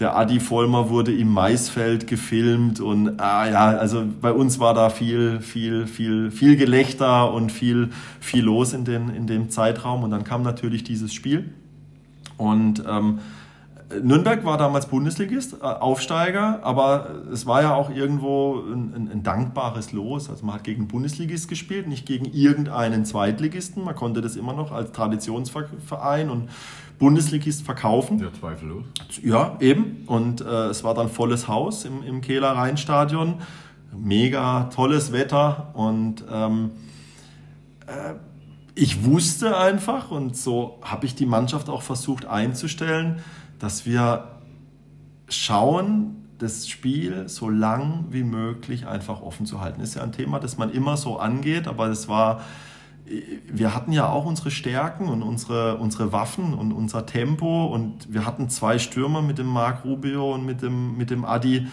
der 0.00 0.16
Adi 0.16 0.40
Vollmer 0.40 0.90
wurde 0.90 1.14
im 1.14 1.32
Maisfeld 1.32 2.08
gefilmt 2.08 2.80
und 2.80 3.20
ah 3.20 3.48
ja, 3.48 3.66
also 3.78 4.04
bei 4.20 4.32
uns 4.32 4.58
war 4.58 4.74
da 4.74 4.90
viel, 4.90 5.40
viel, 5.40 5.86
viel, 5.86 6.32
viel 6.32 6.56
Gelächter 6.56 7.32
und 7.32 7.52
viel, 7.52 7.90
viel 8.18 8.44
los 8.44 8.72
in, 8.72 8.84
den, 8.84 9.08
in 9.10 9.28
dem 9.28 9.50
Zeitraum. 9.50 10.02
Und 10.02 10.10
dann 10.10 10.24
kam 10.24 10.42
natürlich 10.42 10.82
dieses 10.82 11.14
Spiel. 11.14 11.54
Und 12.36 12.82
ähm, 12.88 13.20
Nürnberg 14.02 14.44
war 14.44 14.58
damals 14.58 14.86
Bundesligist, 14.86 15.58
äh, 15.62 15.64
Aufsteiger, 15.64 16.60
aber 16.64 17.10
es 17.32 17.46
war 17.46 17.62
ja 17.62 17.74
auch 17.74 17.90
irgendwo 17.90 18.62
ein, 18.66 18.92
ein, 18.94 19.10
ein, 19.12 19.22
dankbares 19.22 19.92
Los. 19.92 20.28
Also 20.28 20.44
man 20.44 20.56
hat 20.56 20.64
gegen 20.64 20.88
Bundesligist 20.88 21.48
gespielt, 21.48 21.86
nicht 21.86 22.06
gegen 22.06 22.24
irgendeinen 22.24 23.04
Zweitligisten. 23.04 23.84
Man 23.84 23.94
konnte 23.94 24.20
das 24.20 24.34
immer 24.34 24.54
noch 24.54 24.72
als 24.72 24.90
Traditionsverein 24.92 26.30
und 26.30 26.48
Bundesligist 26.98 27.62
verkaufen. 27.62 28.18
Ja, 28.18 28.32
zweifellos. 28.32 28.84
Ja, 29.22 29.56
eben. 29.60 30.04
Und 30.06 30.40
äh, 30.40 30.66
es 30.66 30.84
war 30.84 30.94
dann 30.94 31.08
volles 31.08 31.48
Haus 31.48 31.84
im, 31.84 32.02
im 32.02 32.20
Kehler 32.20 32.52
Rheinstadion. 32.52 33.36
Mega 33.96 34.64
tolles 34.74 35.12
Wetter 35.12 35.70
und 35.74 36.24
ähm, 36.28 36.72
äh, 37.86 38.14
ich 38.74 39.04
wusste 39.04 39.56
einfach 39.56 40.10
und 40.10 40.36
so 40.36 40.80
habe 40.82 41.06
ich 41.06 41.14
die 41.14 41.26
Mannschaft 41.26 41.68
auch 41.68 41.82
versucht 41.82 42.26
einzustellen, 42.26 43.20
dass 43.60 43.86
wir 43.86 44.32
schauen, 45.28 46.24
das 46.38 46.68
Spiel 46.68 47.28
so 47.28 47.48
lang 47.48 48.06
wie 48.10 48.24
möglich 48.24 48.86
einfach 48.86 49.22
offen 49.22 49.46
zu 49.46 49.60
halten. 49.60 49.80
Ist 49.80 49.94
ja 49.94 50.02
ein 50.02 50.10
Thema, 50.12 50.40
das 50.40 50.58
man 50.58 50.72
immer 50.72 50.96
so 50.96 51.18
angeht, 51.18 51.68
aber 51.68 51.86
es 51.86 52.08
war 52.08 52.40
wir 53.06 53.74
hatten 53.74 53.92
ja 53.92 54.08
auch 54.08 54.24
unsere 54.24 54.50
Stärken 54.50 55.08
und 55.08 55.22
unsere, 55.22 55.76
unsere 55.76 56.12
Waffen 56.12 56.54
und 56.54 56.72
unser 56.72 57.04
Tempo 57.04 57.66
und 57.66 58.12
wir 58.12 58.24
hatten 58.24 58.48
zwei 58.48 58.78
Stürmer 58.78 59.20
mit 59.20 59.38
dem 59.38 59.46
Marc 59.46 59.84
Rubio 59.84 60.32
und 60.34 60.46
mit 60.46 60.62
dem, 60.62 60.96
mit 60.96 61.10
dem 61.10 61.24
Adi. 61.24 61.66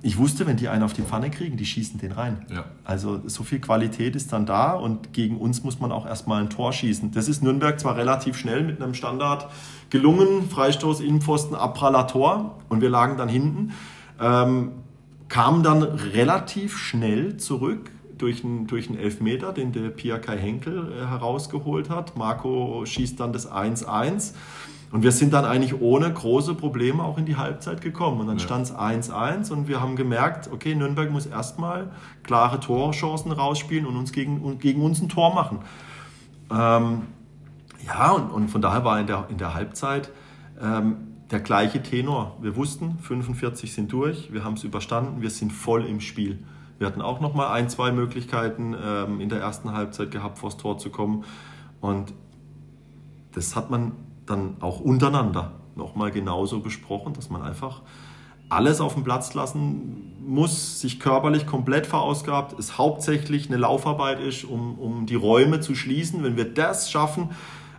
Ich 0.00 0.16
wusste, 0.16 0.46
wenn 0.46 0.56
die 0.56 0.68
einen 0.68 0.84
auf 0.84 0.92
die 0.92 1.02
Pfanne 1.02 1.28
kriegen, 1.28 1.56
die 1.56 1.66
schießen 1.66 2.00
den 2.00 2.12
rein. 2.12 2.46
Ja. 2.50 2.64
Also 2.84 3.20
so 3.26 3.42
viel 3.42 3.58
Qualität 3.58 4.16
ist 4.16 4.32
dann 4.32 4.46
da 4.46 4.72
und 4.72 5.12
gegen 5.12 5.36
uns 5.36 5.64
muss 5.64 5.80
man 5.80 5.92
auch 5.92 6.06
erstmal 6.06 6.40
ein 6.40 6.48
Tor 6.48 6.72
schießen. 6.72 7.10
Das 7.10 7.28
ist 7.28 7.42
Nürnberg 7.42 7.78
zwar 7.78 7.96
relativ 7.96 8.38
schnell 8.38 8.62
mit 8.62 8.80
einem 8.80 8.94
Standard 8.94 9.48
gelungen, 9.90 10.48
Freistoß, 10.48 11.00
Innenpfosten, 11.00 11.56
Abpraller 11.56 12.06
Tor 12.06 12.58
und 12.68 12.80
wir 12.80 12.90
lagen 12.90 13.18
dann 13.18 13.28
hinten, 13.28 13.72
ähm, 14.20 14.70
kamen 15.28 15.62
dann 15.62 15.82
relativ 15.82 16.78
schnell 16.78 17.36
zurück, 17.36 17.90
durch 18.18 18.44
einen, 18.44 18.66
durch 18.66 18.88
einen 18.88 18.98
Elfmeter, 18.98 19.52
den 19.52 19.72
der 19.72 19.90
Pia 19.90 20.18
Kai 20.18 20.38
Henkel 20.38 20.92
äh, 20.92 21.06
herausgeholt 21.06 21.90
hat. 21.90 22.16
Marco 22.16 22.84
schießt 22.84 23.18
dann 23.18 23.32
das 23.32 23.50
1-1. 23.50 24.34
Und 24.90 25.02
wir 25.02 25.12
sind 25.12 25.34
dann 25.34 25.44
eigentlich 25.44 25.80
ohne 25.80 26.10
große 26.10 26.54
Probleme 26.54 27.02
auch 27.02 27.18
in 27.18 27.26
die 27.26 27.36
Halbzeit 27.36 27.82
gekommen. 27.82 28.20
Und 28.20 28.26
dann 28.26 28.38
ja. 28.38 28.44
stand 28.44 28.66
es 28.66 28.74
1-1 28.74 29.52
und 29.52 29.68
wir 29.68 29.80
haben 29.80 29.96
gemerkt, 29.96 30.50
okay, 30.50 30.74
Nürnberg 30.74 31.10
muss 31.10 31.26
erstmal 31.26 31.90
klare 32.22 32.58
Torchancen 32.58 33.30
rausspielen 33.32 33.86
und 33.86 33.96
uns 33.96 34.12
gegen, 34.12 34.40
und 34.40 34.60
gegen 34.60 34.82
uns 34.82 35.02
ein 35.02 35.08
Tor 35.08 35.34
machen. 35.34 35.58
Ähm, 36.50 37.02
ja, 37.86 38.12
und, 38.12 38.30
und 38.30 38.48
von 38.48 38.62
daher 38.62 38.84
war 38.84 38.98
in 38.98 39.06
der, 39.06 39.26
in 39.28 39.36
der 39.36 39.52
Halbzeit 39.52 40.10
ähm, 40.60 40.96
der 41.30 41.40
gleiche 41.40 41.82
Tenor. 41.82 42.38
Wir 42.40 42.56
wussten, 42.56 42.98
45 43.00 43.72
sind 43.72 43.92
durch, 43.92 44.32
wir 44.32 44.44
haben 44.44 44.54
es 44.54 44.64
überstanden, 44.64 45.20
wir 45.20 45.30
sind 45.30 45.52
voll 45.52 45.84
im 45.84 46.00
Spiel. 46.00 46.38
Wir 46.78 46.86
hatten 46.86 47.02
auch 47.02 47.20
noch 47.20 47.34
mal 47.34 47.50
ein, 47.52 47.68
zwei 47.68 47.90
Möglichkeiten 47.90 48.74
ähm, 48.80 49.20
in 49.20 49.28
der 49.28 49.40
ersten 49.40 49.72
Halbzeit 49.72 50.10
gehabt, 50.10 50.38
vors 50.38 50.56
Tor 50.56 50.78
zu 50.78 50.90
kommen. 50.90 51.24
Und 51.80 52.14
das 53.32 53.56
hat 53.56 53.70
man 53.70 53.92
dann 54.26 54.56
auch 54.60 54.80
untereinander 54.80 55.52
noch 55.74 55.94
mal 55.94 56.10
genauso 56.10 56.60
besprochen, 56.60 57.14
dass 57.14 57.30
man 57.30 57.42
einfach 57.42 57.82
alles 58.48 58.80
auf 58.80 58.94
den 58.94 59.04
Platz 59.04 59.34
lassen 59.34 60.14
muss, 60.26 60.80
sich 60.80 61.00
körperlich 61.00 61.46
komplett 61.46 61.86
verausgabt, 61.86 62.58
es 62.58 62.78
hauptsächlich 62.78 63.48
eine 63.48 63.56
Laufarbeit 63.56 64.20
ist, 64.20 64.44
um, 64.44 64.78
um 64.78 65.06
die 65.06 65.14
Räume 65.14 65.60
zu 65.60 65.74
schließen. 65.74 66.22
Wenn 66.22 66.36
wir 66.36 66.52
das 66.52 66.90
schaffen, 66.90 67.30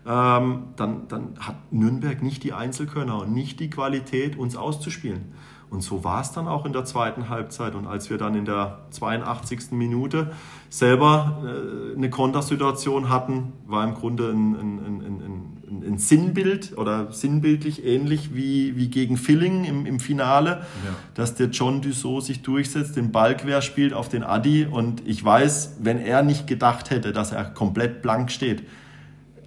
ähm, 0.07 0.63
dann, 0.75 1.07
dann 1.07 1.35
hat 1.39 1.55
Nürnberg 1.71 2.21
nicht 2.21 2.43
die 2.43 2.53
Einzelkönner 2.53 3.21
und 3.21 3.33
nicht 3.33 3.59
die 3.59 3.69
Qualität, 3.69 4.37
uns 4.37 4.55
auszuspielen. 4.55 5.33
Und 5.69 5.81
so 5.81 6.03
war 6.03 6.21
es 6.21 6.31
dann 6.31 6.47
auch 6.47 6.65
in 6.65 6.73
der 6.73 6.85
zweiten 6.85 7.29
Halbzeit. 7.29 7.75
Und 7.75 7.85
als 7.85 8.09
wir 8.09 8.17
dann 8.17 8.33
in 8.33 8.45
der 8.45 8.79
82. 8.89 9.71
Minute 9.71 10.31
selber 10.69 11.43
äh, 11.43 11.95
eine 11.95 12.09
Kontersituation 12.09 13.09
hatten, 13.09 13.53
war 13.67 13.83
im 13.83 13.93
Grunde 13.93 14.31
ein, 14.31 14.55
ein, 14.55 14.79
ein, 14.79 15.83
ein, 15.85 15.97
Sinnbild 15.97 16.77
oder 16.77 17.11
sinnbildlich 17.11 17.85
ähnlich 17.85 18.33
wie, 18.33 18.75
wie 18.77 18.87
gegen 18.87 19.17
Filling 19.17 19.65
im, 19.65 19.85
im 19.85 19.99
Finale, 19.99 20.49
ja. 20.85 20.95
dass 21.13 21.35
der 21.35 21.47
John 21.47 21.81
Dussault 21.81 22.23
sich 22.23 22.41
durchsetzt, 22.41 22.95
den 22.95 23.11
Ball 23.11 23.37
quer 23.37 23.61
spielt 23.61 23.93
auf 23.93 24.09
den 24.09 24.23
Adi. 24.23 24.65
Und 24.65 25.05
ich 25.05 25.23
weiß, 25.23 25.77
wenn 25.81 25.99
er 25.99 26.23
nicht 26.23 26.47
gedacht 26.47 26.89
hätte, 26.89 27.13
dass 27.13 27.31
er 27.31 27.45
komplett 27.45 28.01
blank 28.01 28.31
steht, 28.31 28.63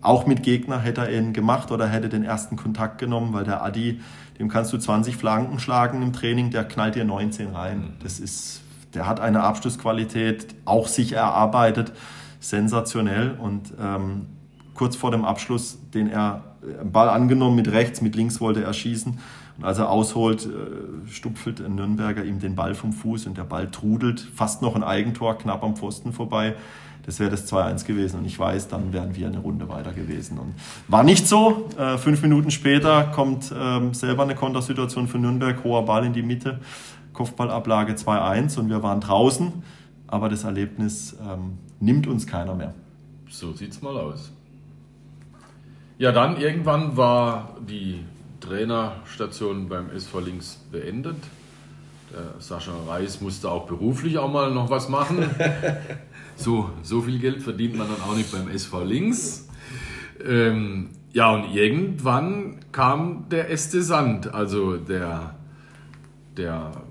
auch 0.02 0.26
mit 0.26 0.42
Gegner 0.42 0.80
hätte 0.80 1.02
er 1.02 1.18
ihn 1.18 1.32
gemacht 1.32 1.70
oder 1.70 1.88
hätte 1.88 2.08
den 2.08 2.24
ersten 2.24 2.56
Kontakt 2.56 2.98
genommen, 2.98 3.32
weil 3.32 3.44
der 3.44 3.62
Adi 3.62 4.00
dem 4.38 4.48
kannst 4.48 4.72
du 4.72 4.78
20 4.78 5.16
Flanken 5.16 5.60
schlagen 5.60 6.02
im 6.02 6.12
Training, 6.12 6.50
der 6.50 6.64
knallt 6.64 6.96
dir 6.96 7.04
19 7.04 7.54
rein. 7.54 7.78
Mhm. 7.78 7.84
Das 8.02 8.18
ist, 8.18 8.62
der 8.92 9.06
hat 9.06 9.20
eine 9.20 9.42
Abschlussqualität, 9.42 10.54
auch 10.64 10.88
sich 10.88 11.12
erarbeitet, 11.12 11.92
sensationell. 12.40 13.36
Und 13.38 13.72
ähm, 13.80 14.26
kurz 14.74 14.96
vor 14.96 15.12
dem 15.12 15.24
Abschluss, 15.24 15.78
den 15.94 16.08
er 16.08 16.42
äh, 16.62 16.84
Ball 16.84 17.08
angenommen 17.08 17.54
mit 17.54 17.70
rechts, 17.70 18.00
mit 18.00 18.16
links 18.16 18.40
wollte 18.40 18.64
er 18.64 18.72
schießen. 18.72 19.20
Und 19.58 19.64
als 19.64 19.78
er 19.78 19.90
ausholt, 19.90 20.46
äh, 20.46 21.08
stupfelt 21.08 21.60
ein 21.60 21.76
Nürnberger 21.76 22.24
ihm 22.24 22.40
den 22.40 22.56
Ball 22.56 22.74
vom 22.74 22.92
Fuß 22.92 23.26
und 23.26 23.36
der 23.36 23.44
Ball 23.44 23.70
trudelt, 23.70 24.20
fast 24.34 24.62
noch 24.62 24.74
ein 24.74 24.82
Eigentor, 24.82 25.38
knapp 25.38 25.62
am 25.62 25.76
Pfosten 25.76 26.12
vorbei 26.12 26.56
das 27.04 27.18
wäre 27.18 27.30
das 27.30 27.52
2-1 27.52 27.84
gewesen. 27.84 28.20
Und 28.20 28.26
ich 28.26 28.38
weiß, 28.38 28.68
dann 28.68 28.92
wären 28.92 29.14
wir 29.16 29.26
eine 29.26 29.38
Runde 29.38 29.68
weiter 29.68 29.92
gewesen. 29.92 30.38
Und 30.38 30.54
war 30.88 31.02
nicht 31.02 31.26
so. 31.26 31.68
Äh, 31.76 31.98
fünf 31.98 32.22
Minuten 32.22 32.50
später 32.50 33.04
kommt 33.04 33.52
ähm, 33.56 33.92
selber 33.94 34.22
eine 34.22 34.34
Kontersituation 34.34 35.08
für 35.08 35.18
Nürnberg, 35.18 35.64
hoher 35.64 35.84
Ball 35.84 36.04
in 36.04 36.12
die 36.12 36.22
Mitte, 36.22 36.60
Kopfballablage 37.12 37.94
2-1 37.94 38.58
und 38.58 38.68
wir 38.68 38.82
waren 38.82 39.00
draußen. 39.00 39.52
Aber 40.06 40.28
das 40.28 40.44
Erlebnis 40.44 41.16
ähm, 41.20 41.58
nimmt 41.80 42.06
uns 42.06 42.26
keiner 42.26 42.54
mehr. 42.54 42.74
So 43.28 43.52
sieht's 43.52 43.82
mal 43.82 43.96
aus. 43.96 44.30
Ja, 45.98 46.12
dann 46.12 46.36
irgendwann 46.36 46.96
war 46.96 47.56
die 47.66 48.04
Trainerstation 48.40 49.68
beim 49.68 49.90
SV 49.90 50.20
Links 50.20 50.60
beendet. 50.70 51.16
Der 52.12 52.40
Sascha 52.40 52.72
Reis 52.86 53.20
musste 53.20 53.50
auch 53.50 53.66
beruflich 53.66 54.18
auch 54.18 54.30
mal 54.30 54.50
noch 54.50 54.68
was 54.68 54.88
machen. 54.88 55.24
So, 56.42 56.70
so 56.82 57.00
viel 57.02 57.20
Geld 57.20 57.40
verdient 57.40 57.76
man 57.76 57.86
dann 57.86 58.00
auch 58.00 58.16
nicht 58.16 58.32
beim 58.32 58.48
SV 58.48 58.82
Links. 58.82 59.48
Ähm, 60.26 60.88
ja, 61.12 61.30
und 61.30 61.54
irgendwann 61.54 62.56
kam 62.72 63.28
der 63.30 63.48
Este 63.48 63.80
Sand, 63.80 64.34
also 64.34 64.76
der, 64.76 65.36
der 66.36 66.82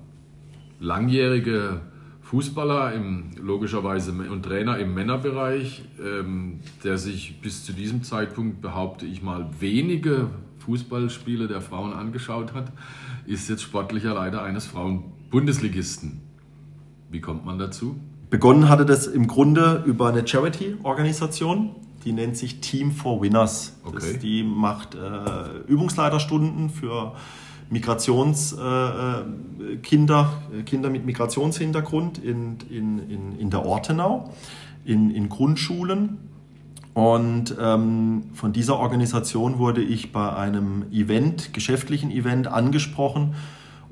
langjährige 0.80 1.82
Fußballer 2.22 2.94
im, 2.94 3.32
logischerweise 3.42 4.14
und 4.14 4.44
Trainer 4.44 4.78
im 4.78 4.94
Männerbereich, 4.94 5.84
ähm, 6.02 6.62
der 6.86 6.98
sich 6.98 7.42
bis 7.42 7.66
zu 7.66 7.74
diesem 7.74 8.04
Zeitpunkt, 8.04 8.62
behaupte 8.62 9.06
ich 9.06 9.22
mal, 9.22 9.50
wenige 9.60 10.30
Fußballspiele 10.60 11.50
der 11.50 11.60
Frauen 11.60 11.92
angeschaut 11.92 12.54
hat, 12.54 12.72
ist 13.26 13.50
jetzt 13.50 13.64
sportlicher 13.64 14.14
Leiter 14.14 14.44
eines 14.44 14.66
Frauen-Bundesligisten. 14.66 16.22
Wie 17.10 17.20
kommt 17.20 17.46
man 17.46 17.60
dazu? 17.60 18.00
Begonnen 18.32 18.70
hatte 18.70 18.86
das 18.86 19.08
im 19.08 19.28
Grunde 19.28 19.84
über 19.86 20.08
eine 20.08 20.26
Charity-Organisation, 20.26 21.76
die 22.06 22.14
nennt 22.14 22.38
sich 22.38 22.62
Team 22.62 22.94
for 22.94 23.22
Winners. 23.22 23.78
Okay. 23.84 23.96
Das, 24.00 24.20
die 24.20 24.42
macht 24.44 24.96
äh, 24.96 25.68
Übungsleiterstunden 25.68 26.70
für 26.70 27.12
Migrationskinder, 27.70 29.24
äh, 29.60 29.76
Kinder, 29.84 30.42
Kinder 30.66 30.90
mit 30.90 31.06
Migrationshintergrund 31.06 32.20
in, 32.20 32.58
in, 32.70 33.00
in, 33.10 33.38
in 33.38 33.50
der 33.50 33.66
Ortenau, 33.66 34.32
in, 34.86 35.12
in 35.12 35.28
Grundschulen. 35.28 36.18
Und 36.94 37.56
ähm, 37.60 38.24
von 38.34 38.54
dieser 38.54 38.78
Organisation 38.80 39.60
wurde 39.60 39.82
ich 39.82 40.14
bei 40.14 40.34
einem 40.34 40.86
Event, 40.92 41.54
geschäftlichen 41.54 42.12
Event, 42.12 42.48
angesprochen, 42.48 43.36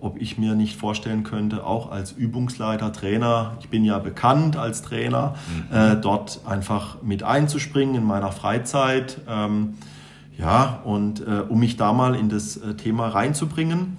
ob 0.02 0.22
ich 0.22 0.38
mir 0.38 0.56
nicht 0.56 0.78
vorstellen 0.78 1.24
könnte, 1.24 1.66
auch 1.66 1.92
als 1.92 2.12
Übungsleiter, 2.12 2.92
Trainer, 2.92 3.58
ich 3.60 3.70
bin 3.70 3.84
ja 3.86 4.00
bekannt 4.00 4.58
als 4.58 4.82
Trainer, 4.82 5.36
mhm. 5.70 5.76
äh, 5.76 5.96
dort 5.98 6.42
einfach 6.46 7.02
mit 7.02 7.24
einzuspringen 7.24 7.96
in 7.96 8.04
meiner 8.04 8.32
Freizeit. 8.32 9.20
Ähm, 9.28 9.76
ja, 10.38 10.82
und 10.86 11.20
äh, 11.22 11.44
um 11.48 11.60
mich 11.60 11.76
da 11.76 11.92
mal 11.92 12.16
in 12.16 12.30
das 12.30 12.58
äh, 12.58 12.76
Thema 12.76 13.10
reinzubringen, 13.10 13.98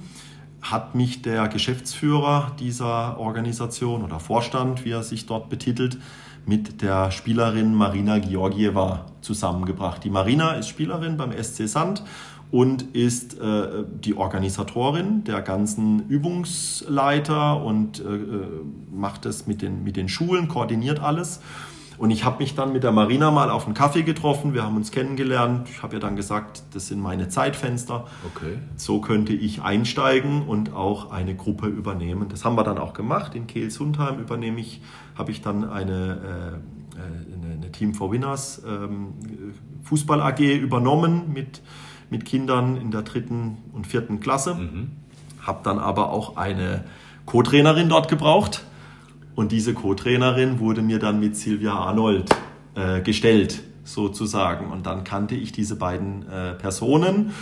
hat 0.62 0.94
mich 0.94 1.22
der 1.22 1.48
Geschäftsführer 1.48 2.53
dieser 2.59 3.18
Organisation 3.18 4.03
oder 4.03 4.20
Vorstand, 4.20 4.84
wie 4.84 4.90
er 4.90 5.03
sich 5.03 5.26
dort 5.26 5.48
betitelt, 5.48 5.98
mit 6.46 6.82
der 6.82 7.11
Spielerin 7.11 7.74
Marina 7.74 8.18
Georgieva 8.18 9.07
zusammengebracht. 9.20 10.03
Die 10.05 10.11
Marina 10.11 10.53
ist 10.53 10.68
Spielerin 10.68 11.16
beim 11.16 11.32
SC 11.32 11.68
Sand 11.68 12.03
und 12.51 12.94
ist 12.94 13.38
äh, 13.38 13.84
die 14.05 14.16
Organisatorin 14.16 15.24
der 15.24 15.40
ganzen 15.42 16.09
Übungsleiter 16.09 17.62
und 17.62 18.01
äh, 18.01 18.03
äh 18.03 18.46
macht 18.92 19.24
das 19.24 19.46
mit 19.46 19.62
den, 19.62 19.84
mit 19.84 19.96
den 19.96 20.09
Schulen, 20.09 20.48
koordiniert 20.48 21.01
alles. 21.01 21.40
Und 22.01 22.11
ich 22.11 22.24
habe 22.24 22.38
mich 22.38 22.55
dann 22.55 22.72
mit 22.72 22.82
der 22.82 22.92
Marina 22.92 23.30
mal 23.30 23.51
auf 23.51 23.66
einen 23.66 23.74
Kaffee 23.74 24.03
getroffen. 24.03 24.55
Wir 24.55 24.62
haben 24.64 24.74
uns 24.74 24.90
kennengelernt. 24.90 25.68
Ich 25.68 25.82
habe 25.82 25.96
ihr 25.96 26.01
dann 26.01 26.16
gesagt, 26.16 26.62
das 26.72 26.86
sind 26.86 26.98
meine 26.98 27.28
Zeitfenster. 27.28 28.07
Okay. 28.34 28.57
So 28.76 29.03
könnte 29.03 29.34
ich 29.34 29.61
einsteigen 29.61 30.48
und 30.48 30.72
auch 30.72 31.11
eine 31.11 31.36
Gruppe 31.36 31.66
übernehmen. 31.66 32.30
Das 32.30 32.46
haben 32.46 32.57
wir 32.57 32.64
dann 32.64 32.78
auch 32.78 32.94
gemacht. 32.94 33.34
In 33.34 33.46
Kehl-Sundheim 33.46 34.18
übernehme 34.18 34.61
ich, 34.61 34.80
habe 35.14 35.30
ich 35.30 35.42
dann 35.42 35.68
eine, 35.68 35.92
äh, 36.96 36.96
eine, 36.96 37.55
eine, 37.57 37.70
Team 37.70 37.92
for 37.92 38.11
Winners 38.11 38.62
ähm, 38.66 39.09
Fußball 39.82 40.22
AG 40.22 40.40
übernommen 40.40 41.30
mit, 41.34 41.61
mit 42.11 42.24
Kindern 42.24 42.76
in 42.76 42.90
der 42.90 43.02
dritten 43.02 43.58
und 43.72 43.86
vierten 43.86 44.20
Klasse. 44.20 44.54
Mhm. 44.54 44.90
Habe 45.40 45.61
dann 45.62 45.78
aber 45.78 46.11
auch 46.11 46.36
eine 46.36 46.84
Co-Trainerin 47.24 47.88
dort 47.88 48.08
gebraucht 48.08 48.64
und 49.34 49.52
diese 49.52 49.72
Co-Trainerin 49.72 50.58
wurde 50.58 50.82
mir 50.82 50.98
dann 50.98 51.20
mit 51.20 51.36
Silvia 51.36 51.72
Arnold 51.72 52.28
äh, 52.74 53.00
gestellt, 53.00 53.62
sozusagen. 53.84 54.70
Und 54.70 54.86
dann 54.86 55.04
kannte 55.04 55.34
ich 55.34 55.52
diese 55.52 55.76
beiden 55.76 56.28
äh, 56.28 56.54
Personen. 56.54 57.32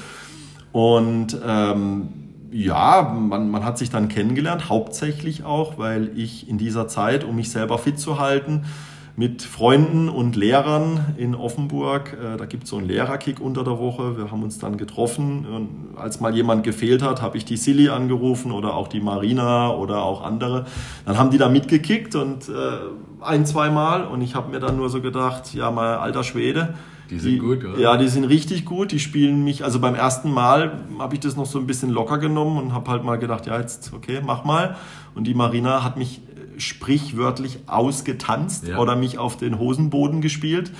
Und 0.72 1.36
ähm, 1.44 2.08
ja, 2.52 3.02
man, 3.02 3.50
man 3.50 3.64
hat 3.64 3.78
sich 3.78 3.90
dann 3.90 4.08
kennengelernt, 4.08 4.68
hauptsächlich 4.68 5.44
auch, 5.44 5.78
weil 5.78 6.12
ich 6.16 6.48
in 6.48 6.58
dieser 6.58 6.88
Zeit, 6.88 7.24
um 7.24 7.36
mich 7.36 7.50
selber 7.50 7.78
fit 7.78 7.98
zu 7.98 8.18
halten, 8.18 8.64
mit 9.18 9.42
Freunden 9.42 10.08
und 10.08 10.36
Lehrern 10.36 11.14
in 11.16 11.34
Offenburg. 11.34 12.16
Äh, 12.22 12.36
da 12.36 12.46
gibt 12.46 12.64
es 12.64 12.70
so 12.70 12.76
einen 12.76 12.86
Lehrerkick 12.86 13.40
unter 13.40 13.64
der 13.64 13.76
Woche. 13.80 14.16
Wir 14.16 14.30
haben 14.30 14.44
uns 14.44 14.60
dann 14.60 14.76
getroffen. 14.76 15.44
Und 15.44 15.98
als 15.98 16.20
mal 16.20 16.36
jemand 16.36 16.62
gefehlt 16.62 17.02
hat, 17.02 17.20
habe 17.20 17.36
ich 17.36 17.44
die 17.44 17.56
Silly 17.56 17.88
angerufen 17.88 18.52
oder 18.52 18.74
auch 18.74 18.86
die 18.86 19.00
Marina 19.00 19.74
oder 19.74 20.04
auch 20.04 20.22
andere. 20.22 20.66
Dann 21.04 21.18
haben 21.18 21.30
die 21.30 21.38
da 21.38 21.48
mitgekickt 21.48 22.14
und 22.14 22.48
äh, 22.48 22.52
ein, 23.20 23.44
zwei 23.44 23.70
Mal. 23.70 24.04
Und 24.04 24.22
ich 24.22 24.36
habe 24.36 24.52
mir 24.52 24.60
dann 24.60 24.76
nur 24.76 24.88
so 24.88 25.00
gedacht, 25.00 25.52
ja, 25.52 25.72
mal 25.72 25.96
alter 25.96 26.22
Schwede. 26.22 26.74
Die 27.10 27.18
sind 27.18 27.32
die, 27.32 27.38
gut, 27.38 27.64
oder? 27.64 27.76
Ja, 27.76 27.96
die 27.96 28.06
sind 28.06 28.22
richtig 28.22 28.64
gut. 28.64 28.92
Die 28.92 29.00
spielen 29.00 29.42
mich, 29.42 29.64
also 29.64 29.80
beim 29.80 29.96
ersten 29.96 30.30
Mal 30.30 30.78
habe 31.00 31.14
ich 31.14 31.20
das 31.20 31.34
noch 31.34 31.46
so 31.46 31.58
ein 31.58 31.66
bisschen 31.66 31.90
locker 31.90 32.18
genommen 32.18 32.56
und 32.56 32.72
habe 32.72 32.88
halt 32.88 33.02
mal 33.02 33.16
gedacht, 33.16 33.46
ja, 33.46 33.58
jetzt, 33.58 33.92
okay, 33.94 34.20
mach 34.24 34.44
mal. 34.44 34.76
Und 35.16 35.24
die 35.26 35.34
Marina 35.34 35.82
hat 35.82 35.96
mich 35.96 36.20
sprichwörtlich 36.58 37.60
ausgetanzt 37.66 38.68
ja. 38.68 38.78
oder 38.78 38.96
mich 38.96 39.18
auf 39.18 39.36
den 39.36 39.58
Hosenboden 39.58 40.20
gespielt. 40.20 40.70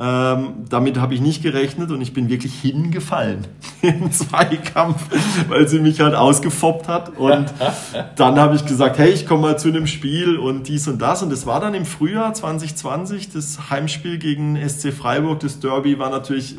Ähm, 0.00 0.64
damit 0.68 0.96
habe 0.98 1.14
ich 1.14 1.20
nicht 1.20 1.42
gerechnet 1.42 1.90
und 1.90 2.00
ich 2.00 2.12
bin 2.12 2.28
wirklich 2.28 2.54
hingefallen 2.54 3.48
im 3.82 4.12
Zweikampf, 4.12 5.02
weil 5.48 5.66
sie 5.66 5.80
mich 5.80 6.00
halt 6.00 6.14
ausgefoppt 6.14 6.86
hat. 6.86 7.16
Und 7.18 7.52
dann 8.16 8.38
habe 8.38 8.54
ich 8.54 8.64
gesagt, 8.64 8.98
hey, 8.98 9.10
ich 9.10 9.26
komme 9.26 9.42
mal 9.42 9.58
zu 9.58 9.68
einem 9.68 9.88
Spiel 9.88 10.36
und 10.36 10.68
dies 10.68 10.86
und 10.86 11.02
das. 11.02 11.22
Und 11.22 11.32
es 11.32 11.46
war 11.46 11.60
dann 11.60 11.74
im 11.74 11.84
Frühjahr 11.84 12.32
2020, 12.32 13.32
das 13.32 13.70
Heimspiel 13.70 14.18
gegen 14.18 14.56
SC 14.68 14.92
Freiburg. 14.92 15.40
Das 15.40 15.58
Derby 15.58 15.98
war 15.98 16.10
natürlich 16.10 16.52
äh, 16.52 16.58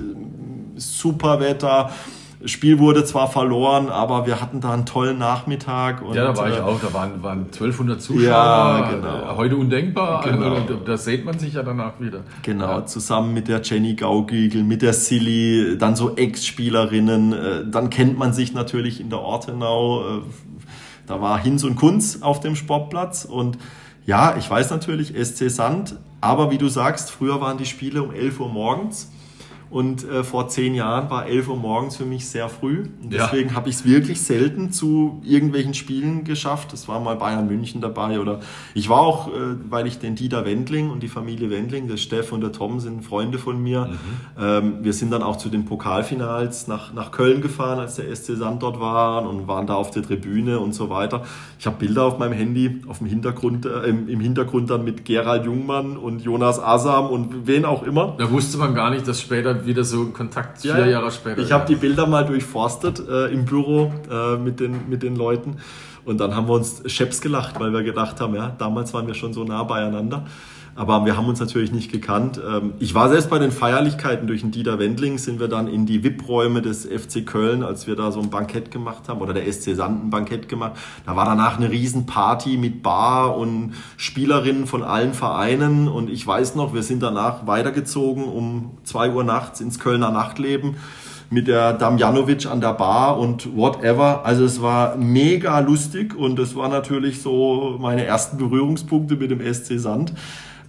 super 0.76 1.40
Wetter 1.40 1.92
das 1.92 2.19
Spiel 2.46 2.80
wurde 2.80 3.04
zwar 3.04 3.30
verloren, 3.30 3.90
aber 3.90 4.26
wir 4.26 4.40
hatten 4.40 4.62
da 4.62 4.72
einen 4.72 4.86
tollen 4.86 5.18
Nachmittag. 5.18 6.02
Und, 6.02 6.16
ja, 6.16 6.26
da 6.26 6.38
war 6.38 6.50
ich 6.50 6.58
äh, 6.58 6.62
auch. 6.62 6.80
Da 6.80 6.94
waren, 6.94 7.22
waren 7.22 7.40
1200 7.46 8.02
Zuschauer. 8.02 8.24
Ja, 8.24 8.92
genau. 8.92 9.36
Heute 9.36 9.58
undenkbar. 9.58 10.24
Genau. 10.24 10.56
Also, 10.56 10.76
da 10.76 10.98
sieht 10.98 11.26
man 11.26 11.38
sich 11.38 11.56
ja 11.56 11.64
danach 11.64 12.00
wieder. 12.00 12.22
Genau, 12.44 12.80
ja. 12.80 12.86
zusammen 12.86 13.34
mit 13.34 13.50
der 13.50 13.62
Jenny 13.62 13.96
Gaugiegel, 13.96 14.64
mit 14.64 14.82
der 14.82 14.94
Silly, 14.94 15.78
dann 15.78 15.98
so 15.98 16.16
Ex-Spielerinnen. 16.16 17.34
Äh, 17.34 17.38
dann 17.70 17.90
kennt 17.90 18.18
man 18.18 18.32
sich 18.32 18.54
natürlich 18.54 19.02
in 19.02 19.10
der 19.10 19.20
Ortenau. 19.20 20.20
Äh, 20.20 20.22
da 21.08 21.20
war 21.20 21.40
Hinz 21.40 21.64
und 21.64 21.76
Kunz 21.76 22.20
auf 22.22 22.40
dem 22.40 22.56
Sportplatz 22.56 23.26
und 23.26 23.58
ja, 24.06 24.38
ich 24.38 24.50
weiß 24.50 24.70
natürlich, 24.72 25.14
SC 25.16 25.50
Sand, 25.50 25.96
aber 26.22 26.52
wie 26.52 26.58
du 26.58 26.68
sagst, 26.68 27.12
früher 27.12 27.42
waren 27.42 27.58
die 27.58 27.66
Spiele 27.66 28.02
um 28.02 28.12
11 28.12 28.40
Uhr 28.40 28.50
morgens. 28.50 29.12
Und 29.70 30.04
äh, 30.04 30.24
vor 30.24 30.48
zehn 30.48 30.74
Jahren 30.74 31.12
war 31.12 31.28
11 31.28 31.48
Uhr 31.48 31.56
morgens 31.56 31.96
für 31.96 32.06
mich 32.06 32.28
sehr 32.28 32.50
früh. 32.50 32.88
Und 33.04 33.14
deswegen 33.14 33.50
ja. 33.50 33.56
habe 33.56 33.70
ich 33.70 33.76
es 33.76 33.86
wirklich 33.86 34.22
selten 34.22 34.72
zu 34.72 35.22
irgendwelchen 35.24 35.76
Spielen 35.76 36.24
geschafft. 36.24 36.74
Es 36.74 36.88
war 36.88 37.00
mal 37.00 37.16
Bayern 37.16 37.48
München 37.48 37.80
dabei 37.80 38.20
oder 38.20 38.40
ich 38.74 38.90
war 38.90 39.02
auch, 39.02 39.28
äh, 39.28 39.32
weil 39.70 39.86
ich 39.86 40.00
den 40.00 40.16
Dieter 40.16 40.44
Wendling 40.46 40.90
und 40.90 41.04
die 41.04 41.08
Familie 41.08 41.52
Wendling, 41.52 41.88
der 41.88 41.98
Steff 41.98 42.32
und 42.32 42.42
der 42.42 42.52
Tom 42.52 42.80
sind 42.80 43.06
Freunde 43.06 43.38
von 43.38 43.62
mir. 43.62 43.86
Mhm. 43.86 43.98
Ähm, 44.40 44.74
wir 44.82 44.94
sind 44.94 45.12
dann 45.12 45.22
auch 45.22 45.38
zu 45.38 45.50
den 45.50 45.66
Pokalfinals 45.66 46.68
nach, 46.68 46.92
nach 46.94 47.12
Köln 47.12 47.42
gefahren, 47.42 47.80
als 47.80 47.96
der 47.96 48.14
SC 48.16 48.38
Sand 48.38 48.64
dort 48.64 48.80
war 48.80 49.30
und 49.30 49.48
waren 49.48 49.68
da 49.68 49.76
auf 49.76 49.92
der 49.92 50.02
Tribüne 50.02 50.60
und 50.60 50.74
so 50.74 50.90
weiter. 50.90 51.24
Ich 51.60 51.68
habe 51.68 51.78
Bilder 51.78 52.06
auf 52.06 52.18
meinem 52.18 52.34
Handy, 52.34 52.82
auf 52.88 53.00
dem 53.00 53.08
Hintergrund, 53.08 53.68
äh, 53.68 53.82
im, 53.84 54.10
im 54.10 54.20
Hintergrund 54.20 54.72
dann 54.72 54.84
mit 54.84 55.06
Gerald 55.06 55.46
Jungmann 55.46 55.96
und 55.96 56.24
Jonas 56.24 56.60
Asam 56.60 57.08
und 57.08 57.46
wen 57.46 57.66
auch 57.66 57.84
immer. 57.84 58.16
Da 58.18 58.32
wusste 58.32 58.58
man 58.58 58.74
gar 58.74 58.90
nicht, 58.90 59.08
dass 59.08 59.22
später 59.22 59.59
wieder 59.66 59.84
so 59.84 60.02
ein 60.02 60.14
Kontakt 60.14 60.62
vier 60.62 60.78
ja, 60.78 60.86
Jahre 60.86 61.12
später. 61.12 61.42
Ich 61.42 61.52
habe 61.52 61.66
die 61.66 61.76
Bilder 61.76 62.08
mal 62.08 62.26
durchforstet 62.26 63.02
äh, 63.08 63.28
im 63.28 63.46
Büro 63.46 63.94
äh, 64.10 64.38
mit, 64.38 64.60
den, 64.60 64.90
mit 64.90 65.04
den 65.04 65.16
Leuten 65.16 65.58
und 66.06 66.20
dann 66.20 66.36
haben 66.36 66.48
wir 66.48 66.54
uns 66.54 66.82
Scheps 66.86 67.22
gelacht, 67.22 67.60
weil 67.60 67.72
wir 67.72 67.84
gedacht 67.84 68.20
haben, 68.22 68.36
ja, 68.36 68.50
damals 68.58 68.94
waren 68.94 69.08
wir 69.08 69.14
schon 69.14 69.34
so 69.34 69.44
nah 69.44 69.64
beieinander. 69.64 70.26
Aber 70.80 71.06
wir 71.06 71.18
haben 71.18 71.28
uns 71.28 71.42
natürlich 71.42 71.74
nicht 71.74 71.92
gekannt. 71.92 72.40
Ähm, 72.40 72.72
ich 72.80 72.96
war 72.96 73.10
selbst 73.10 73.30
bei 73.30 73.38
den 73.38 73.52
Feierlichkeiten 73.52 74.28
durch 74.28 74.40
den 74.40 74.52
Dieter 74.52 74.80
Wendling, 74.80 75.18
sind 75.18 75.42
wir 75.42 75.50
dann 75.50 75.68
in 75.68 75.86
die 75.86 76.06
VIP-Räume 76.06 76.62
des 76.62 76.86
FC 76.86 77.26
Köln, 77.26 77.64
als 77.64 77.86
wir 77.86 77.98
da 77.98 78.14
so 78.14 78.22
ein 78.22 78.30
Bankett 78.30 78.72
gemacht 78.72 79.10
haben, 79.10 79.20
oder 79.20 79.34
der 79.34 79.52
SC 79.52 79.76
Sand 79.76 80.06
ein 80.06 80.10
Bankett 80.10 80.48
gemacht. 80.48 80.80
Da 81.06 81.18
war 81.18 81.26
danach 81.26 81.58
eine 81.58 81.70
Riesenparty 81.70 82.56
mit 82.56 82.82
Bar 82.82 83.36
und 83.36 83.74
Spielerinnen 83.98 84.68
von 84.68 84.82
allen 84.82 85.14
Vereinen. 85.14 85.90
Und 85.90 86.10
ich 86.10 86.26
weiß 86.26 86.56
noch, 86.56 86.74
wir 86.74 86.84
sind 86.84 87.04
danach 87.04 87.46
weitergezogen 87.46 88.24
um 88.24 88.72
zwei 88.86 89.12
Uhr 89.12 89.26
nachts 89.26 89.60
ins 89.60 89.80
Kölner 89.80 90.12
Nachtleben 90.12 90.78
mit 91.30 91.50
der 91.50 91.74
Damjanovic 91.74 92.46
an 92.46 92.62
der 92.62 92.74
Bar 92.74 93.20
und 93.20 93.54
whatever. 93.54 94.26
Also 94.26 94.46
es 94.46 94.62
war 94.62 94.96
mega 94.96 95.60
lustig 95.60 96.16
und 96.16 96.40
es 96.40 96.56
war 96.56 96.70
natürlich 96.70 97.22
so 97.22 97.78
meine 97.82 98.06
ersten 98.06 98.38
Berührungspunkte 98.38 99.18
mit 99.18 99.30
dem 99.30 99.42
SC 99.42 99.78
Sand 99.78 100.14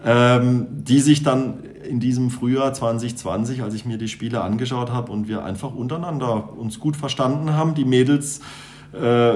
ähm, 0.05 0.67
die 0.71 1.01
sich 1.01 1.23
dann 1.23 1.63
in 1.89 2.01
diesem 2.01 2.31
Frühjahr 2.31 2.73
2020, 2.73 3.63
als 3.63 3.75
ich 3.75 3.85
mir 3.85 3.99
die 3.99 4.09
Spiele 4.09 4.43
angeschaut 4.43 4.91
habe 4.91 5.13
und 5.13 5.29
wir 5.29 5.45
einfach 5.45 5.75
untereinander 5.75 6.57
uns 6.57 6.79
gut 6.79 6.97
verstanden 6.97 7.55
haben, 7.55 7.75
die 7.75 7.85
Mädels 7.85 8.41
äh, 8.93 9.35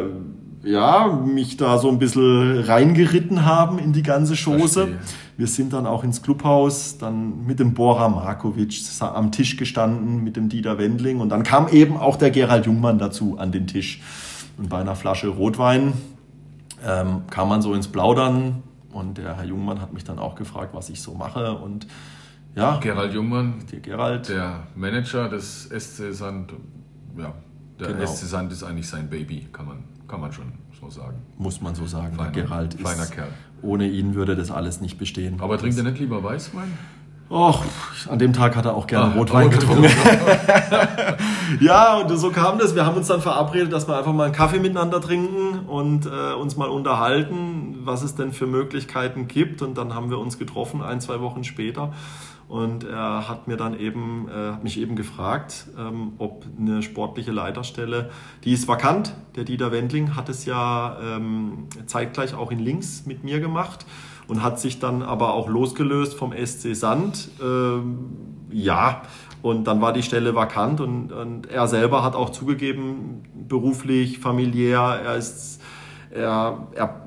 ja, 0.65 1.09
mich 1.09 1.57
da 1.57 1.79
so 1.79 1.89
ein 1.89 1.99
bisschen 1.99 2.61
reingeritten 2.61 3.45
haben 3.45 3.79
in 3.79 3.93
die 3.93 4.03
ganze 4.03 4.35
Chose. 4.35 4.99
Wir 5.37 5.47
sind 5.47 5.73
dann 5.73 5.87
auch 5.87 6.05
ins 6.05 6.23
Clubhaus, 6.23 6.97
dann 6.97 7.45
mit 7.45 7.61
dem 7.61 7.75
Bora 7.75 8.09
Markovic 8.09 8.81
am 9.01 9.33
Tisch 9.33 9.57
gestanden, 9.57 10.23
mit 10.25 10.37
dem 10.37 10.49
Dieter 10.49 10.79
Wendling 10.79 11.21
und 11.21 11.29
dann 11.29 11.43
kam 11.43 11.69
eben 11.69 11.97
auch 11.97 12.17
der 12.17 12.31
Gerald 12.31 12.67
Jungmann 12.67 12.99
dazu 12.99 13.37
an 13.39 13.53
den 13.53 13.67
Tisch. 13.67 14.01
Und 14.57 14.69
bei 14.69 14.79
einer 14.79 14.95
Flasche 14.95 15.29
Rotwein 15.29 15.93
ähm, 16.87 17.23
kam 17.29 17.49
man 17.49 17.61
so 17.61 17.75
ins 17.75 17.89
Plaudern, 17.89 18.63
und 18.95 19.19
der 19.19 19.37
Herr 19.37 19.45
Jungmann 19.45 19.81
hat 19.81 19.93
mich 19.93 20.05
dann 20.05 20.19
auch 20.19 20.35
gefragt, 20.35 20.75
was 20.75 20.89
ich 20.89 21.03
so 21.03 21.15
mache. 21.15 21.53
Und 21.59 21.87
ja. 22.55 22.79
Gerald 22.79 23.13
Jungmann, 23.13 23.65
der, 23.71 23.81
Gerald. 23.81 24.29
der 24.29 24.67
Manager 24.75 25.29
des 25.29 25.65
SC 25.65 26.13
Sand. 26.13 26.53
Ja, 27.17 27.35
der 27.81 27.89
genau. 27.89 28.07
SC 28.07 28.27
Sand 28.27 28.53
ist 28.53 28.63
eigentlich 28.63 28.89
sein 28.89 29.11
Baby, 29.11 29.49
kann 29.53 29.67
man, 29.67 29.85
kann 30.07 30.21
man 30.21 30.33
schon 30.33 30.53
so 30.81 30.89
sagen. 30.89 31.23
Muss 31.39 31.61
man 31.61 31.75
so 31.75 31.87
sagen. 31.87 32.15
Feiner, 32.15 32.31
Gerald 32.31 32.75
feiner 32.75 33.03
ist, 33.03 33.13
Kerl. 33.13 33.29
Ohne 33.63 33.89
ihn 33.89 34.15
würde 34.15 34.37
das 34.37 34.51
alles 34.51 34.81
nicht 34.81 34.99
bestehen. 34.99 35.41
Aber 35.41 35.59
trinkt 35.59 35.79
er 35.79 35.85
nicht 35.85 35.99
lieber 35.99 36.23
Weißwein? 36.23 36.71
Och, 37.31 37.65
an 38.09 38.19
dem 38.19 38.35
Tag 38.35 38.55
hat 38.55 38.67
er 38.67 38.75
auch 38.75 38.87
gerne 38.87 39.15
ah, 39.15 39.17
Rotwein 39.17 39.51
getrunken. 39.51 39.85
ja, 41.61 41.97
und 41.97 42.17
so 42.19 42.31
kam 42.31 42.59
das. 42.59 42.75
Wir 42.75 42.85
haben 42.85 42.97
uns 42.97 43.09
dann 43.09 43.23
verabredet, 43.23 43.73
dass 43.73 43.89
wir 43.89 43.97
einfach 43.97 44.13
mal 44.13 44.25
einen 44.25 44.35
Kaffee 44.35 44.59
miteinander 44.59 45.01
trinken 45.01 45.61
und 45.67 46.05
äh, 46.05 46.35
uns 46.35 46.57
mal 46.57 46.69
unterhalten, 46.69 47.79
was 47.85 48.03
es 48.03 48.15
denn 48.15 48.33
für 48.33 48.47
Möglichkeiten 48.47 49.27
gibt. 49.27 49.63
Und 49.63 49.79
dann 49.79 49.95
haben 49.95 50.11
wir 50.11 50.19
uns 50.19 50.39
getroffen, 50.39 50.83
ein, 50.83 51.01
zwei 51.01 51.21
Wochen 51.21 51.45
später. 51.45 51.93
Und 52.47 52.85
er 52.85 53.27
hat 53.27 53.49
mir 53.49 53.57
dann 53.57 53.79
eben, 53.79 54.29
äh, 54.29 54.53
hat 54.53 54.63
mich 54.63 54.79
eben 54.79 54.95
gefragt, 54.95 55.67
ähm, 55.79 56.13
ob 56.19 56.45
eine 56.59 56.83
sportliche 56.83 57.33
Leiterstelle, 57.33 58.11
die 58.45 58.53
ist 58.53 58.69
vakant. 58.69 59.15
Der 59.35 59.45
Dieter 59.45 59.73
Wendling 59.73 60.15
hat 60.15 60.29
es 60.29 60.45
ja 60.45 60.99
ähm, 61.03 61.69
zeitgleich 61.87 62.35
auch 62.35 62.51
in 62.51 62.59
Links 62.59 63.07
mit 63.07 63.25
mir 63.25 63.41
gemacht 63.41 63.87
und 64.29 64.43
hat 64.43 64.61
sich 64.61 64.79
dann 64.79 65.03
aber 65.03 65.35
auch 65.35 65.49
losgelöst 65.49 66.15
vom 66.15 66.33
SC 66.33 66.75
Sand. 66.75 67.29
Ähm, 67.43 68.09
ja, 68.51 69.03
und 69.43 69.65
dann 69.65 69.81
war 69.81 69.93
die 69.93 70.03
Stelle 70.03 70.35
vakant 70.35 70.81
und, 70.81 71.13
und 71.13 71.51
er 71.51 71.67
selber 71.69 72.03
hat 72.03 72.15
auch 72.15 72.31
zugegeben, 72.31 73.23
beruflich, 73.49 74.19
familiär, 74.19 75.01
er 75.05 75.17
ist 75.17 75.61
er, 76.15 76.69
er, 76.75 77.03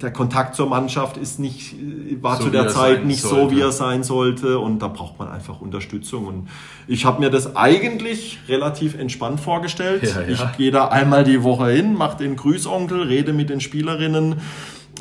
der 0.00 0.12
Kontakt 0.12 0.54
zur 0.54 0.68
Mannschaft 0.68 1.16
ist 1.16 1.40
nicht, 1.40 1.74
war 2.20 2.36
so 2.36 2.44
zu 2.44 2.50
der 2.50 2.68
Zeit 2.68 3.06
nicht 3.06 3.22
sollte. 3.22 3.50
so, 3.50 3.50
wie 3.56 3.60
er 3.60 3.72
sein 3.72 4.02
sollte. 4.02 4.58
Und 4.58 4.80
da 4.80 4.88
braucht 4.88 5.18
man 5.18 5.28
einfach 5.28 5.60
Unterstützung. 5.60 6.26
Und 6.26 6.48
ich 6.86 7.06
habe 7.06 7.20
mir 7.20 7.30
das 7.30 7.56
eigentlich 7.56 8.38
relativ 8.48 8.98
entspannt 8.98 9.40
vorgestellt. 9.40 10.02
Ja, 10.02 10.20
ja. 10.20 10.28
Ich 10.28 10.56
gehe 10.58 10.70
da 10.70 10.88
einmal 10.88 11.24
die 11.24 11.42
Woche 11.42 11.68
hin, 11.70 11.94
mache 11.94 12.18
den 12.18 12.36
Grüßonkel, 12.36 13.02
rede 13.02 13.32
mit 13.32 13.48
den 13.48 13.60
Spielerinnen. 13.60 14.36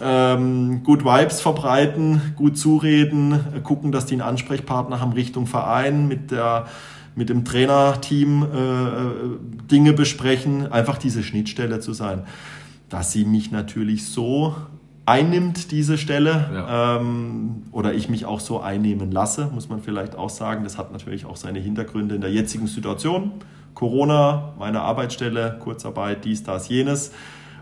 Ähm, 0.02 0.84
gut 0.84 1.04
Vibes 1.04 1.42
verbreiten, 1.42 2.34
gut 2.36 2.58
zureden, 2.58 3.64
gucken, 3.64 3.92
dass 3.92 4.06
die 4.06 4.14
einen 4.14 4.22
Ansprechpartner 4.22 5.00
haben 5.00 5.14
Richtung 5.14 5.48
Verein 5.48 6.08
mit 6.08 6.32
der 6.32 6.68
mit 7.16 7.28
dem 7.28 7.44
Trainerteam 7.44 8.44
äh, 8.44 8.58
äh 8.58 9.12
Dinge 9.70 9.94
besprechen, 9.94 10.72
einfach 10.72 10.98
diese 10.98 11.22
Schnittstelle 11.22 11.80
zu 11.80 11.92
sein 11.92 12.24
dass 12.90 13.12
sie 13.12 13.26
mich 13.26 13.52
natürlich 13.52 14.08
so 14.08 14.56
einnimmt, 15.06 15.72
diese 15.72 15.98
Stelle, 15.98 16.50
ja. 16.54 16.98
ähm, 16.98 17.64
oder 17.72 17.94
ich 17.94 18.10
mich 18.10 18.26
auch 18.26 18.40
so 18.40 18.60
einnehmen 18.60 19.12
lasse, 19.12 19.50
muss 19.54 19.70
man 19.70 19.82
vielleicht 19.82 20.16
auch 20.16 20.30
sagen. 20.30 20.64
Das 20.64 20.78
hat 20.78 20.92
natürlich 20.92 21.26
auch 21.26 21.36
seine 21.36 21.60
Hintergründe 21.60 22.16
in 22.16 22.22
der 22.22 22.32
jetzigen 22.32 22.68
Situation. 22.68 23.32
Corona, 23.74 24.54
meine 24.60 24.82
Arbeitsstelle, 24.82 25.58
Kurzarbeit, 25.60 26.26
dies, 26.26 26.44
das, 26.44 26.70
jenes. 26.70 27.12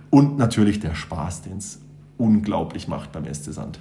Und 0.10 0.38
natürlich 0.38 0.80
der 0.80 0.96
Spaß, 0.96 1.44
den 1.44 1.58
es 1.58 1.82
unglaublich 2.18 2.88
macht 2.88 3.12
beim 3.12 3.32
SC 3.32 3.54
Sand. 3.54 3.80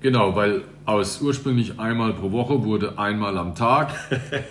Genau, 0.00 0.34
weil 0.34 0.62
aus 0.84 1.22
ursprünglich 1.22 1.78
einmal 1.78 2.12
pro 2.12 2.32
Woche 2.32 2.64
wurde 2.64 2.98
einmal 2.98 3.38
am 3.38 3.54
Tag. 3.54 3.94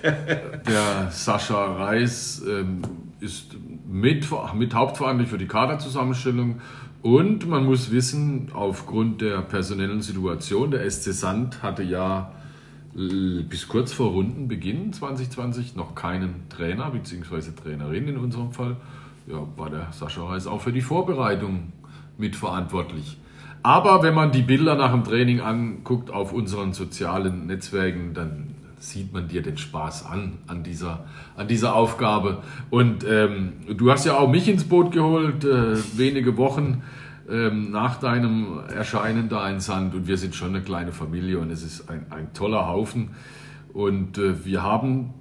der 0.65 1.11
Sascha 1.11 1.73
Reis 1.73 2.41
ähm, 2.47 2.81
ist 3.19 3.57
mit, 3.85 4.27
mit 4.53 4.73
hauptverantwortlich 4.73 5.29
für 5.29 5.37
die 5.37 5.47
Kaderzusammenstellung. 5.47 6.61
Und 7.01 7.49
man 7.49 7.65
muss 7.65 7.91
wissen, 7.91 8.49
aufgrund 8.53 9.21
der 9.21 9.41
personellen 9.41 10.01
Situation, 10.01 10.71
der 10.71 10.89
SC 10.89 11.11
Sand 11.11 11.61
hatte 11.61 11.83
ja 11.83 12.31
bis 12.93 13.67
kurz 13.67 13.93
vor 13.93 14.11
Rundenbeginn 14.11 14.93
2020 14.93 15.75
noch 15.75 15.95
keinen 15.95 16.47
Trainer 16.49 16.91
bzw. 16.91 17.51
Trainerin 17.51 18.07
in 18.07 18.17
unserem 18.17 18.51
Fall. 18.51 18.77
Ja, 19.27 19.45
war 19.55 19.69
der 19.69 19.87
Sascha 19.91 20.25
Reis 20.25 20.47
auch 20.47 20.61
für 20.61 20.73
die 20.73 20.81
Vorbereitung 20.81 21.71
mitverantwortlich. 22.21 23.17
Aber 23.63 24.01
wenn 24.01 24.15
man 24.15 24.31
die 24.31 24.41
Bilder 24.41 24.75
nach 24.75 24.91
dem 24.91 25.03
Training 25.03 25.41
anguckt 25.41 26.09
auf 26.09 26.33
unseren 26.33 26.73
sozialen 26.73 27.45
Netzwerken, 27.47 28.13
dann 28.13 28.55
sieht 28.79 29.13
man 29.13 29.27
dir 29.27 29.43
den 29.43 29.57
Spaß 29.57 30.05
an, 30.07 30.39
an 30.47 30.63
dieser, 30.63 31.05
an 31.37 31.47
dieser 31.47 31.75
Aufgabe. 31.75 32.41
Und 32.71 33.05
ähm, 33.07 33.53
du 33.77 33.91
hast 33.91 34.05
ja 34.05 34.17
auch 34.17 34.29
mich 34.29 34.47
ins 34.47 34.63
Boot 34.63 34.91
geholt, 34.91 35.43
äh, 35.43 35.77
wenige 35.95 36.37
Wochen 36.37 36.81
ähm, 37.29 37.69
nach 37.69 37.99
deinem 37.99 38.61
Erscheinen 38.73 39.29
da 39.29 39.47
in 39.47 39.59
Sand. 39.59 39.93
Und 39.93 40.07
wir 40.07 40.17
sind 40.17 40.33
schon 40.33 40.49
eine 40.49 40.61
kleine 40.61 40.91
Familie 40.91 41.37
und 41.37 41.51
es 41.51 41.61
ist 41.61 41.89
ein, 41.89 42.07
ein 42.09 42.33
toller 42.33 42.67
Haufen. 42.67 43.11
Und 43.73 44.17
äh, 44.17 44.43
wir 44.43 44.63
haben 44.63 45.13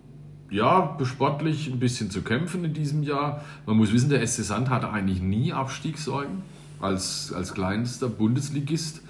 ja 0.50 0.96
sportlich 1.04 1.70
ein 1.70 1.78
bisschen 1.78 2.10
zu 2.10 2.22
kämpfen 2.22 2.64
in 2.64 2.72
diesem 2.72 3.02
Jahr. 3.02 3.44
Man 3.66 3.76
muss 3.76 3.92
wissen, 3.92 4.08
der 4.08 4.26
SC 4.26 4.42
Sand 4.42 4.70
hatte 4.70 4.90
eigentlich 4.90 5.20
nie 5.20 5.52
Abstiegssorgen 5.52 6.42
als, 6.80 7.32
als 7.32 7.54
kleinster 7.54 8.08
Bundesligist 8.08 9.02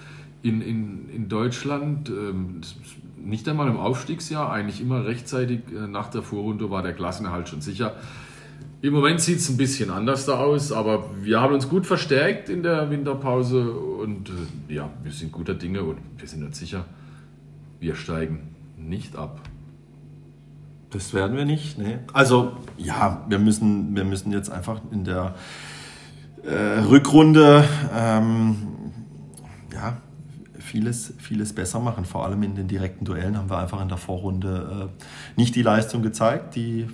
in, 0.42 0.60
in, 0.60 1.08
in 1.10 1.28
Deutschland. 1.28 2.08
Ähm, 2.08 2.60
nicht 3.22 3.48
einmal 3.48 3.68
im 3.68 3.76
Aufstiegsjahr, 3.76 4.50
eigentlich 4.50 4.80
immer 4.80 5.04
rechtzeitig 5.04 5.60
äh, 5.70 5.86
nach 5.86 6.08
der 6.08 6.22
Vorrunde 6.22 6.70
war 6.70 6.82
der 6.82 6.94
Klassenerhalt 6.94 7.48
schon 7.48 7.60
sicher. 7.60 7.96
Im 8.82 8.94
Moment 8.94 9.20
sieht 9.20 9.38
es 9.38 9.48
ein 9.50 9.58
bisschen 9.58 9.90
anders 9.90 10.24
da 10.24 10.38
aus, 10.38 10.72
aber 10.72 11.10
wir 11.22 11.40
haben 11.40 11.52
uns 11.52 11.68
gut 11.68 11.86
verstärkt 11.86 12.48
in 12.48 12.62
der 12.62 12.90
Winterpause 12.90 13.70
und 13.72 14.30
äh, 14.68 14.74
ja, 14.74 14.90
wir 15.02 15.12
sind 15.12 15.32
guter 15.32 15.54
Dinge 15.54 15.82
und 15.82 15.98
wir 16.16 16.26
sind 16.26 16.42
uns 16.42 16.58
sicher, 16.58 16.86
wir 17.78 17.94
steigen 17.94 18.54
nicht 18.78 19.16
ab. 19.16 19.40
Das 20.90 21.14
werden 21.14 21.36
wir 21.36 21.44
nicht, 21.44 21.78
ne? 21.78 22.00
Also 22.12 22.52
ja, 22.76 23.24
wir 23.28 23.38
müssen, 23.38 23.94
wir 23.94 24.04
müssen 24.04 24.32
jetzt 24.32 24.50
einfach 24.50 24.80
in 24.90 25.04
der 25.04 25.34
äh, 26.44 26.80
Rückrunde 26.80 27.64
ähm, 27.94 28.56
ja, 29.72 29.98
vieles, 30.58 31.14
vieles 31.18 31.52
besser 31.52 31.80
machen. 31.80 32.04
Vor 32.04 32.24
allem 32.24 32.42
in 32.42 32.54
den 32.54 32.68
direkten 32.68 33.04
Duellen 33.04 33.36
haben 33.36 33.50
wir 33.50 33.58
einfach 33.58 33.80
in 33.80 33.88
der 33.88 33.98
Vorrunde 33.98 34.90
äh, 34.90 35.04
nicht 35.36 35.54
die 35.56 35.62
Leistung 35.62 36.02
gezeigt, 36.02 36.54
die, 36.54 36.88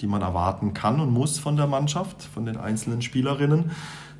die 0.00 0.06
man 0.06 0.22
erwarten 0.22 0.74
kann 0.74 1.00
und 1.00 1.12
muss 1.12 1.38
von 1.38 1.56
der 1.56 1.66
Mannschaft, 1.66 2.22
von 2.22 2.44
den 2.44 2.56
einzelnen 2.56 3.02
Spielerinnen. 3.02 3.70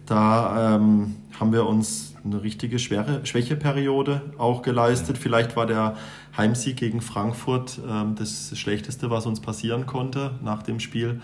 Da 0.06 0.76
ähm, 0.76 1.16
haben 1.38 1.52
wir 1.52 1.66
uns 1.66 2.14
eine 2.24 2.42
richtige 2.42 2.78
schwere 2.78 3.26
Schwächeperiode 3.26 4.22
auch 4.38 4.62
geleistet. 4.62 5.18
Vielleicht 5.18 5.56
war 5.56 5.66
der 5.66 5.96
Heimsieg 6.36 6.76
gegen 6.76 7.00
Frankfurt 7.00 7.80
ähm, 7.88 8.14
das 8.16 8.56
Schlechteste, 8.56 9.10
was 9.10 9.26
uns 9.26 9.40
passieren 9.40 9.86
konnte 9.86 10.32
nach 10.42 10.62
dem 10.62 10.80
Spiel. 10.80 11.20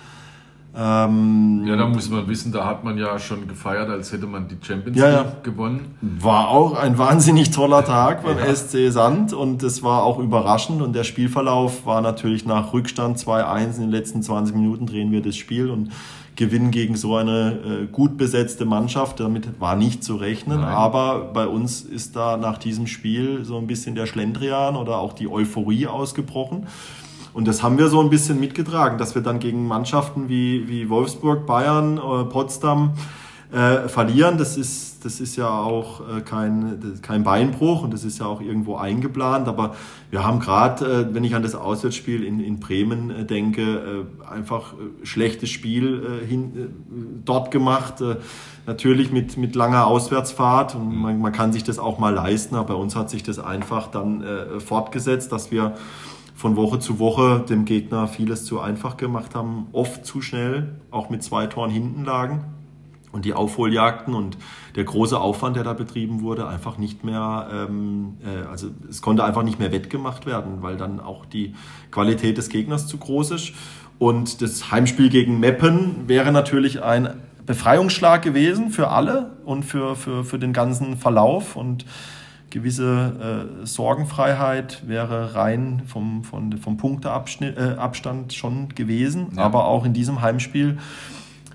Ähm, 0.74 1.64
ja, 1.66 1.76
da 1.76 1.86
muss 1.86 2.08
man 2.08 2.26
wissen, 2.28 2.50
da 2.50 2.64
hat 2.64 2.82
man 2.82 2.96
ja 2.96 3.18
schon 3.18 3.46
gefeiert, 3.46 3.90
als 3.90 4.10
hätte 4.10 4.26
man 4.26 4.48
die 4.48 4.56
Champions 4.60 4.96
ja, 4.96 5.08
League 5.08 5.32
ja. 5.34 5.36
gewonnen. 5.42 5.94
War 6.00 6.48
auch 6.48 6.74
ein 6.74 6.96
wahnsinnig 6.96 7.50
toller 7.50 7.84
Tag 7.84 8.24
beim 8.24 8.38
ja. 8.38 8.54
SC 8.54 8.90
Sand 8.90 9.34
und 9.34 9.62
es 9.62 9.82
war 9.82 10.02
auch 10.02 10.18
überraschend 10.18 10.80
und 10.80 10.94
der 10.94 11.04
Spielverlauf 11.04 11.84
war 11.84 12.00
natürlich 12.00 12.46
nach 12.46 12.72
Rückstand 12.72 13.18
2-1 13.18 13.76
in 13.76 13.80
den 13.82 13.90
letzten 13.90 14.22
20 14.22 14.54
Minuten 14.54 14.86
drehen 14.86 15.12
wir 15.12 15.20
das 15.20 15.36
Spiel 15.36 15.68
und 15.68 15.90
gewinnen 16.36 16.70
gegen 16.70 16.96
so 16.96 17.16
eine 17.16 17.58
äh, 17.82 17.86
gut 17.86 18.16
besetzte 18.16 18.64
Mannschaft. 18.64 19.20
Damit 19.20 19.60
war 19.60 19.76
nicht 19.76 20.02
zu 20.02 20.16
rechnen, 20.16 20.60
Nein. 20.60 20.68
aber 20.68 21.30
bei 21.34 21.46
uns 21.46 21.82
ist 21.82 22.16
da 22.16 22.38
nach 22.38 22.56
diesem 22.56 22.86
Spiel 22.86 23.44
so 23.44 23.58
ein 23.58 23.66
bisschen 23.66 23.94
der 23.94 24.06
Schlendrian 24.06 24.76
oder 24.76 24.98
auch 24.98 25.12
die 25.12 25.28
Euphorie 25.28 25.86
ausgebrochen. 25.86 26.66
Und 27.34 27.48
das 27.48 27.62
haben 27.62 27.78
wir 27.78 27.88
so 27.88 28.00
ein 28.00 28.10
bisschen 28.10 28.38
mitgetragen, 28.40 28.98
dass 28.98 29.14
wir 29.14 29.22
dann 29.22 29.38
gegen 29.38 29.66
Mannschaften 29.66 30.28
wie, 30.28 30.68
wie 30.68 30.88
Wolfsburg, 30.88 31.46
Bayern, 31.46 31.98
äh, 31.98 32.24
Potsdam 32.24 32.92
äh, 33.52 33.88
verlieren. 33.88 34.38
Das 34.38 34.56
ist, 34.56 35.04
das 35.04 35.20
ist 35.20 35.36
ja 35.36 35.48
auch 35.48 36.00
äh, 36.00 36.20
kein, 36.20 36.98
kein 37.02 37.22
Beinbruch 37.22 37.82
und 37.82 37.92
das 37.92 38.04
ist 38.04 38.18
ja 38.18 38.26
auch 38.26 38.40
irgendwo 38.40 38.76
eingeplant. 38.76 39.48
Aber 39.48 39.74
wir 40.10 40.24
haben 40.24 40.40
gerade, 40.40 40.84
äh, 40.84 41.14
wenn 41.14 41.24
ich 41.24 41.34
an 41.34 41.42
das 41.42 41.54
Auswärtsspiel 41.54 42.22
in, 42.22 42.40
in 42.40 42.60
Bremen 42.60 43.10
äh, 43.10 43.24
denke, 43.24 43.62
äh, 43.62 44.30
einfach 44.30 44.74
schlechtes 45.02 45.50
Spiel 45.50 46.20
äh, 46.22 46.26
hin, 46.26 46.52
äh, 46.54 46.68
dort 47.24 47.50
gemacht. 47.50 48.00
Äh, 48.00 48.16
natürlich 48.66 49.10
mit, 49.10 49.36
mit 49.36 49.56
langer 49.56 49.86
Auswärtsfahrt 49.86 50.76
und 50.76 50.94
man, 50.94 51.20
man 51.20 51.32
kann 51.32 51.52
sich 51.52 51.64
das 51.64 51.78
auch 51.78 51.98
mal 51.98 52.14
leisten. 52.14 52.54
Aber 52.54 52.74
bei 52.74 52.80
uns 52.80 52.94
hat 52.94 53.10
sich 53.10 53.22
das 53.22 53.38
einfach 53.38 53.88
dann 53.88 54.22
äh, 54.22 54.60
fortgesetzt, 54.60 55.32
dass 55.32 55.50
wir 55.50 55.74
von 56.42 56.56
Woche 56.56 56.80
zu 56.80 56.98
Woche 56.98 57.44
dem 57.48 57.64
Gegner 57.64 58.08
vieles 58.08 58.44
zu 58.44 58.58
einfach 58.58 58.96
gemacht 58.96 59.36
haben, 59.36 59.68
oft 59.70 60.04
zu 60.04 60.20
schnell, 60.20 60.72
auch 60.90 61.08
mit 61.08 61.22
zwei 61.22 61.46
Toren 61.46 61.70
hinten 61.70 62.04
lagen 62.04 62.42
und 63.12 63.24
die 63.24 63.32
Aufholjagden 63.32 64.12
und 64.12 64.36
der 64.74 64.82
große 64.82 65.20
Aufwand, 65.20 65.54
der 65.54 65.62
da 65.62 65.72
betrieben 65.72 66.20
wurde, 66.20 66.48
einfach 66.48 66.78
nicht 66.78 67.04
mehr, 67.04 67.48
ähm, 67.52 68.16
äh, 68.24 68.44
also 68.48 68.70
es 68.90 69.02
konnte 69.02 69.22
einfach 69.22 69.44
nicht 69.44 69.60
mehr 69.60 69.70
wettgemacht 69.70 70.26
werden, 70.26 70.62
weil 70.62 70.76
dann 70.76 70.98
auch 70.98 71.26
die 71.26 71.54
Qualität 71.92 72.38
des 72.38 72.48
Gegners 72.48 72.88
zu 72.88 72.96
groß 72.96 73.30
ist. 73.30 73.52
Und 74.00 74.42
das 74.42 74.72
Heimspiel 74.72 75.10
gegen 75.10 75.38
Meppen 75.38 76.08
wäre 76.08 76.32
natürlich 76.32 76.82
ein 76.82 77.20
Befreiungsschlag 77.46 78.20
gewesen 78.20 78.70
für 78.70 78.88
alle 78.88 79.36
und 79.44 79.64
für, 79.64 79.94
für, 79.94 80.24
für 80.24 80.40
den 80.40 80.52
ganzen 80.52 80.96
Verlauf 80.96 81.54
und 81.54 81.86
gewisse 82.52 83.56
äh, 83.62 83.66
Sorgenfreiheit 83.66 84.86
wäre 84.86 85.34
rein 85.34 85.82
vom, 85.86 86.22
vom, 86.22 86.52
vom 86.58 86.76
Punkteabstand 86.76 87.56
äh, 88.32 88.34
schon 88.34 88.68
gewesen. 88.68 89.28
Ja. 89.36 89.42
Aber 89.42 89.64
auch 89.64 89.84
in 89.84 89.94
diesem 89.94 90.20
Heimspiel 90.20 90.78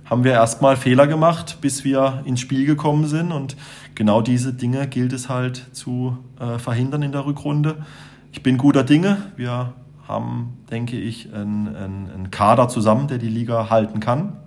haben 0.06 0.24
wir 0.24 0.32
erstmal 0.32 0.76
Fehler 0.76 1.06
gemacht, 1.06 1.60
bis 1.62 1.84
wir 1.84 2.24
ins 2.26 2.40
Spiel 2.40 2.66
gekommen 2.66 3.06
sind. 3.06 3.32
Und 3.32 3.56
genau 3.94 4.22
diese 4.22 4.54
Dinge 4.54 4.88
gilt 4.88 5.14
es 5.14 5.30
halt 5.30 5.68
zu 5.72 6.18
äh, 6.40 6.58
verhindern 6.58 7.04
in 7.04 7.12
der 7.12 7.26
Rückrunde. 7.26 7.86
Ich 8.32 8.42
bin 8.42 8.58
guter 8.58 8.84
Dinge. 8.84 9.18
Wir 9.36 9.74
haben, 10.08 10.58
denke 10.72 10.98
ich, 10.98 11.34
einen, 11.34 11.76
einen 11.76 12.32
Kader 12.32 12.70
zusammen, 12.70 13.08
der 13.08 13.20
die 13.20 13.30
Liga 13.30 13.70
halten 13.70 14.00
kann 14.00 14.38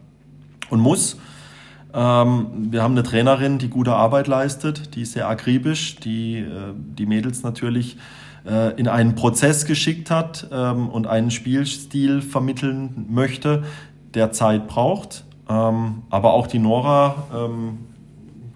und 0.68 0.80
muss. 0.80 1.16
Ähm, 1.92 2.68
wir 2.70 2.82
haben 2.82 2.92
eine 2.92 3.02
Trainerin, 3.02 3.58
die 3.58 3.68
gute 3.68 3.94
Arbeit 3.94 4.26
leistet, 4.26 4.94
die 4.94 5.02
ist 5.02 5.12
sehr 5.12 5.28
akribisch, 5.28 5.96
die 5.96 6.38
äh, 6.38 6.74
die 6.76 7.06
Mädels 7.06 7.42
natürlich 7.42 7.96
äh, 8.46 8.78
in 8.78 8.88
einen 8.88 9.14
Prozess 9.14 9.64
geschickt 9.66 10.10
hat 10.10 10.48
ähm, 10.52 10.88
und 10.88 11.06
einen 11.06 11.30
Spielstil 11.30 12.22
vermitteln 12.22 13.06
möchte, 13.08 13.64
der 14.14 14.32
Zeit 14.32 14.68
braucht. 14.68 15.24
Ähm, 15.48 16.02
aber 16.10 16.32
auch 16.32 16.46
die 16.46 16.58
Nora, 16.58 17.14
ähm, 17.34 17.78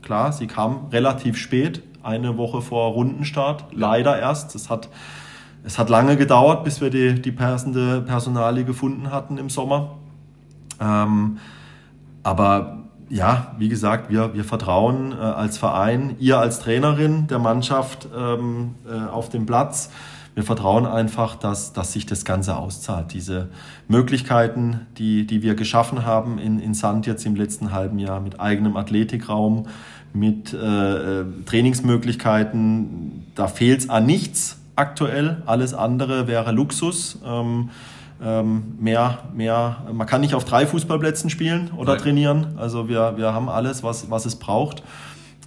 klar, 0.02 0.32
sie 0.32 0.46
kam 0.46 0.86
relativ 0.92 1.36
spät, 1.36 1.82
eine 2.02 2.36
Woche 2.36 2.60
vor 2.62 2.92
Rundenstart, 2.92 3.66
leider 3.72 4.18
erst. 4.18 4.54
Es 4.54 4.70
hat, 4.70 4.88
es 5.64 5.78
hat 5.78 5.90
lange 5.90 6.16
gedauert, 6.16 6.62
bis 6.62 6.80
wir 6.80 6.90
die, 6.90 7.20
die 7.20 7.32
passende 7.32 8.02
Personalie 8.02 8.64
gefunden 8.64 9.10
hatten 9.10 9.38
im 9.38 9.50
Sommer. 9.50 9.96
Ähm, 10.80 11.38
aber 12.22 12.83
ja, 13.08 13.54
wie 13.58 13.68
gesagt, 13.68 14.10
wir, 14.10 14.34
wir 14.34 14.44
vertrauen 14.44 15.12
äh, 15.12 15.16
als 15.16 15.58
Verein, 15.58 16.16
ihr 16.18 16.38
als 16.38 16.58
Trainerin 16.58 17.26
der 17.26 17.38
Mannschaft 17.38 18.08
ähm, 18.16 18.74
äh, 18.88 19.08
auf 19.08 19.28
dem 19.28 19.46
Platz. 19.46 19.90
Wir 20.34 20.42
vertrauen 20.42 20.84
einfach, 20.84 21.36
dass, 21.36 21.72
dass 21.72 21.92
sich 21.92 22.06
das 22.06 22.24
Ganze 22.24 22.56
auszahlt. 22.56 23.12
Diese 23.12 23.50
Möglichkeiten, 23.86 24.80
die, 24.98 25.26
die 25.26 25.42
wir 25.42 25.54
geschaffen 25.54 26.04
haben 26.04 26.38
in, 26.38 26.58
in 26.58 26.74
Sand 26.74 27.06
jetzt 27.06 27.24
im 27.24 27.36
letzten 27.36 27.72
halben 27.72 28.00
Jahr 28.00 28.20
mit 28.20 28.40
eigenem 28.40 28.76
Athletikraum, 28.76 29.66
mit 30.12 30.52
äh, 30.52 31.20
äh 31.20 31.24
Trainingsmöglichkeiten, 31.46 33.26
da 33.34 33.46
fehlt 33.46 33.80
es 33.80 33.90
an 33.90 34.06
nichts 34.06 34.58
aktuell. 34.76 35.42
Alles 35.46 35.72
andere 35.72 36.26
wäre 36.26 36.50
Luxus. 36.50 37.20
Ähm, 37.24 37.70
mehr, 38.24 39.18
mehr, 39.34 39.84
man 39.92 40.06
kann 40.06 40.22
nicht 40.22 40.34
auf 40.34 40.44
drei 40.44 40.66
Fußballplätzen 40.66 41.28
spielen 41.28 41.70
oder 41.76 41.94
Nein. 41.94 42.02
trainieren. 42.02 42.46
Also 42.56 42.88
wir, 42.88 43.16
wir 43.16 43.34
haben 43.34 43.48
alles, 43.48 43.82
was, 43.82 44.10
was 44.10 44.24
es 44.24 44.36
braucht. 44.36 44.82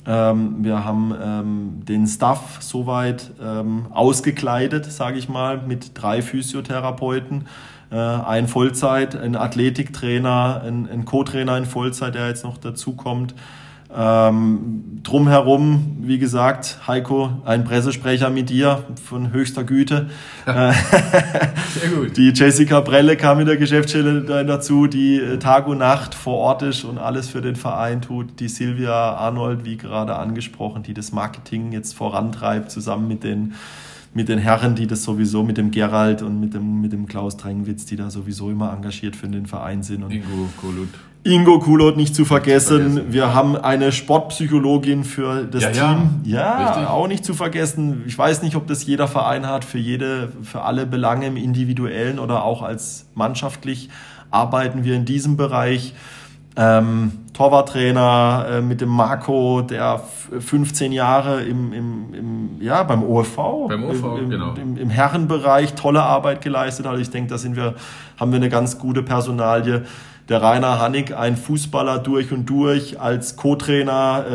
Ähm, 0.07 0.63
wir 0.63 0.86
haben 0.86 1.13
ähm, 1.21 1.86
den 1.86 2.07
Staff 2.07 2.59
soweit 2.61 3.32
ähm, 3.43 3.88
ausgekleidet, 3.91 4.86
sage 4.86 5.17
ich 5.17 5.28
mal, 5.28 5.57
mit 5.57 5.91
drei 6.01 6.21
Physiotherapeuten, 6.21 7.47
äh, 7.91 7.95
ein 7.95 8.47
Vollzeit, 8.47 9.17
ein 9.17 9.36
Athletiktrainer, 9.36 10.61
ein, 10.65 10.88
ein 10.89 11.03
Co-Trainer 11.03 11.57
in 11.57 11.65
Vollzeit, 11.65 12.15
der 12.15 12.28
jetzt 12.28 12.45
noch 12.45 12.57
dazu 12.57 12.95
kommt. 12.95 13.36
Ähm, 13.95 14.99
drumherum, 15.03 15.97
wie 16.01 16.17
gesagt, 16.17 16.79
Heiko, 16.88 17.29
ein 17.45 17.63
Pressesprecher 17.63 18.29
mit 18.29 18.49
dir 18.49 18.83
von 19.01 19.31
höchster 19.31 19.63
Güte. 19.63 20.09
Sehr 20.45 21.89
gut. 21.95 22.17
Die 22.17 22.33
Jessica 22.33 22.81
Brelle 22.81 23.15
kam 23.15 23.39
in 23.39 23.45
der 23.45 23.55
Geschäftsstelle 23.55 24.43
dazu, 24.43 24.88
die 24.88 25.17
äh, 25.17 25.39
Tag 25.39 25.67
und 25.67 25.77
Nacht 25.77 26.15
vor 26.15 26.38
Ort 26.38 26.63
ist 26.63 26.83
und 26.83 26.97
alles 26.97 27.29
für 27.29 27.41
den 27.41 27.55
Verein 27.55 28.01
tut. 28.01 28.39
Die 28.41 28.49
Silvia 28.49 29.13
Arnold, 29.13 29.63
wie 29.63 29.77
gerade 29.77 30.15
angesprochen, 30.15 30.83
die 30.83 30.93
das 30.93 31.13
Marketing 31.13 31.71
jetzt 31.71 31.93
vorantreibt, 31.93 32.71
zusammen 32.71 33.07
mit 33.07 33.23
den 33.23 33.53
mit 34.13 34.29
den 34.29 34.39
Herren, 34.39 34.73
die 34.73 34.88
das 34.88 35.03
sowieso 35.03 35.43
mit 35.43 35.57
dem 35.57 35.69
Gerald 35.69 36.23
und 36.23 36.39
mit 36.39 36.55
dem, 36.55 36.81
mit 36.81 36.91
dem 36.91 37.05
Klaus 37.05 37.38
Drengwitz, 37.38 37.85
die 37.85 37.97
da 37.97 38.09
sowieso 38.09 38.49
immer 38.49 38.73
engagiert 38.73 39.15
für 39.15 39.27
den 39.27 39.45
Verein 39.45 39.83
sind. 39.83 40.03
Und 40.03 40.11
Ingo 40.11 40.49
Kolut. 40.59 40.89
Ingo 41.28 41.59
Kulot 41.59 41.97
nicht 41.97 42.15
zu 42.15 42.25
vergessen. 42.25 42.93
vergessen. 42.93 43.13
Wir 43.13 43.34
haben 43.34 43.55
eine 43.55 43.91
Sportpsychologin 43.91 45.03
für 45.03 45.43
das 45.43 45.63
ja, 45.63 45.71
Team. 45.71 46.21
Ja, 46.23 46.82
ja 46.82 46.89
auch 46.89 47.07
nicht 47.07 47.25
zu 47.25 47.34
vergessen. 47.34 48.03
Ich 48.07 48.17
weiß 48.17 48.41
nicht, 48.43 48.55
ob 48.55 48.67
das 48.67 48.86
jeder 48.86 49.07
Verein 49.07 49.45
hat, 49.45 49.65
für 49.65 49.78
jede, 49.78 50.32
für 50.41 50.61
alle 50.61 50.86
Belange 50.86 51.28
im 51.28 51.38
individuellen 51.38 52.19
oder 52.19 52.43
auch 52.43 52.61
als 52.61 53.07
mannschaftlich 53.13 53.89
arbeiten 54.32 54.84
wir 54.84 54.95
in 54.95 55.05
diesem 55.05 55.38
Bereich. 55.38 55.93
Ähm, 56.59 57.11
Torwarttrainer 57.34 58.47
äh, 58.49 58.61
mit 58.61 58.82
dem 58.82 58.89
Marco, 58.89 59.61
der 59.61 60.01
15 60.39 60.91
Jahre 60.91 61.43
im, 61.43 61.71
im, 61.71 62.13
im, 62.15 62.49
ja, 62.61 62.82
beim 62.82 63.03
OFV, 63.03 63.67
beim 63.67 63.84
OFV 63.84 64.17
im, 64.17 64.30
genau. 64.32 64.55
im, 64.55 64.75
im, 64.75 64.89
Herrenbereich 64.89 65.75
tolle 65.75 66.01
Arbeit 66.01 66.41
geleistet 66.41 66.88
hat. 66.88 66.97
Ich 66.97 67.11
denke, 67.11 67.30
da 67.30 67.38
sind 67.38 67.55
wir, 67.55 67.75
haben 68.19 68.32
wir 68.32 68.38
eine 68.38 68.49
ganz 68.49 68.80
gute 68.80 69.03
Personalie 69.03 69.84
der 70.30 70.41
Rainer 70.41 70.80
Hannig, 70.80 71.15
ein 71.15 71.38
Fußballer 71.38 71.99
durch 71.99 72.32
und 72.34 72.47
durch, 72.47 72.99
als 72.99 73.38
Co-Trainer, 73.38 74.25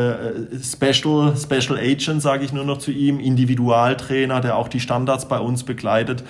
äh, 0.53 0.59
Special, 0.59 1.35
Special 1.37 1.79
Agent, 1.79 2.23
sage 2.23 2.45
ich 2.45 2.53
nur 2.53 2.65
noch 2.65 2.79
zu 2.79 2.91
ihm, 2.91 3.21
Individualtrainer, 3.21 4.41
der 4.41 4.57
auch 4.57 4.69
die 4.69 4.81
Standards 4.81 5.29
bei 5.29 5.39
uns 5.39 5.65
begleitet. 5.65 6.25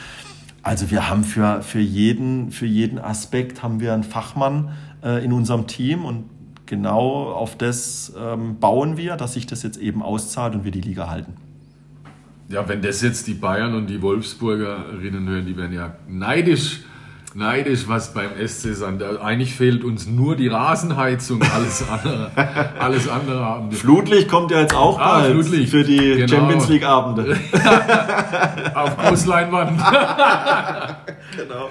Also 0.62 0.90
wir 0.90 1.08
haben 1.08 1.24
für, 1.24 1.62
für, 1.62 1.80
jeden, 1.80 2.50
für 2.50 2.66
jeden 2.66 2.98
Aspekt 2.98 3.62
haben 3.62 3.80
wir 3.80 3.94
einen 3.94 4.04
Fachmann 4.04 4.70
äh, 5.02 5.24
in 5.24 5.32
unserem 5.32 5.66
Team 5.66 6.04
und 6.04 6.24
genau 6.66 7.32
auf 7.32 7.56
das 7.56 8.12
ähm, 8.18 8.58
bauen 8.58 8.96
wir, 8.96 9.16
dass 9.16 9.34
sich 9.34 9.46
das 9.46 9.62
jetzt 9.62 9.76
eben 9.76 10.02
auszahlt 10.02 10.54
und 10.54 10.64
wir 10.64 10.72
die 10.72 10.80
Liga 10.80 11.08
halten. 11.08 11.34
Ja, 12.48 12.68
wenn 12.68 12.82
das 12.82 13.00
jetzt 13.00 13.28
die 13.28 13.34
Bayern 13.34 13.74
und 13.74 13.88
die 13.88 14.02
Wolfsburgerinnen 14.02 15.28
hören, 15.28 15.46
die 15.46 15.56
werden 15.56 15.72
ja 15.72 15.96
neidisch 16.08 16.80
neidisch, 17.34 17.88
was 17.88 18.14
beim 18.14 18.30
SC 18.46 18.74
Sand. 18.74 19.02
Eigentlich 19.02 19.54
fehlt 19.54 19.84
uns 19.84 20.06
nur 20.06 20.36
die 20.36 20.48
Rasenheizung, 20.48 21.42
alles 21.54 21.88
andere. 21.88 22.30
alles 22.78 23.08
andere 23.08 23.44
haben 23.44 23.70
wir. 23.70 23.78
Flutlicht 23.78 24.28
kommt 24.28 24.50
ja 24.50 24.60
jetzt 24.60 24.74
auch 24.74 24.98
ah, 24.98 25.20
bald 25.20 25.32
Flutlicht. 25.32 25.70
für 25.70 25.84
die 25.84 25.96
genau. 25.96 26.28
Champions 26.28 26.68
League 26.68 26.84
Abende. 26.84 27.36
Auf 28.74 28.96
Großleinwand. 28.96 29.78
genau. 31.36 31.68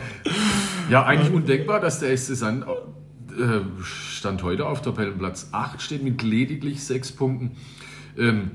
Ja, 0.89 1.05
eigentlich 1.05 1.33
undenkbar, 1.33 1.79
dass 1.79 1.99
der 1.99 2.15
SC 2.17 2.35
Sand 2.35 2.65
äh, 2.65 3.61
Stand 3.83 4.43
heute 4.43 4.65
auf 4.65 4.81
Tabellenplatz 4.81 5.49
8 5.51 5.81
steht 5.81 6.03
mit 6.03 6.21
lediglich 6.21 6.83
sechs 6.83 7.11
Punkten. 7.11 7.57
Ähm, 8.17 8.51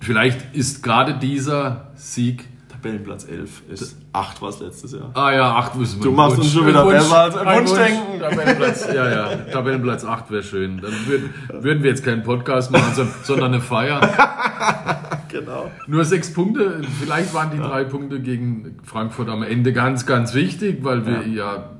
vielleicht 0.00 0.54
ist 0.54 0.82
gerade 0.82 1.14
dieser 1.14 1.92
Sieg 1.94 2.44
Tabellenplatz 2.80 3.26
11 3.28 3.62
ist. 3.70 3.96
8 4.12 4.40
war 4.40 4.48
es 4.50 4.60
letztes 4.60 4.92
Jahr. 4.92 5.10
Ah 5.14 5.32
ja, 5.32 5.52
8 5.56 5.74
müssen 5.76 5.98
wir. 5.98 6.04
Du 6.04 6.12
machst 6.12 6.36
Wunsch, 6.36 6.46
uns 6.46 6.54
schon 6.54 6.66
wieder 6.66 6.84
Wunsch, 6.84 6.98
besser 6.98 7.46
als 7.46 7.60
Wunschdenken. 7.60 8.20
Tabellenplatz, 8.20 8.86
ja, 8.94 9.10
ja, 9.10 9.36
Tabellenplatz 9.52 10.04
8 10.04 10.30
wäre 10.30 10.42
schön. 10.42 10.80
Dann 10.80 10.92
würden, 11.06 11.34
würden 11.48 11.82
wir 11.82 11.90
jetzt 11.90 12.04
keinen 12.04 12.22
Podcast 12.22 12.70
machen, 12.70 13.08
sondern 13.24 13.52
eine 13.54 13.60
Feier. 13.60 14.00
genau. 15.28 15.70
Nur 15.88 16.04
sechs 16.04 16.32
Punkte. 16.32 16.82
Vielleicht 17.00 17.34
waren 17.34 17.50
die 17.50 17.58
ja. 17.58 17.66
drei 17.66 17.84
Punkte 17.84 18.20
gegen 18.20 18.78
Frankfurt 18.84 19.28
am 19.28 19.42
Ende 19.42 19.72
ganz, 19.72 20.06
ganz 20.06 20.34
wichtig, 20.34 20.84
weil 20.84 21.04
wir 21.04 21.26
ja, 21.26 21.56
ja 21.56 21.70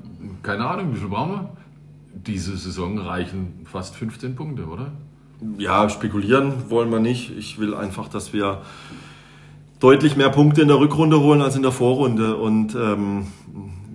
keine 0.43 0.65
Ahnung, 0.67 0.93
wie 0.93 0.97
viel 0.97 1.09
brauchen 1.09 1.31
wir? 1.31 1.49
Diese 2.13 2.57
Saison 2.57 2.97
reichen 2.99 3.65
fast 3.65 3.95
15 3.95 4.35
Punkte, 4.35 4.65
oder? 4.65 4.91
Ja, 5.57 5.87
spekulieren 5.87 6.69
wollen 6.69 6.91
wir 6.91 6.99
nicht. 6.99 7.37
Ich 7.37 7.57
will 7.57 7.73
einfach, 7.73 8.09
dass 8.09 8.33
wir 8.33 8.61
deutlich 9.79 10.15
mehr 10.15 10.29
Punkte 10.29 10.61
in 10.61 10.67
der 10.67 10.79
Rückrunde 10.79 11.19
holen 11.21 11.41
als 11.41 11.55
in 11.55 11.61
der 11.61 11.71
Vorrunde. 11.71 12.35
Und 12.35 12.75
ähm, 12.75 13.27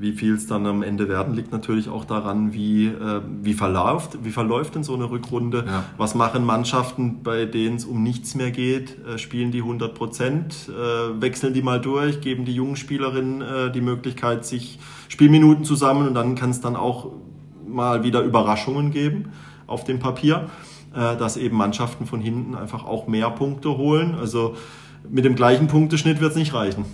wie 0.05 0.13
viel 0.13 0.35
es 0.35 0.47
dann 0.47 0.67
am 0.67 0.83
Ende 0.83 1.09
werden, 1.09 1.35
liegt 1.35 1.53
natürlich 1.53 1.89
auch 1.89 2.05
daran, 2.05 2.53
wie, 2.53 2.87
äh, 2.87 3.21
wie, 3.43 3.55
verläuft, 3.55 4.19
wie 4.23 4.31
verläuft 4.31 4.75
denn 4.75 4.85
so 4.85 4.95
eine 4.95 5.11
Rückrunde. 5.11 5.65
Ja. 5.67 5.85
Was 5.97 6.15
machen 6.15 6.45
Mannschaften, 6.45 7.23
bei 7.23 7.47
denen 7.47 7.77
es 7.77 7.85
um 7.85 8.03
nichts 8.03 8.35
mehr 8.35 8.51
geht? 8.51 8.99
Äh, 9.07 9.19
spielen 9.19 9.51
die 9.51 9.61
100 9.61 9.95
Prozent? 9.95 10.69
Äh, 10.69 11.21
wechseln 11.23 11.55
die 11.55 11.63
mal 11.63 11.81
durch? 11.81 12.21
Geben 12.21 12.45
die 12.45 12.55
jungen 12.55 12.77
Spielerinnen 12.77 13.41
äh, 13.41 13.73
die 13.73 13.81
Möglichkeit, 13.81 14.45
sich 14.45 14.79
Spielminuten 15.09 15.65
zu 15.65 15.75
sammeln? 15.75 16.09
Und 16.09 16.15
dann 16.15 16.35
kann 16.35 16.51
es 16.51 16.61
dann 16.61 16.77
auch 16.77 17.11
mal 17.67 18.05
wieder 18.05 18.23
Überraschungen 18.23 18.91
geben 18.91 19.31
auf 19.67 19.85
dem 19.85 19.99
Papier, 19.99 20.51
äh, 20.95 21.17
dass 21.17 21.37
eben 21.37 21.57
Mannschaften 21.57 22.07
von 22.07 22.21
hinten 22.21 22.55
einfach 22.55 22.85
auch 22.85 23.07
mehr 23.07 23.31
Punkte 23.31 23.77
holen. 23.77 24.15
Also 24.15 24.55
mit 25.09 25.25
dem 25.25 25.35
gleichen 25.35 25.67
Punkteschnitt 25.67 26.21
wird 26.21 26.33
es 26.33 26.37
nicht 26.37 26.55
reichen. 26.55 26.85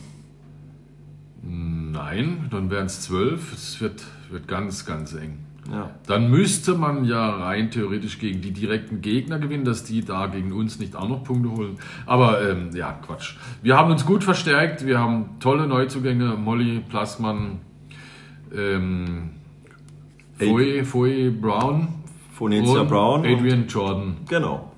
Nein, 1.42 2.48
dann 2.50 2.70
wären 2.70 2.86
es 2.86 3.02
zwölf. 3.02 3.52
Es 3.52 3.80
wird, 3.80 4.02
wird 4.30 4.48
ganz, 4.48 4.86
ganz 4.86 5.14
eng. 5.14 5.38
Ja. 5.70 5.90
Dann 6.06 6.30
müsste 6.30 6.74
man 6.74 7.04
ja 7.04 7.30
rein 7.30 7.70
theoretisch 7.70 8.18
gegen 8.18 8.40
die 8.40 8.52
direkten 8.52 9.02
Gegner 9.02 9.38
gewinnen, 9.38 9.64
dass 9.64 9.84
die 9.84 10.04
da 10.04 10.26
gegen 10.26 10.52
uns 10.52 10.78
nicht 10.80 10.96
auch 10.96 11.08
noch 11.08 11.22
Punkte 11.22 11.50
holen. 11.50 11.78
Aber 12.06 12.48
ähm, 12.48 12.70
ja, 12.74 12.92
Quatsch. 12.92 13.34
Wir 13.62 13.76
haben 13.76 13.90
uns 13.90 14.04
gut 14.04 14.24
verstärkt. 14.24 14.86
Wir 14.86 14.98
haben 14.98 15.36
tolle 15.38 15.66
Neuzugänge. 15.66 16.36
Molly 16.36 16.80
Plasman, 16.88 17.60
ähm, 18.54 19.30
Foy, 20.38 20.84
Foy 20.84 21.30
Brown. 21.30 21.88
Phonetia 22.32 22.84
Brown. 22.84 23.24
Adrian 23.26 23.66
Jordan. 23.68 24.16
Genau. 24.28 24.69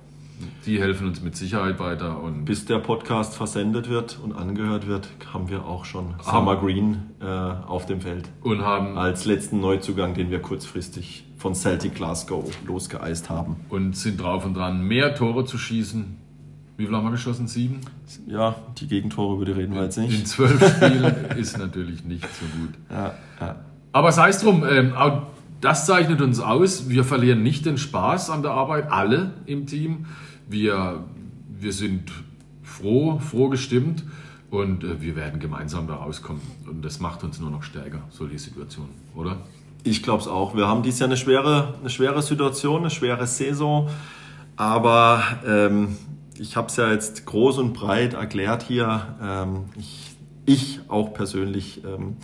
Die 0.65 0.79
helfen 0.79 1.07
uns 1.07 1.21
mit 1.21 1.35
Sicherheit 1.35 1.79
weiter. 1.79 2.21
Und 2.21 2.45
Bis 2.45 2.65
der 2.65 2.79
Podcast 2.79 3.35
versendet 3.35 3.89
wird 3.89 4.19
und 4.23 4.33
angehört 4.33 4.87
wird, 4.87 5.09
haben 5.33 5.49
wir 5.49 5.65
auch 5.65 5.85
schon 5.85 6.15
Summer 6.21 6.55
Green 6.55 7.11
äh, 7.21 7.25
auf 7.25 7.85
dem 7.85 8.01
Feld. 8.01 8.29
Und 8.41 8.61
haben 8.61 8.97
als 8.97 9.25
letzten 9.25 9.59
Neuzugang, 9.59 10.13
den 10.13 10.31
wir 10.31 10.39
kurzfristig 10.39 11.25
von 11.37 11.55
Celtic 11.55 11.95
Glasgow 11.95 12.45
losgeeist 12.65 13.29
haben. 13.29 13.57
Und 13.69 13.95
sind 13.95 14.21
drauf 14.21 14.45
und 14.45 14.55
dran, 14.55 14.81
mehr 14.81 15.15
Tore 15.15 15.45
zu 15.45 15.57
schießen. 15.57 16.17
Wie 16.77 16.85
viel 16.85 16.95
haben 16.95 17.05
wir 17.05 17.11
geschossen? 17.11 17.47
Sieben? 17.47 17.81
Ja, 18.25 18.55
die 18.79 18.87
Gegentore, 18.87 19.35
über 19.35 19.45
die 19.45 19.51
reden 19.51 19.75
wir 19.75 19.83
jetzt 19.83 19.97
nicht. 19.97 20.19
In 20.19 20.25
zwölf 20.25 20.59
Spielen 20.75 21.15
ist 21.37 21.57
natürlich 21.57 22.03
nicht 22.03 22.23
so 22.23 22.45
gut. 22.57 22.73
Ja, 22.89 23.13
ja. 23.39 23.55
Aber 23.91 24.11
sei 24.11 24.29
es 24.29 24.39
drum, 24.39 24.65
ähm, 24.67 24.93
das 25.61 25.85
zeichnet 25.85 26.19
uns 26.19 26.39
aus. 26.39 26.89
Wir 26.89 27.05
verlieren 27.05 27.41
nicht 27.41 27.65
den 27.65 27.77
Spaß 27.77 28.31
an 28.31 28.41
der 28.41 28.51
Arbeit, 28.51 28.91
alle 28.91 29.31
im 29.45 29.65
Team. 29.65 30.07
Wir, 30.47 31.03
wir 31.49 31.73
sind 31.73 32.11
froh, 32.61 33.19
froh 33.19 33.49
gestimmt 33.49 34.03
Und 34.53 34.83
äh, 34.83 35.01
wir 35.01 35.15
werden 35.15 35.39
gemeinsam 35.39 35.87
da 35.87 35.95
rauskommen. 35.95 36.43
Und 36.69 36.85
das 36.85 36.99
macht 36.99 37.23
uns 37.23 37.39
nur 37.39 37.49
noch 37.49 37.63
stärker, 37.63 38.03
solche 38.11 38.37
Situationen, 38.37 38.91
oder? 39.15 39.37
Ich 39.83 40.03
glaube 40.03 40.21
es 40.21 40.27
auch. 40.27 40.55
Wir 40.55 40.67
haben 40.67 40.83
dieses 40.83 40.99
Jahr 40.99 41.09
eine 41.09 41.17
schwere, 41.17 41.73
eine 41.79 41.89
schwere 41.89 42.21
Situation, 42.21 42.81
eine 42.81 42.91
schwere 42.91 43.25
Saison. 43.25 43.89
Aber 44.55 45.23
ähm, 45.43 45.97
ich 46.37 46.55
habe 46.55 46.67
es 46.67 46.75
ja 46.75 46.91
jetzt 46.91 47.25
groß 47.25 47.57
und 47.57 47.73
breit 47.73 48.13
erklärt 48.13 48.61
hier. 48.61 49.15
Ähm, 49.19 49.65
ich, 49.75 50.15
ich 50.45 50.81
auch 50.87 51.15
persönlich. 51.15 51.83
Ähm, 51.83 52.17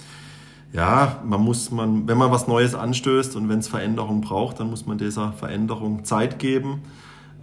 ja, 0.72 1.24
man 1.26 1.42
muss 1.42 1.72
man, 1.72 2.08
wenn 2.08 2.20
man 2.20 2.30
was 2.30 2.48
Neues 2.48 2.76
anstößt 2.76 3.36
und 3.38 3.50
wenn 3.50 3.58
es 3.58 3.68
Veränderung 3.68 4.22
braucht, 4.22 4.60
dann 4.60 4.70
muss 4.70 4.86
man 4.86 5.00
dieser 5.00 5.34
Veränderung 5.34 6.06
Zeit 6.06 6.38
geben. 6.38 6.84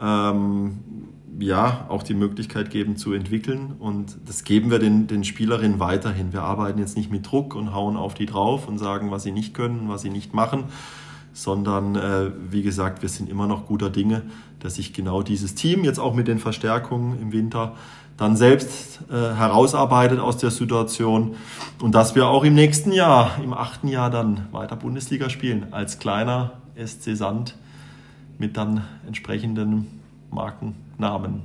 Ähm, 0.01 0.79
ja, 1.39 1.87
auch 1.89 2.03
die 2.03 2.15
Möglichkeit 2.15 2.71
geben 2.71 2.97
zu 2.97 3.13
entwickeln. 3.13 3.75
Und 3.79 4.17
das 4.27 4.45
geben 4.45 4.71
wir 4.71 4.79
den, 4.79 5.07
den 5.07 5.25
Spielerinnen 5.25 5.79
weiterhin. 5.79 6.33
Wir 6.33 6.43
arbeiten 6.43 6.79
jetzt 6.79 6.97
nicht 6.97 7.11
mit 7.11 7.31
Druck 7.31 7.55
und 7.55 7.75
hauen 7.75 7.97
auf 7.97 8.15
die 8.15 8.27
drauf 8.27 8.69
und 8.69 8.79
sagen, 8.79 9.11
was 9.11 9.23
sie 9.23 9.33
nicht 9.33 9.55
können, 9.55 9.89
was 9.89 10.03
sie 10.03 10.11
nicht 10.11 10.35
machen, 10.35 10.65
sondern 11.33 11.97
äh, 11.97 12.31
wie 12.51 12.63
gesagt, 12.63 13.03
wir 13.03 13.09
sind 13.09 13.29
immer 13.29 13.47
noch 13.47 13.67
guter 13.67 13.91
Dinge, 13.91 14.23
dass 14.61 14.77
sich 14.77 14.93
genau 14.95 15.23
dieses 15.23 15.55
Team 15.55 15.85
jetzt 15.85 15.99
auch 15.99 16.15
mit 16.15 16.29
den 16.29 16.39
Verstärkungen 16.39 17.21
im 17.21 17.33
Winter 17.33 17.75
dann 18.17 18.35
selbst 18.35 19.01
äh, 19.11 19.15
herausarbeitet 19.15 20.19
aus 20.19 20.39
der 20.39 20.51
Situation 20.51 21.37
und 21.83 21.95
dass 21.95 22.15
wir 22.15 22.29
auch 22.29 22.45
im 22.45 22.55
nächsten 22.55 22.93
Jahr, 22.93 23.33
im 23.45 23.53
achten 23.53 23.89
Jahr 23.89 24.09
dann 24.09 24.47
weiter 24.53 24.77
Bundesliga 24.77 25.29
spielen 25.29 25.67
als 25.73 25.99
kleiner 25.99 26.53
SC 26.83 27.15
Sand 27.15 27.57
mit 28.39 28.57
dann 28.57 28.85
entsprechenden 29.07 29.87
Markennamen. 30.31 31.43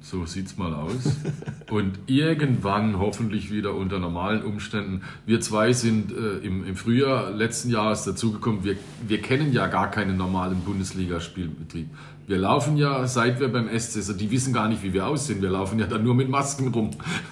So 0.00 0.24
sieht's 0.26 0.56
mal 0.56 0.72
aus. 0.74 1.16
Und 1.70 1.98
irgendwann, 2.06 2.98
hoffentlich 2.98 3.50
wieder 3.50 3.74
unter 3.74 3.98
normalen 3.98 4.42
Umständen, 4.42 5.02
wir 5.26 5.40
zwei 5.40 5.72
sind 5.72 6.12
äh, 6.12 6.38
im, 6.38 6.64
im 6.64 6.76
Frühjahr 6.76 7.30
letzten 7.30 7.70
Jahres 7.70 8.04
dazugekommen. 8.04 8.64
Wir, 8.64 8.76
wir 9.06 9.20
kennen 9.20 9.52
ja 9.52 9.66
gar 9.66 9.90
keinen 9.90 10.16
normalen 10.16 10.60
Bundesligaspielbetrieb. 10.60 11.88
Wir 12.28 12.36
laufen 12.36 12.76
ja, 12.76 13.06
seit 13.06 13.40
wir 13.40 13.50
beim 13.50 13.70
SC 13.70 14.02
sind, 14.02 14.20
die 14.20 14.30
wissen 14.30 14.52
gar 14.52 14.68
nicht, 14.68 14.82
wie 14.82 14.92
wir 14.92 15.06
aussehen. 15.06 15.40
Wir 15.40 15.48
laufen 15.48 15.78
ja 15.78 15.86
dann 15.86 16.04
nur 16.04 16.14
mit 16.14 16.28
Masken 16.28 16.68
rum. 16.68 16.90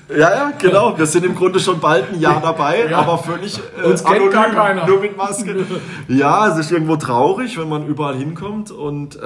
Ja, 0.09 0.17
ja, 0.31 0.53
genau. 0.59 0.97
Wir 0.97 1.05
sind 1.05 1.27
im 1.27 1.35
Grunde 1.35 1.61
schon 1.61 1.81
bald 1.81 2.15
ein 2.15 2.19
Jahr 2.19 2.41
dabei, 2.43 2.89
ja. 2.89 3.01
aber 3.01 3.19
völlig 3.19 3.61
äh, 3.79 3.89
Uns 3.89 4.03
kennt 4.03 4.31
gar 4.33 4.49
keiner. 4.49 4.87
nur 4.87 5.03
mit 5.03 5.15
Masken. 5.15 5.67
Ja, 6.09 6.49
es 6.49 6.57
ist 6.57 6.73
irgendwo 6.73 6.97
traurig, 6.97 7.59
wenn 7.59 7.69
man 7.69 7.87
überall 7.87 8.17
hinkommt 8.17 8.71
und 8.71 9.17
äh, 9.17 9.19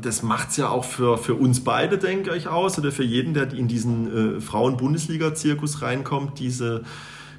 das 0.00 0.22
macht's 0.22 0.56
ja 0.56 0.70
auch 0.70 0.84
für, 0.84 1.18
für 1.18 1.34
uns 1.34 1.62
beide, 1.62 1.98
denke 1.98 2.34
ich, 2.34 2.48
aus 2.48 2.78
oder 2.78 2.90
für 2.90 3.04
jeden, 3.04 3.34
der 3.34 3.52
in 3.52 3.68
diesen 3.68 4.38
äh, 4.38 4.40
Frauen-Bundesliga-Zirkus 4.40 5.82
reinkommt, 5.82 6.38
diese 6.38 6.84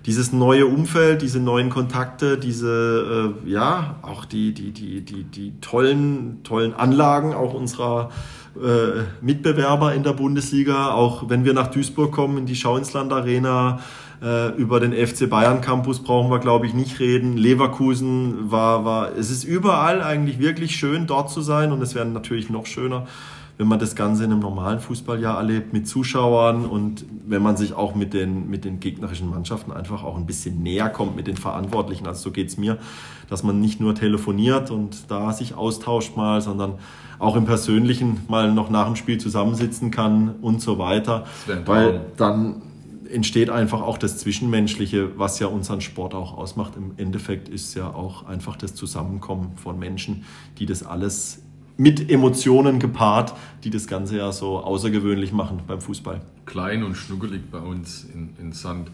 dieses 0.09 0.33
neue 0.33 0.65
Umfeld, 0.65 1.21
diese 1.21 1.39
neuen 1.39 1.69
Kontakte, 1.69 2.39
diese, 2.39 3.35
äh, 3.45 3.47
ja, 3.47 3.97
auch 4.01 4.25
die, 4.25 4.55
die, 4.55 4.71
die, 4.71 5.01
die, 5.01 5.23
die 5.23 5.53
tollen, 5.61 6.41
tollen 6.43 6.73
Anlagen 6.73 7.35
auch 7.35 7.53
unserer 7.53 8.09
äh, 8.55 9.03
Mitbewerber 9.21 9.93
in 9.93 10.01
der 10.01 10.13
Bundesliga, 10.13 10.93
auch 10.93 11.29
wenn 11.29 11.45
wir 11.45 11.53
nach 11.53 11.67
Duisburg 11.67 12.11
kommen, 12.11 12.39
in 12.39 12.47
die 12.47 12.55
Schauinsland 12.55 13.13
Arena, 13.13 13.81
äh, 14.23 14.49
über 14.55 14.79
den 14.79 14.93
FC 14.93 15.29
Bayern 15.29 15.61
Campus 15.61 16.01
brauchen 16.01 16.31
wir, 16.31 16.39
glaube 16.39 16.65
ich, 16.65 16.73
nicht 16.73 16.99
reden. 16.99 17.37
Leverkusen 17.37 18.49
war, 18.49 18.85
war, 18.85 19.15
es 19.15 19.29
ist 19.29 19.43
überall 19.43 20.01
eigentlich 20.01 20.39
wirklich 20.39 20.75
schön, 20.75 21.05
dort 21.05 21.29
zu 21.29 21.41
sein 21.41 21.71
und 21.71 21.83
es 21.83 21.93
wäre 21.93 22.07
natürlich 22.07 22.49
noch 22.49 22.65
schöner, 22.65 23.05
wenn 23.59 23.67
man 23.67 23.77
das 23.77 23.93
Ganze 23.93 24.23
in 24.23 24.31
einem 24.31 24.39
normalen 24.39 24.79
Fußballjahr 24.79 25.35
erlebt, 25.35 25.73
mit 25.73 25.85
Zuschauern 25.85 26.65
und 26.65 27.03
wenn 27.27 27.41
man 27.41 27.57
sich 27.57 27.73
auch 27.73 27.93
mit 27.93 28.13
den, 28.13 28.49
mit 28.49 28.63
den 28.63 28.79
gegnerischen 28.79 29.29
Mannschaften 29.29 29.73
einfach 29.73 30.01
auch 30.05 30.15
ein 30.15 30.25
bisschen 30.25 30.63
näher 30.63 30.87
kommt 30.87 31.17
mit 31.17 31.27
den 31.27 31.35
Verantwortlichen. 31.35 32.07
Also 32.07 32.29
so 32.29 32.31
geht 32.31 32.47
es 32.47 32.57
mir, 32.57 32.77
dass 33.29 33.43
man 33.43 33.59
nicht 33.59 33.81
nur 33.81 33.95
telefoniert 33.95 34.71
und 34.71 35.11
da 35.11 35.33
sich 35.33 35.55
austauscht 35.55 36.15
mal, 36.15 36.39
sondern 36.39 36.75
auch 37.19 37.35
im 37.35 37.43
Persönlichen 37.43 38.21
mal 38.29 38.49
noch 38.49 38.69
nach 38.69 38.85
dem 38.85 38.95
Spiel 38.95 39.17
zusammensitzen 39.17 39.91
kann 39.91 40.35
und 40.41 40.61
so 40.61 40.79
weiter. 40.79 41.25
Weil 41.65 42.05
dann 42.15 42.61
entsteht 43.11 43.49
einfach 43.49 43.81
auch 43.81 43.97
das 43.97 44.19
Zwischenmenschliche, 44.19 45.19
was 45.19 45.37
ja 45.39 45.47
unseren 45.47 45.81
Sport 45.81 46.15
auch 46.15 46.37
ausmacht. 46.37 46.77
Im 46.77 46.93
Endeffekt 46.95 47.49
ist 47.49 47.75
ja 47.75 47.93
auch 47.93 48.25
einfach 48.25 48.55
das 48.55 48.73
Zusammenkommen 48.73 49.57
von 49.57 49.77
Menschen, 49.77 50.23
die 50.59 50.65
das 50.65 50.81
alles 50.83 51.41
mit 51.79 52.11
Emotionen 52.11 52.77
gepaart, 52.77 53.33
die 53.63 53.69
das 53.69 53.87
Ganze 53.87 54.17
ja 54.17 54.33
so 54.33 54.59
außergewöhnlich 54.59 55.31
machen 55.31 55.61
beim 55.65 55.79
Fußball. 55.79 56.19
Klein 56.45 56.83
und 56.83 56.95
schnuckelig 56.95 57.49
bei 57.49 57.59
uns 57.59 58.03
in, 58.03 58.35
in 58.37 58.51
Sand. 58.51 58.91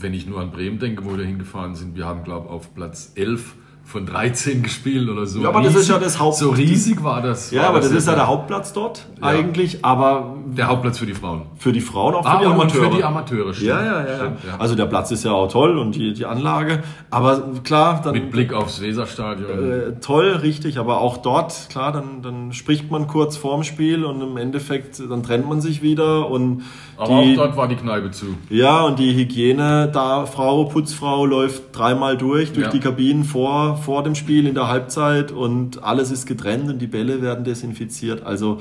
Wenn 0.00 0.12
ich 0.12 0.26
nur 0.26 0.40
an 0.40 0.50
Bremen 0.50 0.80
denke, 0.80 1.04
wo 1.04 1.16
wir 1.16 1.24
hingefahren 1.24 1.76
sind, 1.76 1.94
wir 1.94 2.04
haben, 2.04 2.24
glaube 2.24 2.46
ich, 2.46 2.52
auf 2.52 2.74
Platz 2.74 3.12
11 3.14 3.54
von 3.84 4.06
13 4.06 4.62
gespielt 4.62 5.08
oder 5.08 5.26
so. 5.26 5.40
Ja, 5.40 5.50
aber 5.50 5.60
riesig, 5.60 5.74
das 5.74 5.82
ist 5.82 5.88
ja 5.90 5.98
das 5.98 6.18
Haupt. 6.18 6.36
So 6.36 6.50
riesig 6.50 7.04
war 7.04 7.20
das. 7.20 7.50
Ja, 7.50 7.62
war 7.62 7.68
aber 7.68 7.80
das, 7.80 7.90
das 7.90 7.98
ist 7.98 8.08
ja 8.08 8.14
der 8.14 8.26
Hauptplatz 8.26 8.72
dort 8.72 9.06
ja. 9.20 9.26
eigentlich. 9.26 9.84
Aber 9.84 10.36
der 10.46 10.68
Hauptplatz 10.68 10.98
für 10.98 11.06
die 11.06 11.14
Frauen. 11.14 11.42
Für 11.58 11.72
die 11.72 11.80
Frauen, 11.80 12.14
auch 12.14 12.22
für 12.22 12.30
ah, 12.30 12.40
die 12.40 12.46
Amateure. 12.46 12.90
für 12.90 12.96
die 12.96 13.04
Amateure, 13.04 13.54
stimmt. 13.54 13.68
Ja, 13.68 13.84
ja, 13.84 14.06
ja, 14.06 14.16
stimmt, 14.16 14.38
ja. 14.46 14.56
Also 14.58 14.74
der 14.74 14.86
Platz 14.86 15.10
ist 15.10 15.24
ja 15.24 15.32
auch 15.32 15.48
toll 15.48 15.78
und 15.78 15.94
die, 15.94 16.12
die 16.12 16.24
Anlage. 16.24 16.82
Aber 17.10 17.42
klar, 17.62 18.00
dann. 18.02 18.14
Mit 18.14 18.30
Blick 18.30 18.52
aufs 18.52 18.80
Weserstadion. 18.80 19.70
Äh, 19.70 20.00
toll, 20.00 20.40
richtig. 20.42 20.78
Aber 20.78 21.00
auch 21.00 21.18
dort, 21.18 21.68
klar, 21.70 21.92
dann, 21.92 22.22
dann 22.22 22.52
spricht 22.52 22.90
man 22.90 23.06
kurz 23.06 23.36
vorm 23.36 23.64
Spiel 23.64 24.04
und 24.04 24.20
im 24.22 24.36
Endeffekt, 24.36 24.98
dann 25.08 25.22
trennt 25.22 25.48
man 25.48 25.60
sich 25.60 25.82
wieder 25.82 26.30
und. 26.30 26.62
Aber 26.96 27.22
die, 27.22 27.32
auch 27.32 27.44
dort 27.44 27.56
war 27.56 27.68
die 27.68 27.76
Kneipe 27.76 28.10
zu. 28.10 28.26
Ja, 28.48 28.82
und 28.82 28.98
die 28.98 29.14
Hygiene, 29.14 29.90
da 29.92 30.26
Frau, 30.26 30.64
Putzfrau 30.64 31.26
läuft 31.26 31.76
dreimal 31.76 32.16
durch, 32.16 32.52
durch 32.52 32.66
ja. 32.66 32.72
die 32.72 32.80
Kabinen 32.80 33.24
vor, 33.24 33.73
vor 33.76 34.02
dem 34.02 34.14
Spiel 34.14 34.46
in 34.46 34.54
der 34.54 34.68
Halbzeit 34.68 35.32
und 35.32 35.82
alles 35.82 36.10
ist 36.10 36.26
getrennt 36.26 36.68
und 36.68 36.78
die 36.78 36.86
Bälle 36.86 37.22
werden 37.22 37.44
desinfiziert. 37.44 38.22
Also 38.22 38.60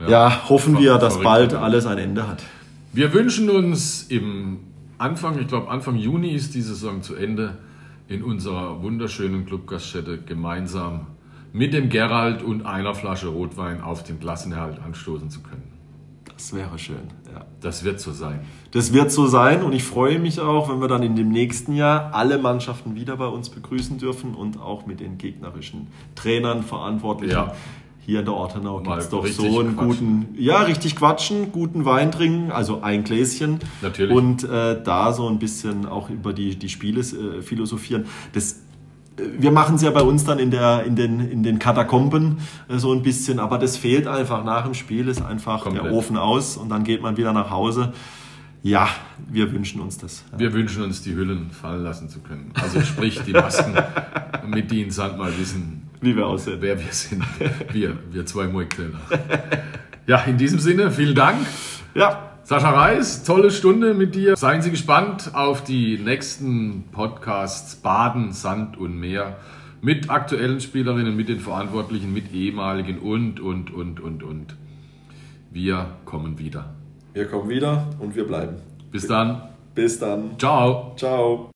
ja, 0.00 0.08
ja 0.08 0.48
hoffen 0.48 0.78
wir, 0.78 0.98
dass 0.98 1.20
bald 1.20 1.54
alles 1.54 1.86
ein 1.86 1.98
Ende 1.98 2.28
hat. 2.28 2.42
Wir 2.92 3.12
wünschen 3.12 3.50
uns 3.50 4.04
im 4.04 4.60
Anfang, 4.98 5.38
ich 5.40 5.48
glaube 5.48 5.68
Anfang 5.70 5.96
Juni 5.96 6.30
ist 6.30 6.54
die 6.54 6.62
Saison 6.62 7.02
zu 7.02 7.14
Ende, 7.16 7.58
in 8.06 8.22
unserer 8.22 8.82
wunderschönen 8.82 9.46
Clubgaststätte 9.46 10.18
gemeinsam 10.18 11.06
mit 11.52 11.72
dem 11.72 11.88
Gerald 11.88 12.42
und 12.42 12.66
einer 12.66 12.94
Flasche 12.94 13.28
Rotwein 13.28 13.80
auf 13.80 14.02
den 14.02 14.20
Klassenerhalt 14.20 14.80
anstoßen 14.80 15.30
zu 15.30 15.40
können. 15.42 15.73
Das 16.44 16.52
wäre 16.52 16.78
schön, 16.78 17.08
ja. 17.32 17.46
Das 17.62 17.84
wird 17.84 18.00
so 18.00 18.12
sein. 18.12 18.40
Das 18.70 18.92
wird 18.92 19.10
so 19.10 19.26
sein 19.26 19.62
und 19.62 19.72
ich 19.72 19.82
freue 19.82 20.18
mich 20.18 20.40
auch, 20.40 20.68
wenn 20.68 20.78
wir 20.78 20.88
dann 20.88 21.02
in 21.02 21.16
dem 21.16 21.30
nächsten 21.30 21.74
Jahr 21.74 22.12
alle 22.12 22.36
Mannschaften 22.36 22.94
wieder 22.94 23.16
bei 23.16 23.28
uns 23.28 23.48
begrüßen 23.48 23.96
dürfen 23.96 24.34
und 24.34 24.60
auch 24.60 24.84
mit 24.84 25.00
den 25.00 25.16
gegnerischen 25.16 25.86
Trainern, 26.14 26.62
Verantwortlichen. 26.62 27.32
Ja. 27.32 27.54
Hier 28.04 28.18
in 28.18 28.26
der 28.26 28.34
Ortenau 28.34 28.80
gibt 28.80 28.98
es 28.98 29.08
doch 29.08 29.26
so 29.26 29.60
einen 29.60 29.74
quatschen. 29.74 30.26
guten, 30.26 30.34
ja, 30.38 30.60
richtig 30.60 30.96
quatschen, 30.96 31.50
guten 31.50 31.86
Wein 31.86 32.12
trinken, 32.12 32.52
also 32.52 32.82
ein 32.82 33.04
Gläschen. 33.04 33.60
Natürlich. 33.80 34.14
Und 34.14 34.44
äh, 34.44 34.82
da 34.82 35.14
so 35.14 35.26
ein 35.26 35.38
bisschen 35.38 35.86
auch 35.86 36.10
über 36.10 36.34
die, 36.34 36.56
die 36.56 36.68
Spiele 36.68 37.00
äh, 37.00 37.40
philosophieren. 37.40 38.04
Das 38.34 38.60
wir 39.16 39.50
machen 39.50 39.76
es 39.76 39.82
ja 39.82 39.90
bei 39.90 40.02
uns 40.02 40.24
dann 40.24 40.38
in, 40.38 40.50
der, 40.50 40.84
in, 40.84 40.96
den, 40.96 41.20
in 41.20 41.42
den 41.42 41.58
Katakomben 41.58 42.38
äh, 42.68 42.78
so 42.78 42.92
ein 42.92 43.02
bisschen, 43.02 43.38
aber 43.38 43.58
das 43.58 43.76
fehlt 43.76 44.06
einfach. 44.06 44.44
Nach 44.44 44.64
dem 44.64 44.74
Spiel 44.74 45.08
ist 45.08 45.22
einfach 45.22 45.62
Komplett. 45.62 45.86
der 45.86 45.92
Ofen 45.92 46.16
aus 46.16 46.56
und 46.56 46.68
dann 46.68 46.84
geht 46.84 47.02
man 47.02 47.16
wieder 47.16 47.32
nach 47.32 47.50
Hause. 47.50 47.92
Ja, 48.62 48.88
wir 49.30 49.52
wünschen 49.52 49.80
uns 49.80 49.98
das. 49.98 50.24
Ja. 50.32 50.38
Wir 50.38 50.52
wünschen 50.54 50.82
uns, 50.82 51.02
die 51.02 51.14
Hüllen 51.14 51.50
fallen 51.50 51.84
lassen 51.84 52.08
zu 52.08 52.20
können. 52.20 52.50
Also 52.54 52.80
sprich 52.80 53.20
die 53.22 53.32
Masken, 53.32 53.74
mit 54.46 54.70
denen 54.70 54.90
Sand 54.90 55.18
mal 55.18 55.36
wissen, 55.38 55.82
wie 56.00 56.16
wir 56.16 56.26
aussehen. 56.26 56.58
Wer 56.60 56.78
wir 56.78 56.92
sind. 56.92 57.22
Wir, 57.72 57.98
wir 58.10 58.26
zwei 58.26 58.46
Muiktrainer. 58.48 59.00
Ja, 60.06 60.18
in 60.18 60.36
diesem 60.36 60.58
Sinne, 60.58 60.90
vielen 60.90 61.14
Dank. 61.14 61.46
Ja. 61.94 62.33
Sascha 62.46 62.72
Reis, 62.72 63.24
tolle 63.24 63.50
Stunde 63.50 63.94
mit 63.94 64.14
dir. 64.14 64.36
Seien 64.36 64.60
Sie 64.60 64.70
gespannt 64.70 65.30
auf 65.32 65.64
die 65.64 65.96
nächsten 65.96 66.84
Podcasts 66.92 67.74
Baden, 67.76 68.32
Sand 68.32 68.76
und 68.76 69.00
Meer 69.00 69.38
mit 69.80 70.10
aktuellen 70.10 70.60
Spielerinnen, 70.60 71.16
mit 71.16 71.30
den 71.30 71.40
Verantwortlichen, 71.40 72.12
mit 72.12 72.34
ehemaligen 72.34 72.98
und, 72.98 73.40
und, 73.40 73.72
und, 73.72 73.98
und, 73.98 74.22
und. 74.22 74.56
Wir 75.52 75.86
kommen 76.04 76.38
wieder. 76.38 76.74
Wir 77.14 77.26
kommen 77.28 77.48
wieder 77.48 77.86
und 77.98 78.14
wir 78.14 78.26
bleiben. 78.26 78.56
Bis 78.92 79.06
dann. 79.06 79.48
Bis 79.74 79.98
dann. 79.98 80.38
Ciao. 80.38 80.94
Ciao. 80.98 81.50